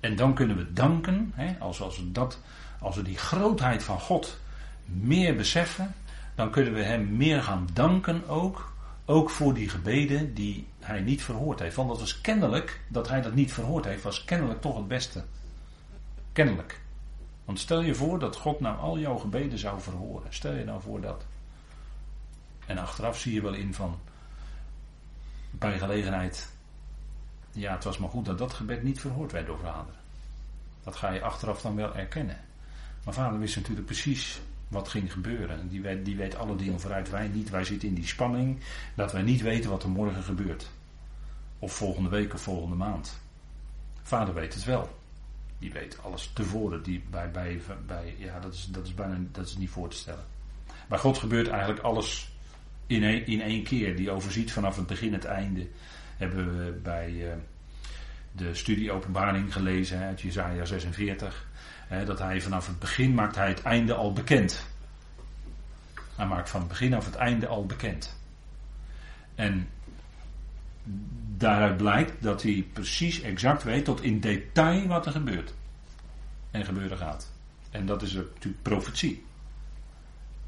En 0.00 0.16
dan 0.16 0.34
kunnen 0.34 0.56
we 0.56 0.72
danken, 0.72 1.32
hè, 1.34 1.56
als, 1.58 2.02
dat, 2.04 2.40
als 2.78 2.96
we 2.96 3.02
die 3.02 3.18
grootheid 3.18 3.82
van 3.82 4.00
God 4.00 4.40
meer 4.84 5.36
beseffen, 5.36 5.94
dan 6.42 6.50
kunnen 6.50 6.72
we 6.72 6.82
Hem 6.82 7.16
meer 7.16 7.42
gaan 7.42 7.68
danken 7.72 8.28
ook, 8.28 8.72
ook 9.04 9.30
voor 9.30 9.54
die 9.54 9.68
gebeden 9.68 10.34
die 10.34 10.66
Hij 10.80 11.00
niet 11.00 11.22
verhoord 11.22 11.58
heeft. 11.58 11.76
Want 11.76 11.88
dat 11.88 11.98
was 11.98 12.20
kennelijk, 12.20 12.80
dat 12.88 13.08
Hij 13.08 13.20
dat 13.22 13.34
niet 13.34 13.52
verhoord 13.52 13.84
heeft, 13.84 14.02
was 14.02 14.24
kennelijk 14.24 14.60
toch 14.60 14.76
het 14.76 14.88
beste. 14.88 15.24
Kennelijk. 16.32 16.80
Want 17.44 17.58
stel 17.58 17.80
je 17.80 17.94
voor 17.94 18.18
dat 18.18 18.36
God 18.36 18.60
nou 18.60 18.78
al 18.78 18.98
jouw 18.98 19.16
gebeden 19.16 19.58
zou 19.58 19.80
verhoren. 19.80 20.34
Stel 20.34 20.54
je 20.54 20.64
nou 20.64 20.80
voor 20.80 21.00
dat. 21.00 21.24
En 22.66 22.78
achteraf 22.78 23.18
zie 23.18 23.34
je 23.34 23.42
wel 23.42 23.54
in 23.54 23.74
van, 23.74 23.98
bij 25.50 25.78
gelegenheid, 25.78 26.52
ja, 27.52 27.74
het 27.74 27.84
was 27.84 27.98
maar 27.98 28.10
goed 28.10 28.24
dat 28.24 28.38
dat 28.38 28.52
gebed 28.52 28.82
niet 28.82 29.00
verhoord 29.00 29.32
werd 29.32 29.46
door 29.46 29.58
vader. 29.58 29.94
Dat 30.84 30.96
ga 30.96 31.10
je 31.10 31.22
achteraf 31.22 31.60
dan 31.60 31.76
wel 31.76 31.96
erkennen. 31.96 32.40
Maar 33.04 33.14
vader 33.14 33.38
wist 33.38 33.56
natuurlijk 33.56 33.86
precies 33.86 34.40
wat 34.72 34.88
ging 34.88 35.12
gebeuren. 35.12 35.68
Die 35.68 35.80
weet, 35.80 36.04
die 36.04 36.16
weet 36.16 36.36
alle 36.36 36.56
dingen 36.56 36.80
vooruit, 36.80 37.10
wij 37.10 37.28
niet. 37.28 37.50
Wij 37.50 37.64
zitten 37.64 37.88
in 37.88 37.94
die 37.94 38.06
spanning 38.06 38.58
dat 38.94 39.12
wij 39.12 39.22
niet 39.22 39.42
weten 39.42 39.70
wat 39.70 39.82
er 39.82 39.88
morgen 39.88 40.22
gebeurt. 40.22 40.70
Of 41.58 41.72
volgende 41.72 42.08
week 42.08 42.34
of 42.34 42.40
volgende 42.40 42.76
maand. 42.76 43.20
Vader 44.02 44.34
weet 44.34 44.54
het 44.54 44.64
wel. 44.64 44.98
Die 45.58 45.72
weet 45.72 45.98
alles 46.02 46.30
tevoren. 46.34 46.82
Die 46.82 47.02
bij, 47.10 47.30
bij, 47.30 47.60
bij, 47.86 48.14
ja, 48.18 48.40
dat, 48.40 48.54
is, 48.54 48.68
dat, 48.70 48.86
is 48.86 48.94
bijna, 48.94 49.18
dat 49.32 49.46
is 49.46 49.56
niet 49.56 49.70
voor 49.70 49.88
te 49.88 49.96
stellen. 49.96 50.24
Bij 50.88 50.98
God 50.98 51.18
gebeurt 51.18 51.48
eigenlijk 51.48 51.80
alles 51.80 52.30
in 52.86 53.02
één, 53.02 53.26
in 53.26 53.40
één 53.40 53.62
keer. 53.62 53.96
Die 53.96 54.10
overziet 54.10 54.52
vanaf 54.52 54.76
het 54.76 54.86
begin 54.86 55.12
het 55.12 55.24
einde. 55.24 55.68
Hebben 56.16 56.56
we 56.56 56.72
bij 56.72 57.10
uh, 57.10 57.32
de 58.32 58.54
studie 58.54 58.92
Openbaring 58.92 59.52
gelezen 59.52 59.98
uit 59.98 60.20
Jezaja 60.20 60.64
46. 60.64 61.46
Hè, 61.86 62.04
dat 62.04 62.18
hij 62.18 62.40
vanaf 62.40 62.66
het 62.66 62.78
begin 62.78 63.14
maakt 63.14 63.36
hij 63.36 63.48
het 63.48 63.62
einde 63.62 63.94
al 63.94 64.12
bekend. 64.12 64.66
Hij 66.16 66.26
maakt 66.26 66.50
van 66.50 66.60
het 66.60 66.68
begin 66.68 66.94
af 66.94 67.04
het 67.04 67.14
einde 67.14 67.46
al 67.46 67.66
bekend. 67.66 68.20
En 69.34 69.68
daaruit 71.36 71.76
blijkt 71.76 72.22
dat 72.22 72.42
hij 72.42 72.66
precies 72.72 73.20
exact 73.20 73.62
weet 73.62 73.84
tot 73.84 74.02
in 74.02 74.20
detail 74.20 74.86
wat 74.86 75.06
er 75.06 75.12
gebeurt. 75.12 75.54
En 76.50 76.64
gebeuren 76.64 76.98
gaat. 76.98 77.32
En 77.70 77.86
dat 77.86 78.02
is 78.02 78.12
natuurlijk 78.12 78.62
profetie. 78.62 79.24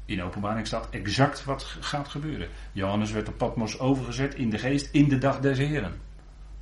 In 0.05 0.23
openbaring 0.23 0.67
staat 0.67 0.89
exact 0.89 1.43
wat 1.43 1.63
gaat 1.63 2.07
gebeuren. 2.07 2.47
Johannes 2.71 3.11
werd 3.11 3.27
op 3.27 3.37
Patmos 3.37 3.79
overgezet 3.79 4.35
in 4.35 4.49
de 4.49 4.57
geest 4.57 4.89
in 4.91 5.09
de 5.09 5.17
dag 5.17 5.39
des 5.39 5.57
Heren. 5.57 6.04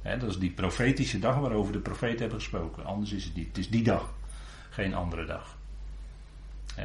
Dat 0.03 0.29
is 0.29 0.37
die 0.37 0.51
profetische 0.51 1.19
dag 1.19 1.37
waarover 1.37 1.73
de 1.73 1.79
profeten 1.79 2.19
hebben 2.19 2.39
gesproken. 2.39 2.85
Anders 2.85 3.11
is 3.11 3.23
het 3.23 3.35
niet. 3.35 3.47
Het 3.47 3.57
is 3.57 3.69
die 3.69 3.83
dag. 3.83 4.13
Geen 4.69 4.93
andere 4.93 5.25
dag. 5.25 5.57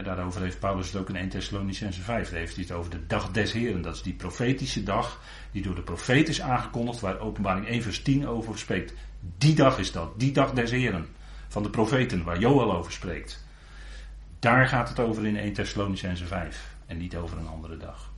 daarover 0.05 0.41
heeft 0.41 0.59
Paulus 0.59 0.87
het 0.87 0.97
ook 0.97 1.09
in 1.09 1.17
1 1.17 1.29
Thessalonicense 1.29 2.01
5. 2.01 2.31
Daar 2.31 2.39
heeft 2.39 2.55
hij 2.55 2.65
het 2.65 2.73
over 2.73 2.91
de 2.91 3.07
dag 3.07 3.31
des 3.31 3.53
Heren. 3.53 3.83
Dat 3.83 3.95
is 3.95 4.03
die 4.03 4.15
profetische 4.15 4.83
dag 4.83 5.21
die 5.51 5.63
door 5.63 5.75
de 5.75 5.83
profeet 5.83 6.29
is 6.29 6.41
aangekondigd. 6.41 7.01
Waar 7.01 7.19
openbaring 7.19 7.67
1 7.67 7.83
vers 7.83 8.03
10 8.03 8.27
over 8.27 8.59
spreekt. 8.59 8.95
Die 9.39 9.55
dag 9.55 9.79
is 9.79 9.93
dat. 9.93 10.21
Die 10.21 10.33
dag 10.33 10.53
des 10.53 10.71
Heren. 10.71 11.07
Van 11.49 11.63
de 11.63 11.71
profeten 11.71 12.25
waar 12.25 12.39
Joel 12.39 12.77
over 12.77 12.93
spreekt. 12.93 13.47
Daar 14.39 14.67
gaat 14.67 14.89
het 14.89 15.01
over 15.01 15.27
in 15.27 15.37
1 15.37 15.53
Thessalonicense 15.53 16.27
5 16.27 16.77
en 16.87 16.97
niet 16.97 17.17
over 17.17 17.39
een 17.39 17.49
andere 17.49 17.77
dag. 17.77 18.11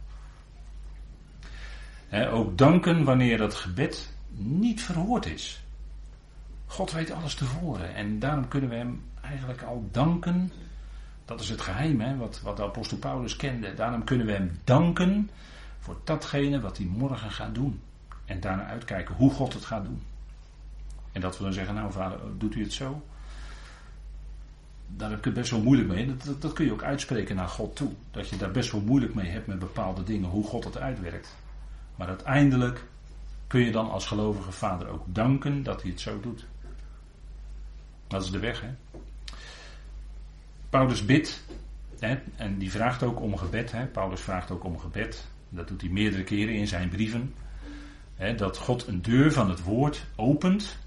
ook 2.31 2.59
danken 2.59 3.05
wanneer 3.05 3.39
dat 3.39 3.55
gebed 3.55 4.19
niet 4.33 4.83
verhoord 4.83 5.27
is. 5.27 5.65
God 6.67 6.93
weet 6.93 7.11
alles 7.11 7.35
tevoren 7.35 7.95
en 7.95 8.19
daarom 8.19 8.49
kunnen 8.49 8.71
we 8.71 8.77
hem 8.77 9.03
eigenlijk 9.21 9.63
al 9.63 9.89
danken. 9.91 10.53
Dat 11.25 11.41
is 11.41 11.49
het 11.49 11.61
geheim 11.61 12.01
hè, 12.01 12.17
wat, 12.17 12.41
wat 12.41 12.57
de 12.57 12.63
apostel 12.63 12.99
Paulus 12.99 13.37
kende. 13.37 13.75
Daarom 13.75 14.05
kunnen 14.05 14.27
we 14.27 14.33
hem 14.33 14.59
danken 14.65 15.31
voor 15.79 15.97
datgene 16.05 16.61
wat 16.61 16.77
hij 16.77 16.87
morgen 16.87 17.31
gaat 17.31 17.55
doen. 17.55 17.81
En 18.25 18.41
daarna 18.41 18.67
uitkijken 18.67 19.15
hoe 19.15 19.31
God 19.31 19.53
het 19.53 19.65
gaat 19.65 19.85
doen. 19.85 20.03
En 21.13 21.21
dat 21.21 21.39
we 21.39 21.45
dan 21.45 21.53
zeggen, 21.53 21.75
nou 21.75 21.93
vader, 21.93 22.19
doet 22.39 22.55
u 22.55 22.63
het 22.63 22.73
zo? 22.73 23.03
daar 24.97 25.11
heb 25.11 25.19
ik 25.19 25.25
het 25.25 25.35
best 25.35 25.51
wel 25.51 25.61
moeilijk 25.61 25.89
mee. 25.89 26.17
Dat, 26.17 26.43
dat, 26.43 26.53
kun 26.53 26.65
je 26.65 26.73
ook 26.73 26.83
uitspreken 26.83 27.37
naar 27.37 27.49
God 27.49 27.77
toe. 27.77 27.91
Dat 28.11 28.29
je 28.29 28.37
daar 28.37 28.51
best 28.51 28.73
wel 28.73 28.81
moeilijk 28.81 29.15
mee 29.15 29.31
hebt 29.31 29.47
met 29.47 29.59
bepaalde 29.59 30.03
dingen, 30.03 30.29
hoe 30.29 30.45
God 30.45 30.65
het 30.65 30.79
uitwerkt. 30.79 31.37
Maar 31.97 32.09
uiteindelijk 32.09 32.85
kun 33.51 33.61
je 33.61 33.71
dan 33.71 33.91
als 33.91 34.07
gelovige 34.07 34.53
vader 34.53 34.89
ook 34.89 35.05
danken 35.07 35.63
dat 35.63 35.83
hij 35.83 35.91
het 35.91 36.01
zo 36.01 36.21
doet. 36.21 36.47
Dat 38.07 38.23
is 38.23 38.31
de 38.31 38.39
weg, 38.39 38.61
hè. 38.61 38.69
Paulus 40.69 41.05
bidt, 41.05 41.45
hè, 41.99 42.19
en 42.37 42.59
die 42.59 42.71
vraagt 42.71 43.03
ook 43.03 43.21
om 43.21 43.37
gebed. 43.37 43.73
Hè. 43.73 43.87
Paulus 43.87 44.21
vraagt 44.21 44.51
ook 44.51 44.65
om 44.65 44.79
gebed. 44.79 45.27
Dat 45.49 45.69
doet 45.69 45.81
hij 45.81 45.91
meerdere 45.91 46.25
keren 46.25 46.55
in 46.55 46.67
zijn 46.67 46.89
brieven. 46.89 47.35
Hè, 48.15 48.35
dat 48.35 48.57
God 48.57 48.87
een 48.87 49.03
deur 49.03 49.33
van 49.33 49.51
het 49.51 49.63
woord 49.63 50.07
opent. 50.17 50.79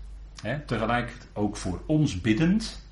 Hè, 0.41 0.59
tegelijk 0.59 1.17
ook 1.33 1.57
voor 1.57 1.81
ons 1.85 2.21
biddend 2.21 2.85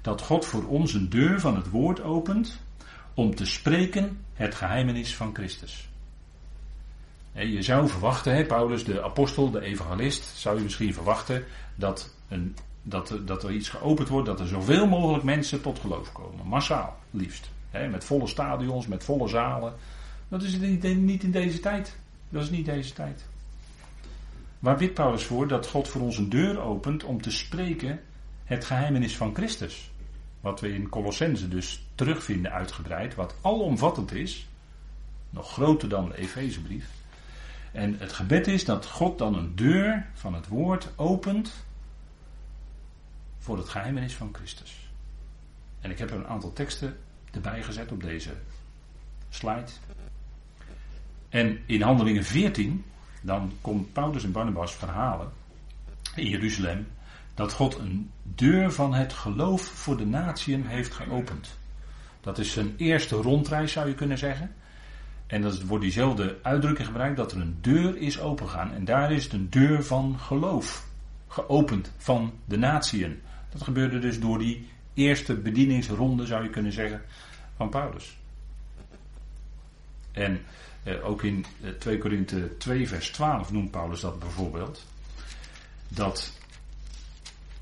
dat 0.00 0.22
God 0.22 0.46
voor 0.46 0.66
ons 0.66 0.94
een 0.94 1.08
deur 1.08 1.40
van 1.40 1.56
het 1.56 1.70
woord 1.70 2.00
opent 2.00 2.60
om 3.14 3.34
te 3.34 3.46
spreken 3.46 4.24
het 4.34 4.54
geheimenis 4.54 5.16
van 5.16 5.34
Christus. 5.34 5.88
Je 7.44 7.62
zou 7.62 7.88
verwachten, 7.88 8.34
hè, 8.34 8.44
Paulus, 8.44 8.84
de 8.84 9.02
apostel, 9.02 9.50
de 9.50 9.60
evangelist, 9.60 10.24
zou 10.24 10.56
je 10.56 10.62
misschien 10.62 10.94
verwachten 10.94 11.44
dat, 11.74 12.14
een, 12.28 12.56
dat, 12.82 13.18
dat 13.24 13.42
er 13.42 13.52
iets 13.52 13.68
geopend 13.68 14.08
wordt, 14.08 14.26
dat 14.26 14.40
er 14.40 14.46
zoveel 14.46 14.86
mogelijk 14.86 15.24
mensen 15.24 15.60
tot 15.60 15.78
geloof 15.78 16.12
komen. 16.12 16.46
Massaal, 16.46 16.96
liefst. 17.10 17.50
Hè, 17.70 17.88
met 17.88 18.04
volle 18.04 18.26
stadions, 18.26 18.86
met 18.86 19.04
volle 19.04 19.28
zalen. 19.28 19.74
Dat 20.28 20.42
is 20.42 20.58
niet 20.58 21.22
in 21.22 21.30
deze 21.30 21.60
tijd. 21.60 21.96
Dat 22.28 22.42
is 22.42 22.50
niet 22.50 22.66
deze 22.66 22.92
tijd. 22.92 23.24
Waar 24.58 24.76
bidt 24.76 24.94
Paulus 24.94 25.24
voor 25.24 25.48
dat 25.48 25.66
God 25.66 25.88
voor 25.88 26.00
ons 26.00 26.18
een 26.18 26.28
deur 26.28 26.60
opent 26.60 27.04
om 27.04 27.22
te 27.22 27.30
spreken 27.30 28.00
het 28.44 28.64
geheimenis 28.64 29.16
van 29.16 29.34
Christus? 29.34 29.90
Wat 30.40 30.60
we 30.60 30.74
in 30.74 30.88
Colossense 30.88 31.48
dus 31.48 31.86
terugvinden 31.94 32.52
uitgebreid, 32.52 33.14
wat 33.14 33.34
alomvattend 33.40 34.12
is, 34.12 34.48
nog 35.30 35.52
groter 35.52 35.88
dan 35.88 36.08
de 36.08 36.16
Efezebrief. 36.16 36.95
En 37.76 37.98
het 37.98 38.12
gebed 38.12 38.46
is 38.46 38.64
dat 38.64 38.86
God 38.86 39.18
dan 39.18 39.34
een 39.34 39.56
deur 39.56 40.06
van 40.14 40.34
het 40.34 40.48
woord 40.48 40.88
opent 40.94 41.52
voor 43.38 43.58
het 43.58 43.68
geheimenis 43.68 44.14
van 44.14 44.30
Christus. 44.32 44.90
En 45.80 45.90
ik 45.90 45.98
heb 45.98 46.10
er 46.10 46.16
een 46.16 46.26
aantal 46.26 46.52
teksten 46.52 46.98
erbij 47.32 47.62
gezet 47.62 47.92
op 47.92 48.02
deze 48.02 48.30
slide. 49.28 49.70
En 51.28 51.58
in 51.66 51.82
Handelingen 51.82 52.24
14, 52.24 52.84
dan 53.22 53.52
komt 53.60 53.92
Paulus 53.92 54.24
en 54.24 54.32
Barnabas 54.32 54.74
verhalen 54.74 55.32
in 56.14 56.28
Jeruzalem 56.28 56.86
dat 57.34 57.52
God 57.52 57.78
een 57.78 58.10
deur 58.22 58.72
van 58.72 58.94
het 58.94 59.12
geloof 59.12 59.62
voor 59.62 59.96
de 59.96 60.06
natieën 60.06 60.66
heeft 60.66 60.94
geopend. 60.94 61.58
Dat 62.20 62.38
is 62.38 62.52
zijn 62.52 62.74
eerste 62.76 63.16
rondreis, 63.16 63.72
zou 63.72 63.88
je 63.88 63.94
kunnen 63.94 64.18
zeggen. 64.18 64.54
En 65.26 65.42
dat 65.42 65.62
wordt 65.62 65.84
diezelfde 65.84 66.38
uitdrukking 66.42 66.86
gebruikt 66.86 67.16
dat 67.16 67.32
er 67.32 67.40
een 67.40 67.58
deur 67.60 67.96
is 67.96 68.20
opengegaan. 68.20 68.72
En 68.72 68.84
daar 68.84 69.12
is 69.12 69.32
een 69.32 69.50
deur 69.50 69.84
van 69.84 70.18
geloof 70.18 70.86
geopend 71.28 71.92
van 71.96 72.32
de 72.44 72.56
natieën. 72.56 73.20
Dat 73.48 73.62
gebeurde 73.62 73.98
dus 73.98 74.20
door 74.20 74.38
die 74.38 74.68
eerste 74.94 75.34
bedieningsronde, 75.34 76.26
zou 76.26 76.42
je 76.42 76.50
kunnen 76.50 76.72
zeggen, 76.72 77.02
van 77.56 77.68
Paulus. 77.68 78.16
En 80.12 80.40
eh, 80.82 81.06
ook 81.06 81.22
in 81.22 81.44
2 81.78 81.94
eh, 81.94 82.00
Korinthe 82.00 82.56
2, 82.56 82.88
vers 82.88 83.10
12 83.10 83.52
noemt 83.52 83.70
Paulus 83.70 84.00
dat 84.00 84.18
bijvoorbeeld. 84.18 84.86
Dat 85.88 86.32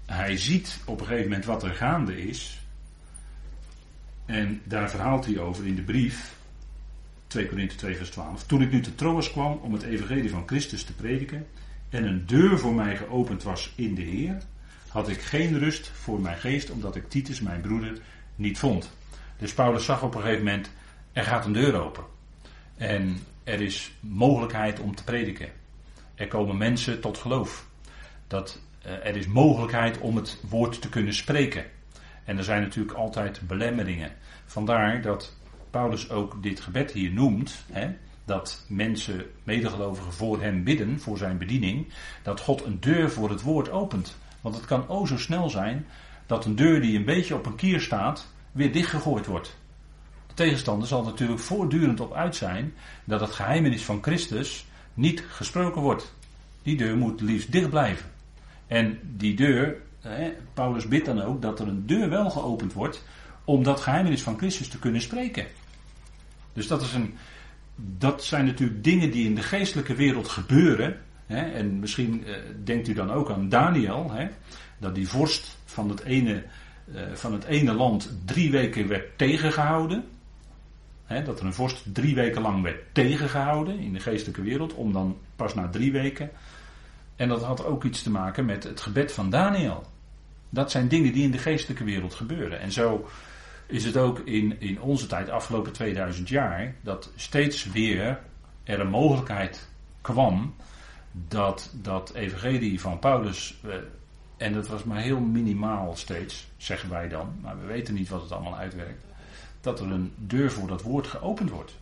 hij 0.07 0.37
ziet 0.37 0.81
op 0.85 1.01
een 1.01 1.07
gegeven 1.07 1.29
moment 1.29 1.45
wat 1.45 1.63
er 1.63 1.75
gaande 1.75 2.27
is. 2.27 2.63
En 4.27 4.61
daar 4.65 4.91
verhaalt 4.91 5.25
hij 5.27 5.39
over 5.39 5.67
in 5.67 5.75
de 5.75 5.83
brief, 5.83 6.35
2 7.35 7.47
Korinthe 7.47 7.77
2 7.77 7.97
vers 7.97 8.11
12. 8.11 8.47
Toen 8.47 8.63
ik 8.63 8.71
nu 8.71 8.81
te 8.81 8.95
Troas 8.95 9.31
kwam 9.31 9.59
om 9.63 9.73
het 9.73 9.83
evangelie 9.83 10.31
van 10.31 10.43
Christus 10.47 10.85
te 10.85 10.93
prediken 10.93 11.47
en 11.89 12.05
een 12.05 12.27
deur 12.27 12.59
voor 12.59 12.75
mij 12.75 12.97
geopend 12.97 13.43
was 13.43 13.73
in 13.77 13.95
de 13.95 14.03
Heer, 14.03 14.39
had 14.89 15.09
ik 15.09 15.21
geen 15.21 15.59
rust 15.59 15.87
voor 15.87 16.21
mijn 16.21 16.37
geest 16.37 16.71
omdat 16.71 16.97
ik 16.97 17.09
Titus, 17.09 17.41
mijn 17.41 17.61
broeder, 17.61 17.99
niet 18.35 18.59
vond. 18.59 18.93
Dus 19.39 19.55
Paulus 19.55 19.85
zag 19.85 20.03
op 20.03 20.15
een 20.15 20.21
gegeven 20.21 20.45
moment, 20.45 20.71
er 21.13 21.25
gaat 21.25 21.45
een 21.45 21.53
deur 21.53 21.81
open. 21.81 22.05
En 22.77 23.19
er 23.45 23.61
is 23.61 23.93
mogelijkheid 24.01 24.81
om 24.81 24.95
te 24.95 25.05
prediken. 25.05 25.49
Er 26.15 26.29
komen 26.29 26.57
mensen 26.57 27.01
tot 27.01 27.19
geloof. 27.19 27.67
Dat, 28.27 28.61
uh, 28.87 28.93
er 28.93 29.17
is 29.17 29.27
mogelijkheid 29.27 29.99
om 29.99 30.17
het 30.17 30.41
woord 30.49 30.81
te 30.81 30.89
kunnen 30.89 31.15
spreken. 31.15 31.65
En 32.25 32.39
er 32.39 32.45
zijn 32.45 32.63
natuurlijk 32.63 32.97
altijd 32.97 33.41
belemmeringen. 33.47 34.13
Vandaar 34.45 35.03
dat 35.03 35.37
Paulus 35.75 36.11
ook 36.11 36.43
dit 36.43 36.61
gebed 36.61 36.93
hier 36.93 37.11
noemt. 37.13 37.65
Hè, 37.73 37.91
dat 38.25 38.65
mensen, 38.69 39.25
medegelovigen, 39.45 40.13
voor 40.13 40.43
hem 40.43 40.65
bidden, 40.65 41.01
voor 41.01 41.19
zijn 41.19 41.39
bediening. 41.39 41.87
Dat 42.23 42.41
God 42.41 42.65
een 42.65 42.81
deur 42.81 43.11
voor 43.11 43.31
het 43.31 43.43
woord 43.43 43.71
opent. 43.71 44.17
Want 44.41 44.55
het 44.55 44.65
kan 44.65 44.89
o 44.89 45.07
zo 45.07 45.19
snel 45.19 45.51
zijn 45.51 45.87
dat 46.27 46.45
een 46.45 46.57
deur 46.57 46.81
die 46.81 46.99
een 46.99 47.05
beetje 47.05 47.35
op 47.35 47.47
een 47.47 47.55
kier 47.55 47.81
staat, 47.81 48.33
weer 48.53 48.73
dichtgegooid 48.73 49.27
wordt. 49.27 49.57
De 50.27 50.35
tegenstander 50.35 50.89
zal 50.89 51.03
natuurlijk 51.03 51.41
voortdurend 51.41 52.01
op 52.01 52.13
uit 52.13 52.37
zijn 52.37 52.75
dat 53.05 53.21
het 53.21 53.31
geheimenis 53.31 53.83
van 53.85 54.03
Christus 54.03 54.67
niet 54.95 55.25
gesproken 55.29 55.83
wordt. 55.83 56.15
Die 56.63 56.77
deur 56.77 56.97
moet 56.97 57.21
liefst 57.21 57.53
dicht 57.53 57.71
blijven. 57.71 58.11
En 58.67 58.99
die 59.03 59.37
deur, 59.37 59.77
Paulus 60.55 60.89
bidt 60.89 61.07
dan 61.07 61.23
ook 61.23 61.43
dat 61.43 61.61
er 61.61 61.69
een 61.69 61.87
deur 61.87 62.11
wel 62.11 62.31
geopend 62.31 62.73
wordt 62.73 63.05
om 63.45 63.63
dat 63.63 63.81
geheimenis 63.81 64.23
van 64.23 64.39
Christus 64.39 64.69
te 64.69 64.79
kunnen 64.79 65.01
spreken. 65.01 65.47
Dus 66.55 66.67
dat, 66.67 66.83
is 66.83 66.93
een, 66.93 67.15
dat 67.77 68.25
zijn 68.25 68.45
natuurlijk 68.45 68.85
dingen 68.85 69.11
die 69.11 69.25
in 69.25 69.35
de 69.35 69.43
geestelijke 69.43 69.95
wereld 69.95 70.29
gebeuren. 70.29 71.01
Hè, 71.27 71.51
en 71.51 71.79
misschien 71.79 72.27
eh, 72.27 72.35
denkt 72.65 72.89
u 72.89 72.93
dan 72.93 73.11
ook 73.11 73.31
aan 73.31 73.49
Daniel, 73.49 74.11
hè, 74.13 74.29
dat 74.79 74.95
die 74.95 75.09
vorst 75.09 75.57
van 75.65 75.89
het, 75.89 76.03
ene, 76.03 76.45
eh, 76.95 77.03
van 77.13 77.33
het 77.33 77.45
ene 77.45 77.73
land 77.73 78.11
drie 78.25 78.51
weken 78.51 78.89
werd 78.89 79.19
tegengehouden. 79.19 80.05
Hè, 81.05 81.23
dat 81.23 81.41
er 81.41 81.47
een 81.47 81.55
vorst 81.55 81.95
drie 81.95 82.15
weken 82.15 82.43
lang 82.43 82.63
werd 82.63 82.81
tegengehouden 82.93 83.79
in 83.79 83.93
de 83.93 84.01
geestelijke 84.01 84.43
wereld, 84.43 84.75
om 84.75 84.93
dan 84.93 85.17
pas 85.37 85.55
na 85.55 85.69
drie 85.69 85.93
weken. 85.93 86.31
En 87.17 87.29
dat 87.29 87.43
had 87.43 87.65
ook 87.65 87.85
iets 87.85 88.03
te 88.03 88.11
maken 88.11 88.45
met 88.45 88.65
het 88.65 88.81
gebed 88.81 89.13
van 89.13 89.31
Daniel. 89.31 89.87
Dat 90.51 90.71
zijn 90.71 90.89
dingen 90.89 91.13
die 91.13 91.23
in 91.23 91.31
de 91.31 91.39
geestelijke 91.39 91.85
wereld 91.85 92.15
gebeuren. 92.15 92.61
En 92.61 92.73
zo 92.73 93.09
is 93.67 93.85
het 93.85 93.97
ook 93.97 94.19
in, 94.19 94.61
in 94.61 94.81
onze 94.81 95.07
tijd, 95.07 95.31
afgelopen 95.31 95.73
2000 95.73 96.29
jaar, 96.29 96.75
dat 96.83 97.11
steeds 97.17 97.65
weer 97.65 98.21
er 98.63 98.81
een 98.81 98.89
mogelijkheid 98.89 99.69
kwam 100.01 100.55
dat 101.29 101.71
dat 101.83 102.15
evangelie 102.15 102.81
van 102.81 102.99
Paulus, 102.99 103.55
eh, 103.63 103.75
en 104.37 104.53
dat 104.53 104.69
was 104.69 104.85
maar 104.85 105.01
heel 105.01 105.21
minimaal 105.21 105.97
steeds, 105.97 106.47
zeggen 106.57 106.91
wij 106.91 107.09
dan, 107.09 107.35
maar 107.41 107.61
we 107.61 107.67
weten 107.67 107.95
niet 107.95 108.09
wat 108.09 108.23
het 108.23 108.33
allemaal 108.33 108.57
uitwerkt, 108.57 109.05
dat 109.61 109.81
er 109.81 109.91
een 109.91 110.13
deur 110.17 110.53
voor 110.53 110.69
dat 110.69 110.83
woord 110.83 111.07
geopend 111.07 111.51
wordt. 111.51 111.77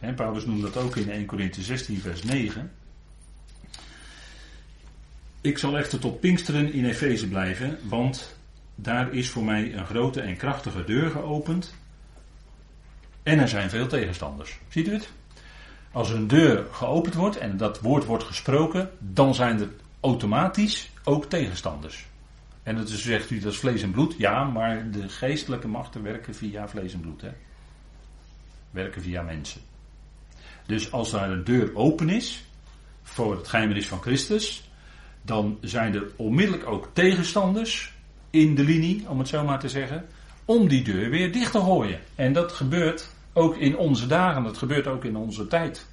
En 0.00 0.14
Paulus 0.14 0.46
noemt 0.46 0.62
dat 0.62 0.76
ook 0.76 0.96
in 0.96 1.10
1 1.10 1.26
Corinthië 1.26 1.62
16, 1.62 2.00
vers 2.00 2.22
9. 2.22 2.72
Ik 5.40 5.58
zal 5.58 5.78
echter 5.78 5.98
tot 5.98 6.20
Pinksteren 6.20 6.72
in 6.72 6.84
Efeze 6.84 7.28
blijven, 7.28 7.78
want 7.88 8.36
daar 8.74 9.12
is 9.12 9.30
voor 9.30 9.44
mij 9.44 9.74
een 9.74 9.86
grote 9.86 10.20
en 10.20 10.36
krachtige 10.36 10.84
deur 10.84 11.10
geopend. 11.10 11.74
En 13.22 13.38
er 13.38 13.48
zijn 13.48 13.70
veel 13.70 13.86
tegenstanders. 13.86 14.58
Ziet 14.68 14.88
u 14.88 14.92
het? 14.92 15.10
Als 15.92 16.10
een 16.10 16.26
deur 16.26 16.66
geopend 16.72 17.14
wordt 17.14 17.36
en 17.36 17.56
dat 17.56 17.80
woord 17.80 18.04
wordt 18.04 18.24
gesproken, 18.24 18.90
dan 18.98 19.34
zijn 19.34 19.60
er 19.60 19.68
automatisch 20.00 20.90
ook 21.04 21.24
tegenstanders. 21.24 22.06
En 22.62 22.76
dat 22.76 22.88
is, 22.88 23.02
zegt 23.02 23.30
u, 23.30 23.38
dat 23.38 23.52
is 23.52 23.58
vlees 23.58 23.82
en 23.82 23.90
bloed. 23.90 24.14
Ja, 24.18 24.44
maar 24.44 24.90
de 24.90 25.08
geestelijke 25.08 25.68
machten 25.68 26.02
werken 26.02 26.34
via 26.34 26.68
vlees 26.68 26.92
en 26.92 27.00
bloed. 27.00 27.20
Hè? 27.20 27.30
Werken 28.70 29.02
via 29.02 29.22
mensen. 29.22 29.60
Dus 30.66 30.92
als 30.92 31.10
daar 31.10 31.30
een 31.30 31.44
deur 31.44 31.74
open 31.74 32.08
is, 32.08 32.44
voor 33.02 33.36
het 33.36 33.48
geheimenis 33.48 33.88
van 33.88 34.00
Christus, 34.00 34.70
dan 35.22 35.58
zijn 35.60 35.94
er 35.94 36.10
onmiddellijk 36.16 36.66
ook 36.66 36.88
tegenstanders 36.92 37.91
in 38.32 38.54
de 38.54 38.64
linie, 38.64 39.08
om 39.08 39.18
het 39.18 39.28
zo 39.28 39.44
maar 39.44 39.58
te 39.58 39.68
zeggen, 39.68 40.06
om 40.44 40.68
die 40.68 40.82
deur 40.82 41.10
weer 41.10 41.32
dicht 41.32 41.52
te 41.52 41.60
gooien. 41.60 42.00
En 42.14 42.32
dat 42.32 42.52
gebeurt 42.52 43.08
ook 43.32 43.56
in 43.56 43.76
onze 43.76 44.06
dagen, 44.06 44.42
dat 44.42 44.58
gebeurt 44.58 44.86
ook 44.86 45.04
in 45.04 45.16
onze 45.16 45.46
tijd. 45.46 45.90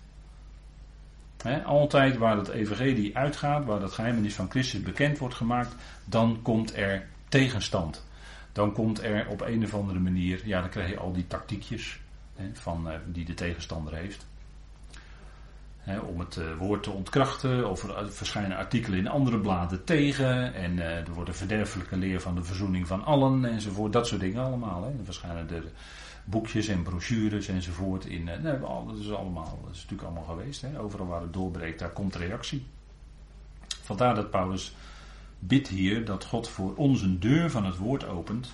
altijd 1.66 2.18
waar 2.18 2.38
het 2.38 2.48
evangelie 2.48 3.18
uitgaat, 3.18 3.66
waar 3.66 3.82
het 3.82 3.92
geheimenis 3.92 4.34
van 4.34 4.50
Christus 4.50 4.82
bekend 4.82 5.18
wordt 5.18 5.36
gemaakt, 5.36 5.76
dan 6.06 6.40
komt 6.42 6.76
er 6.76 7.08
tegenstand. 7.30 8.08
Dan 8.52 8.74
komt 8.74 9.04
er 9.04 9.28
op 9.28 9.42
een 9.42 9.64
of 9.64 9.74
andere 9.74 10.00
manier, 10.00 10.42
ja 10.46 10.62
dan 10.62 10.70
krijg 10.70 10.90
je 10.90 10.98
al 10.98 11.14
die 11.14 11.28
tactiekjes 11.28 12.00
van, 12.54 12.90
eh, 12.90 13.00
die 13.06 13.26
de 13.26 13.34
tegenstander 13.34 13.94
heeft 13.94 14.28
om 15.98 16.20
het 16.20 16.38
eh, 16.38 16.58
woord 16.58 16.84
te 16.84 16.92
ontkrachten. 16.92 17.70
Of 17.70 17.84
er 17.84 18.12
verschijnen 18.12 18.58
artikelen 18.58 19.00
in 19.00 19.08
andere 19.08 19.40
bladen 19.40 19.84
tegen. 19.84 20.54
En 20.54 20.80
eh, 20.80 21.08
er 21.08 21.14
wordt 21.14 21.30
een 21.30 21.36
verderfelijke 21.36 21.98
leer 21.98 22.22
van 22.22 22.36
de 22.36 22.44
verzoening 22.44 22.88
van 22.88 23.06
allen 23.06 23.46
enzovoort. 23.46 23.94
Dat 23.94 24.08
soort 24.08 24.22
dingen 24.22 24.44
allemaal. 24.44 24.84
Hè. 24.84 24.90
Er 24.90 25.06
verschijnen 25.06 25.50
er 25.50 25.64
boekjes 26.24 26.68
en 26.68 26.84
brochures 26.84 27.48
enzovoort 27.48 28.06
in. 28.06 28.24
Nee, 28.24 28.60
dat 28.60 28.98
is 29.00 29.12
allemaal, 29.12 29.60
dat 29.64 29.76
is 29.76 29.82
natuurlijk 29.82 30.04
allemaal 30.04 30.36
geweest. 30.36 30.66
Overal 30.78 31.08
waar 31.08 31.22
het 31.22 31.34
doorbreekt, 31.34 31.80
daar 31.80 31.92
komt 31.92 32.16
reactie. 32.16 32.66
Vandaar 33.68 34.16
dat 34.16 34.30
Paulus 34.30 34.76
bidt 35.40 35.68
hier 35.68 36.06
dat 36.06 36.26
God 36.26 36.50
voor 36.50 36.76
ons 36.76 37.02
een 37.02 37.20
deur 37.20 37.52
van 37.52 37.66
het 37.66 37.78
woord 37.78 38.08
opent. 38.08 38.52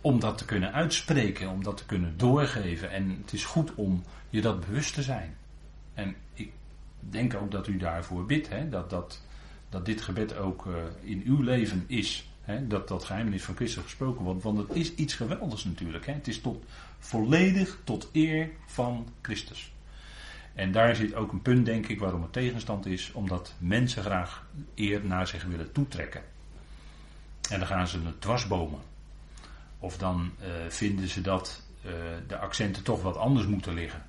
Om 0.00 0.20
dat 0.20 0.38
te 0.38 0.44
kunnen 0.44 0.72
uitspreken, 0.72 1.50
om 1.50 1.62
dat 1.62 1.76
te 1.76 1.86
kunnen 1.86 2.14
doorgeven. 2.16 2.90
En 2.90 3.18
het 3.20 3.32
is 3.32 3.44
goed 3.44 3.74
om 3.74 4.02
je 4.30 4.40
dat 4.40 4.60
bewust 4.60 4.94
te 4.94 5.02
zijn. 5.02 5.36
En 5.96 6.16
ik 6.34 6.52
denk 7.00 7.34
ook 7.34 7.50
dat 7.50 7.66
u 7.66 7.76
daarvoor 7.76 8.26
bidt, 8.26 8.48
hè, 8.48 8.68
dat, 8.68 8.90
dat, 8.90 9.20
dat 9.68 9.86
dit 9.86 10.00
gebed 10.00 10.36
ook 10.36 10.66
uh, 10.66 10.74
in 11.00 11.22
uw 11.24 11.42
leven 11.42 11.84
is. 11.86 12.28
Hè, 12.40 12.66
dat 12.66 12.88
dat 12.88 13.04
geheimnis 13.04 13.42
van 13.42 13.56
Christus 13.56 13.82
gesproken 13.82 14.24
wordt. 14.24 14.42
Want 14.42 14.58
het 14.58 14.74
is 14.76 14.94
iets 14.94 15.14
geweldigs 15.14 15.64
natuurlijk. 15.64 16.06
Hè. 16.06 16.12
Het 16.12 16.28
is 16.28 16.40
tot, 16.40 16.64
volledig 16.98 17.78
tot 17.84 18.08
eer 18.12 18.50
van 18.66 19.08
Christus. 19.22 19.72
En 20.54 20.72
daar 20.72 20.96
zit 20.96 21.14
ook 21.14 21.32
een 21.32 21.42
punt, 21.42 21.66
denk 21.66 21.86
ik, 21.86 21.98
waarom 21.98 22.22
het 22.22 22.32
tegenstand 22.32 22.86
is. 22.86 23.12
Omdat 23.12 23.54
mensen 23.58 24.02
graag 24.02 24.46
eer 24.74 25.04
naar 25.04 25.26
zich 25.26 25.44
willen 25.44 25.72
toetrekken. 25.72 26.22
En 27.50 27.58
dan 27.58 27.68
gaan 27.68 27.88
ze 27.88 28.00
het 28.04 28.20
dwarsbomen. 28.20 28.80
Of 29.78 29.98
dan 29.98 30.30
uh, 30.40 30.46
vinden 30.68 31.08
ze 31.08 31.20
dat 31.20 31.62
uh, 31.84 31.92
de 32.26 32.38
accenten 32.38 32.82
toch 32.82 33.02
wat 33.02 33.16
anders 33.16 33.46
moeten 33.46 33.74
liggen. 33.74 34.05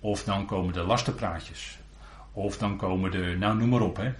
Of 0.00 0.24
dan 0.24 0.46
komen 0.46 0.72
de 0.72 0.82
lastenpraatjes. 0.82 1.78
Of 2.32 2.58
dan 2.58 2.76
komen 2.76 3.10
de, 3.10 3.36
nou 3.38 3.56
noem 3.56 3.68
maar 3.68 3.80
op. 3.80 3.96
Hè. 3.96 4.12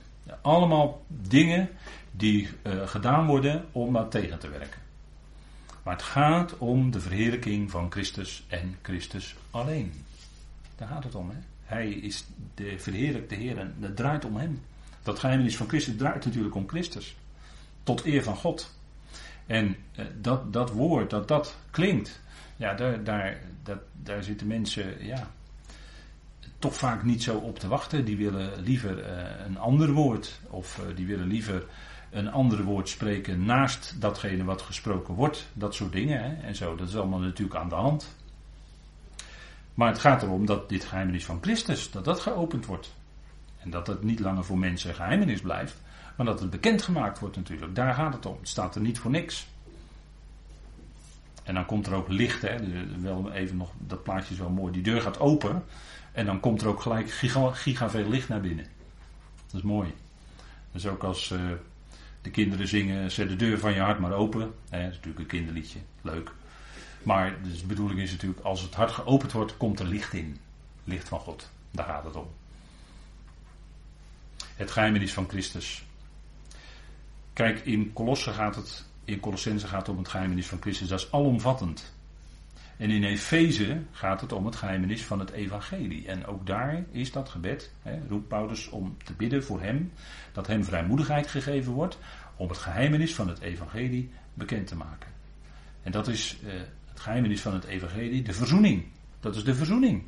Allemaal 0.43 1.05
dingen 1.09 1.69
die 2.11 2.49
uh, 2.63 2.89
gedaan 2.89 3.27
worden 3.27 3.65
om 3.73 3.93
dat 3.93 4.11
tegen 4.11 4.39
te 4.39 4.49
werken. 4.49 4.81
Maar 5.83 5.95
het 5.95 6.03
gaat 6.03 6.59
om 6.59 6.91
de 6.91 7.01
verheerlijking 7.01 7.71
van 7.71 7.91
Christus 7.91 8.45
en 8.49 8.77
Christus 8.83 9.37
alleen. 9.51 9.93
Daar 10.77 10.89
gaat 10.89 11.05
het 11.05 11.15
om. 11.15 11.31
Hè. 11.31 11.37
Hij 11.65 11.89
is 11.89 12.27
de 12.55 12.79
verheerlijkte 12.79 13.35
Heer 13.35 13.59
en 13.59 13.75
het 13.81 13.97
draait 13.97 14.25
om 14.25 14.37
hem. 14.37 14.63
Dat 15.03 15.19
geheimenis 15.19 15.57
van 15.57 15.69
Christus 15.69 15.97
draait 15.97 16.25
natuurlijk 16.25 16.55
om 16.55 16.69
Christus. 16.69 17.17
Tot 17.83 18.05
eer 18.05 18.23
van 18.23 18.37
God. 18.37 18.77
En 19.47 19.77
uh, 19.97 20.07
dat, 20.21 20.53
dat 20.53 20.71
woord, 20.71 21.11
dat 21.11 21.29
dat 21.29 21.57
klinkt, 21.71 22.21
ja, 22.57 22.75
daar, 22.75 23.05
daar, 23.05 23.41
dat, 23.63 23.79
daar 24.03 24.23
zitten 24.23 24.47
mensen, 24.47 25.05
ja, 25.05 25.31
toch 26.59 26.75
vaak 26.75 27.03
niet 27.03 27.23
zo 27.23 27.37
op 27.37 27.59
te 27.59 27.69
wachten. 27.69 28.05
Die 28.05 28.17
willen 28.17 28.61
liever 28.63 28.99
uh, 28.99 29.47
een 29.47 29.59
ander 29.59 29.93
woord. 29.93 30.41
Of 30.51 30.79
uh, 30.79 30.97
die 30.97 31.07
willen 31.07 31.27
liever 31.27 31.65
een 32.11 32.31
ander 32.31 32.63
woord 32.63 32.89
spreken 32.89 33.45
naast 33.45 34.01
datgene 34.01 34.45
wat 34.45 34.63
gesproken 34.63 35.15
wordt. 35.15 35.49
Dat 35.53 35.75
soort 35.75 35.93
dingen. 35.93 36.23
Hè? 36.23 36.47
En 36.47 36.55
zo, 36.55 36.77
dat 36.77 36.89
is 36.89 36.97
allemaal 36.97 37.19
natuurlijk 37.19 37.61
aan 37.61 37.69
de 37.69 37.75
hand. 37.75 38.17
Maar 39.75 39.89
het 39.89 39.99
gaat 39.99 40.23
erom 40.23 40.47
dat 40.47 40.69
dit 40.69 40.85
geheimenis 40.85 41.25
van 41.25 41.39
Christus, 41.41 41.91
dat 41.91 42.05
dat 42.05 42.21
geopend 42.21 42.67
wordt. 42.67 42.95
En 43.59 43.71
dat 43.71 43.87
het 43.87 44.03
niet 44.03 44.21
langer 44.21 44.45
voor 44.45 44.59
mensen 44.59 44.95
geheimenis 44.95 45.41
blijft. 45.41 45.81
Maar 46.17 46.27
dat 46.27 46.41
het 46.41 46.51
bekendgemaakt 46.51 47.19
wordt 47.19 47.37
natuurlijk. 47.37 47.75
Daar 47.75 47.95
gaat 47.95 48.15
het 48.15 48.27
om. 48.27 48.37
Het 48.39 48.49
staat 48.49 48.75
er 48.75 48.81
niet 48.81 48.99
voor 48.99 49.11
niks. 49.11 49.47
En 51.43 51.55
dan 51.55 51.67
komt 51.67 51.87
er 51.87 51.95
ook 51.95 52.09
licht. 52.09 52.43
Hè? 52.43 52.57
Wel 53.01 53.33
even 53.33 53.57
nog, 53.57 53.71
dat 53.79 54.03
plaatje 54.03 54.35
is 54.35 54.41
wel 54.41 54.51
mooi. 54.51 54.73
Die 54.73 54.83
deur 54.83 55.01
gaat 55.01 55.21
open. 55.21 55.65
En 56.19 56.27
dan 56.27 56.41
komt 56.41 56.61
er 56.61 56.69
ook 56.69 56.81
gelijk 56.81 57.11
giga, 57.11 57.51
gigaveel 57.51 58.09
licht 58.09 58.29
naar 58.29 58.41
binnen. 58.41 58.67
Dat 59.47 59.55
is 59.55 59.63
mooi. 59.63 59.95
Dus 60.73 60.87
ook 60.87 61.03
als 61.03 61.31
uh, 61.31 61.41
de 62.23 62.31
kinderen 62.31 62.69
zingen, 62.69 63.11
zet 63.11 63.29
de 63.29 63.37
deur 63.37 63.59
van 63.59 63.75
je 63.75 63.81
hart 63.81 63.99
maar 63.99 64.13
open. 64.13 64.55
Hè, 64.69 64.83
dat 64.83 64.91
is 64.91 64.97
natuurlijk 64.97 65.19
een 65.19 65.27
kinderliedje, 65.27 65.79
leuk. 66.03 66.33
Maar 67.03 67.43
dus 67.43 67.61
de 67.61 67.67
bedoeling 67.67 68.01
is 68.01 68.11
natuurlijk, 68.11 68.41
als 68.41 68.61
het 68.61 68.75
hart 68.75 68.91
geopend 68.91 69.33
wordt, 69.33 69.57
komt 69.57 69.81
er 69.81 69.87
licht 69.87 70.13
in. 70.13 70.39
Licht 70.85 71.09
van 71.09 71.21
God. 71.21 71.51
Daar 71.71 71.87
gaat 71.87 72.05
het 72.05 72.17
om. 72.17 72.29
Het 74.57 74.71
geheimenis 74.71 75.13
van 75.13 75.29
Christus. 75.29 75.85
Kijk, 77.33 77.59
in 77.59 77.93
Colosse 77.93 78.33
gaat 78.33 78.55
het, 78.55 78.85
in 79.05 79.21
Colossense 79.21 79.67
gaat 79.67 79.87
het 79.87 79.89
om 79.89 79.99
het 79.99 80.09
geheimenis 80.09 80.47
van 80.47 80.61
Christus. 80.61 80.89
Dat 80.89 81.01
is 81.01 81.13
alomvattend. 81.13 81.93
En 82.79 82.91
in 82.91 83.05
Efeze 83.05 83.83
gaat 83.91 84.21
het 84.21 84.33
om 84.33 84.47
het 84.47 84.57
geheimenis 84.57 85.05
van 85.05 85.19
het 85.19 85.31
evangelie. 85.31 86.07
En 86.07 86.27
ook 86.27 86.47
daar 86.47 86.85
is 86.91 87.13
dat 87.13 87.29
gebed, 87.29 87.73
hè, 87.83 87.99
roept 88.09 88.29
Paulus 88.29 88.69
om 88.69 88.97
te 89.05 89.13
bidden 89.13 89.45
voor 89.45 89.61
hem, 89.61 89.93
dat 90.33 90.47
hem 90.47 90.65
vrijmoedigheid 90.65 91.27
gegeven 91.27 91.73
wordt 91.73 91.99
om 92.37 92.49
het 92.49 92.59
geheimenis 92.59 93.15
van 93.15 93.29
het 93.29 93.41
evangelie 93.41 94.11
bekend 94.35 94.67
te 94.67 94.77
maken. 94.77 95.11
En 95.83 95.93
dat 95.93 96.09
is 96.09 96.39
uh, 96.45 96.53
het 96.89 97.01
geheimenis 97.01 97.41
van 97.41 97.55
het 97.55 97.65
evangelie, 97.65 98.23
de 98.23 98.33
verzoening. 98.33 98.85
Dat 99.21 99.37
is 99.37 99.45
de 99.45 99.55
verzoening. 99.55 100.03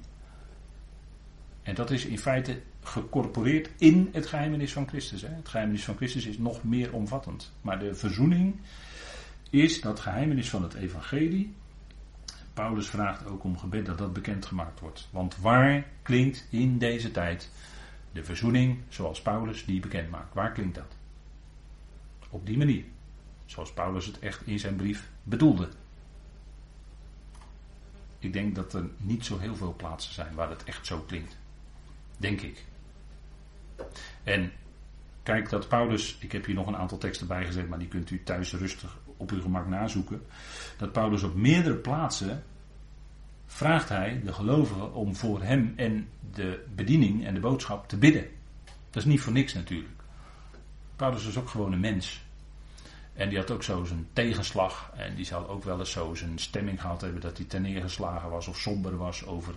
En 1.62 1.74
dat 1.74 1.90
is 1.90 2.06
in 2.06 2.18
feite 2.18 2.60
gecorporeerd 2.82 3.70
in 3.78 4.08
het 4.12 4.26
geheimenis 4.26 4.72
van 4.72 4.88
Christus. 4.88 5.22
Hè. 5.22 5.28
Het 5.28 5.48
geheimenis 5.48 5.84
van 5.84 5.96
Christus 5.96 6.26
is 6.26 6.38
nog 6.38 6.64
meer 6.64 6.92
omvattend. 6.92 7.52
Maar 7.60 7.78
de 7.78 7.94
verzoening 7.94 8.54
is 9.50 9.80
dat 9.80 10.00
geheimenis 10.00 10.50
van 10.50 10.62
het 10.62 10.74
evangelie. 10.74 11.54
Paulus 12.54 12.88
vraagt 12.88 13.26
ook 13.26 13.44
om 13.44 13.58
gebed 13.58 13.86
dat 13.86 13.98
dat 13.98 14.12
bekendgemaakt 14.12 14.80
wordt. 14.80 15.08
Want 15.10 15.36
waar 15.36 15.86
klinkt 16.02 16.46
in 16.50 16.78
deze 16.78 17.10
tijd 17.10 17.50
de 18.12 18.24
verzoening 18.24 18.78
zoals 18.88 19.22
Paulus 19.22 19.64
die 19.64 19.80
bekend 19.80 20.10
maakt? 20.10 20.34
Waar 20.34 20.52
klinkt 20.52 20.74
dat? 20.74 20.96
Op 22.30 22.46
die 22.46 22.58
manier. 22.58 22.84
Zoals 23.44 23.72
Paulus 23.72 24.06
het 24.06 24.18
echt 24.18 24.46
in 24.46 24.58
zijn 24.58 24.76
brief 24.76 25.10
bedoelde. 25.22 25.68
Ik 28.18 28.32
denk 28.32 28.54
dat 28.54 28.72
er 28.72 28.90
niet 28.96 29.24
zo 29.24 29.38
heel 29.38 29.56
veel 29.56 29.74
plaatsen 29.76 30.14
zijn 30.14 30.34
waar 30.34 30.50
het 30.50 30.64
echt 30.64 30.86
zo 30.86 30.98
klinkt. 30.98 31.36
Denk 32.16 32.40
ik. 32.40 32.64
En 34.22 34.52
kijk 35.22 35.48
dat 35.48 35.68
Paulus, 35.68 36.18
ik 36.20 36.32
heb 36.32 36.44
hier 36.44 36.54
nog 36.54 36.66
een 36.66 36.76
aantal 36.76 36.98
teksten 36.98 37.26
bijgezet, 37.26 37.68
maar 37.68 37.78
die 37.78 37.88
kunt 37.88 38.10
u 38.10 38.22
thuis 38.22 38.52
rustig 38.52 38.98
op 39.20 39.30
uw 39.30 39.42
gemak 39.42 39.66
nazoeken. 39.66 40.22
Dat 40.76 40.92
Paulus 40.92 41.22
op 41.22 41.34
meerdere 41.34 41.74
plaatsen 41.74 42.42
vraagt 43.46 43.88
hij 43.88 44.20
de 44.24 44.32
gelovigen 44.32 44.94
om 44.94 45.16
voor 45.16 45.42
hem 45.42 45.72
en 45.76 46.08
de 46.34 46.64
bediening 46.74 47.24
en 47.26 47.34
de 47.34 47.40
boodschap 47.40 47.88
te 47.88 47.96
bidden. 47.96 48.26
Dat 48.64 49.02
is 49.02 49.04
niet 49.04 49.20
voor 49.20 49.32
niks 49.32 49.54
natuurlijk. 49.54 50.00
Paulus 50.96 51.24
was 51.24 51.38
ook 51.38 51.48
gewoon 51.48 51.72
een 51.72 51.80
mens. 51.80 52.22
En 53.12 53.28
die 53.28 53.38
had 53.38 53.50
ook 53.50 53.62
zo 53.62 53.84
zijn 53.84 54.06
tegenslag. 54.12 54.92
En 54.96 55.14
die 55.14 55.24
zou 55.24 55.46
ook 55.46 55.64
wel 55.64 55.78
eens 55.78 55.90
zo 55.90 56.14
zijn 56.14 56.38
stemming 56.38 56.80
gehad 56.80 57.00
hebben 57.00 57.20
dat 57.20 57.36
hij 57.36 57.46
ten 57.46 57.62
neergeslagen 57.62 58.30
was 58.30 58.48
of 58.48 58.58
somber 58.58 58.96
was 58.96 59.26
over 59.26 59.54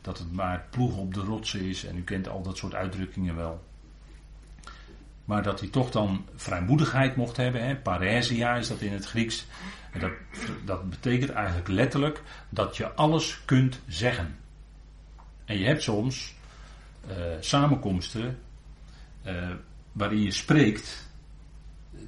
dat 0.00 0.18
het 0.18 0.32
maar 0.32 0.66
ploeg 0.70 0.96
op 0.96 1.14
de 1.14 1.20
rotsen 1.20 1.60
is. 1.60 1.84
En 1.84 1.96
u 1.96 2.02
kent 2.02 2.28
al 2.28 2.42
dat 2.42 2.56
soort 2.56 2.74
uitdrukkingen 2.74 3.36
wel. 3.36 3.64
Maar 5.24 5.42
dat 5.42 5.60
hij 5.60 5.68
toch 5.68 5.90
dan 5.90 6.26
vrijmoedigheid 6.34 7.16
mocht 7.16 7.36
hebben. 7.36 7.66
Hè? 7.66 7.76
Paresia 7.76 8.56
is 8.56 8.68
dat 8.68 8.80
in 8.80 8.92
het 8.92 9.04
Grieks. 9.04 9.46
En 9.92 10.00
dat, 10.00 10.12
dat 10.64 10.90
betekent 10.90 11.30
eigenlijk 11.30 11.68
letterlijk 11.68 12.22
dat 12.48 12.76
je 12.76 12.92
alles 12.92 13.42
kunt 13.44 13.80
zeggen. 13.88 14.36
En 15.44 15.58
je 15.58 15.64
hebt 15.64 15.82
soms 15.82 16.34
uh, 17.10 17.14
samenkomsten 17.40 18.38
uh, 19.26 19.50
waarin 19.92 20.22
je 20.22 20.30
spreekt 20.30 21.08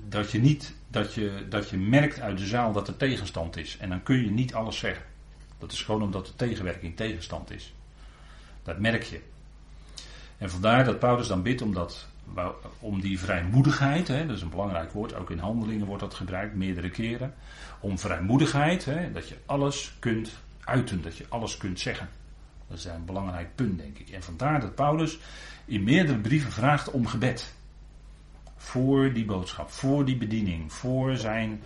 dat 0.08 0.30
je 0.30 0.38
niet 0.38 0.74
dat 0.88 1.14
je, 1.14 1.46
dat 1.48 1.70
je 1.70 1.76
merkt 1.76 2.20
uit 2.20 2.38
de 2.38 2.46
zaal 2.46 2.72
dat 2.72 2.88
er 2.88 2.96
tegenstand 2.96 3.56
is. 3.56 3.76
En 3.76 3.88
dan 3.88 4.02
kun 4.02 4.24
je 4.24 4.30
niet 4.30 4.54
alles 4.54 4.78
zeggen. 4.78 5.04
Dat 5.58 5.72
is 5.72 5.82
gewoon 5.82 6.02
omdat 6.02 6.26
de 6.26 6.36
tegenwerking 6.36 6.96
tegenstand 6.96 7.50
is. 7.50 7.74
Dat 8.62 8.78
merk 8.78 9.02
je. 9.02 9.20
En 10.38 10.50
vandaar 10.50 10.84
dat 10.84 10.98
Paulus 10.98 11.28
dan 11.28 11.42
bidt 11.42 11.62
om, 11.62 11.72
dat, 11.72 12.08
om 12.78 13.00
die 13.00 13.18
vrijmoedigheid, 13.18 14.08
hè, 14.08 14.26
dat 14.26 14.36
is 14.36 14.42
een 14.42 14.50
belangrijk 14.50 14.92
woord, 14.92 15.14
ook 15.14 15.30
in 15.30 15.38
handelingen 15.38 15.86
wordt 15.86 16.02
dat 16.02 16.14
gebruikt, 16.14 16.54
meerdere 16.54 16.90
keren. 16.90 17.34
Om 17.80 17.98
vrijmoedigheid, 17.98 18.84
hè, 18.84 19.12
dat 19.12 19.28
je 19.28 19.36
alles 19.46 19.96
kunt 19.98 20.30
uiten, 20.64 21.02
dat 21.02 21.16
je 21.16 21.26
alles 21.28 21.56
kunt 21.56 21.80
zeggen. 21.80 22.08
Dat 22.68 22.78
is 22.78 22.84
een 22.84 23.04
belangrijk 23.04 23.54
punt, 23.54 23.78
denk 23.78 23.98
ik. 23.98 24.08
En 24.08 24.22
vandaar 24.22 24.60
dat 24.60 24.74
Paulus 24.74 25.18
in 25.64 25.84
meerdere 25.84 26.18
brieven 26.18 26.52
vraagt 26.52 26.90
om 26.90 27.06
gebed. 27.06 27.54
Voor 28.56 29.12
die 29.12 29.24
boodschap, 29.24 29.70
voor 29.70 30.04
die 30.04 30.16
bediening, 30.16 30.72
voor 30.72 31.16
zijn 31.16 31.62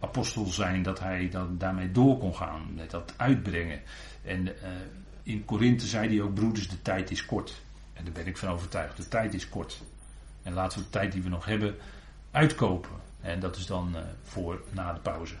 apostel 0.00 0.46
zijn, 0.46 0.82
dat 0.82 1.00
hij 1.00 1.28
dan 1.28 1.58
daarmee 1.58 1.92
door 1.92 2.18
kon 2.18 2.34
gaan, 2.34 2.74
met 2.74 2.90
dat 2.90 3.14
uitbrengen. 3.16 3.80
En 4.24 4.46
uh, 4.46 4.52
in 5.22 5.44
Korinthe 5.44 5.86
zei 5.86 6.08
hij 6.08 6.20
ook, 6.20 6.34
broeders, 6.34 6.68
de 6.68 6.82
tijd 6.82 7.10
is 7.10 7.24
kort. 7.24 7.62
En 7.92 8.04
daar 8.04 8.12
ben 8.12 8.26
ik 8.26 8.36
van 8.36 8.48
overtuigd, 8.48 8.96
de 8.96 9.08
tijd 9.08 9.34
is 9.34 9.48
kort. 9.48 9.82
En 10.42 10.52
laten 10.52 10.78
we 10.78 10.84
de 10.84 10.90
tijd 10.90 11.12
die 11.12 11.22
we 11.22 11.28
nog 11.28 11.44
hebben 11.44 11.76
uitkopen. 12.30 12.90
En 13.20 13.40
dat 13.40 13.56
is 13.56 13.66
dan 13.66 13.92
uh, 13.94 14.00
voor 14.22 14.60
na 14.70 14.92
de 14.92 15.00
pauze. 15.00 15.34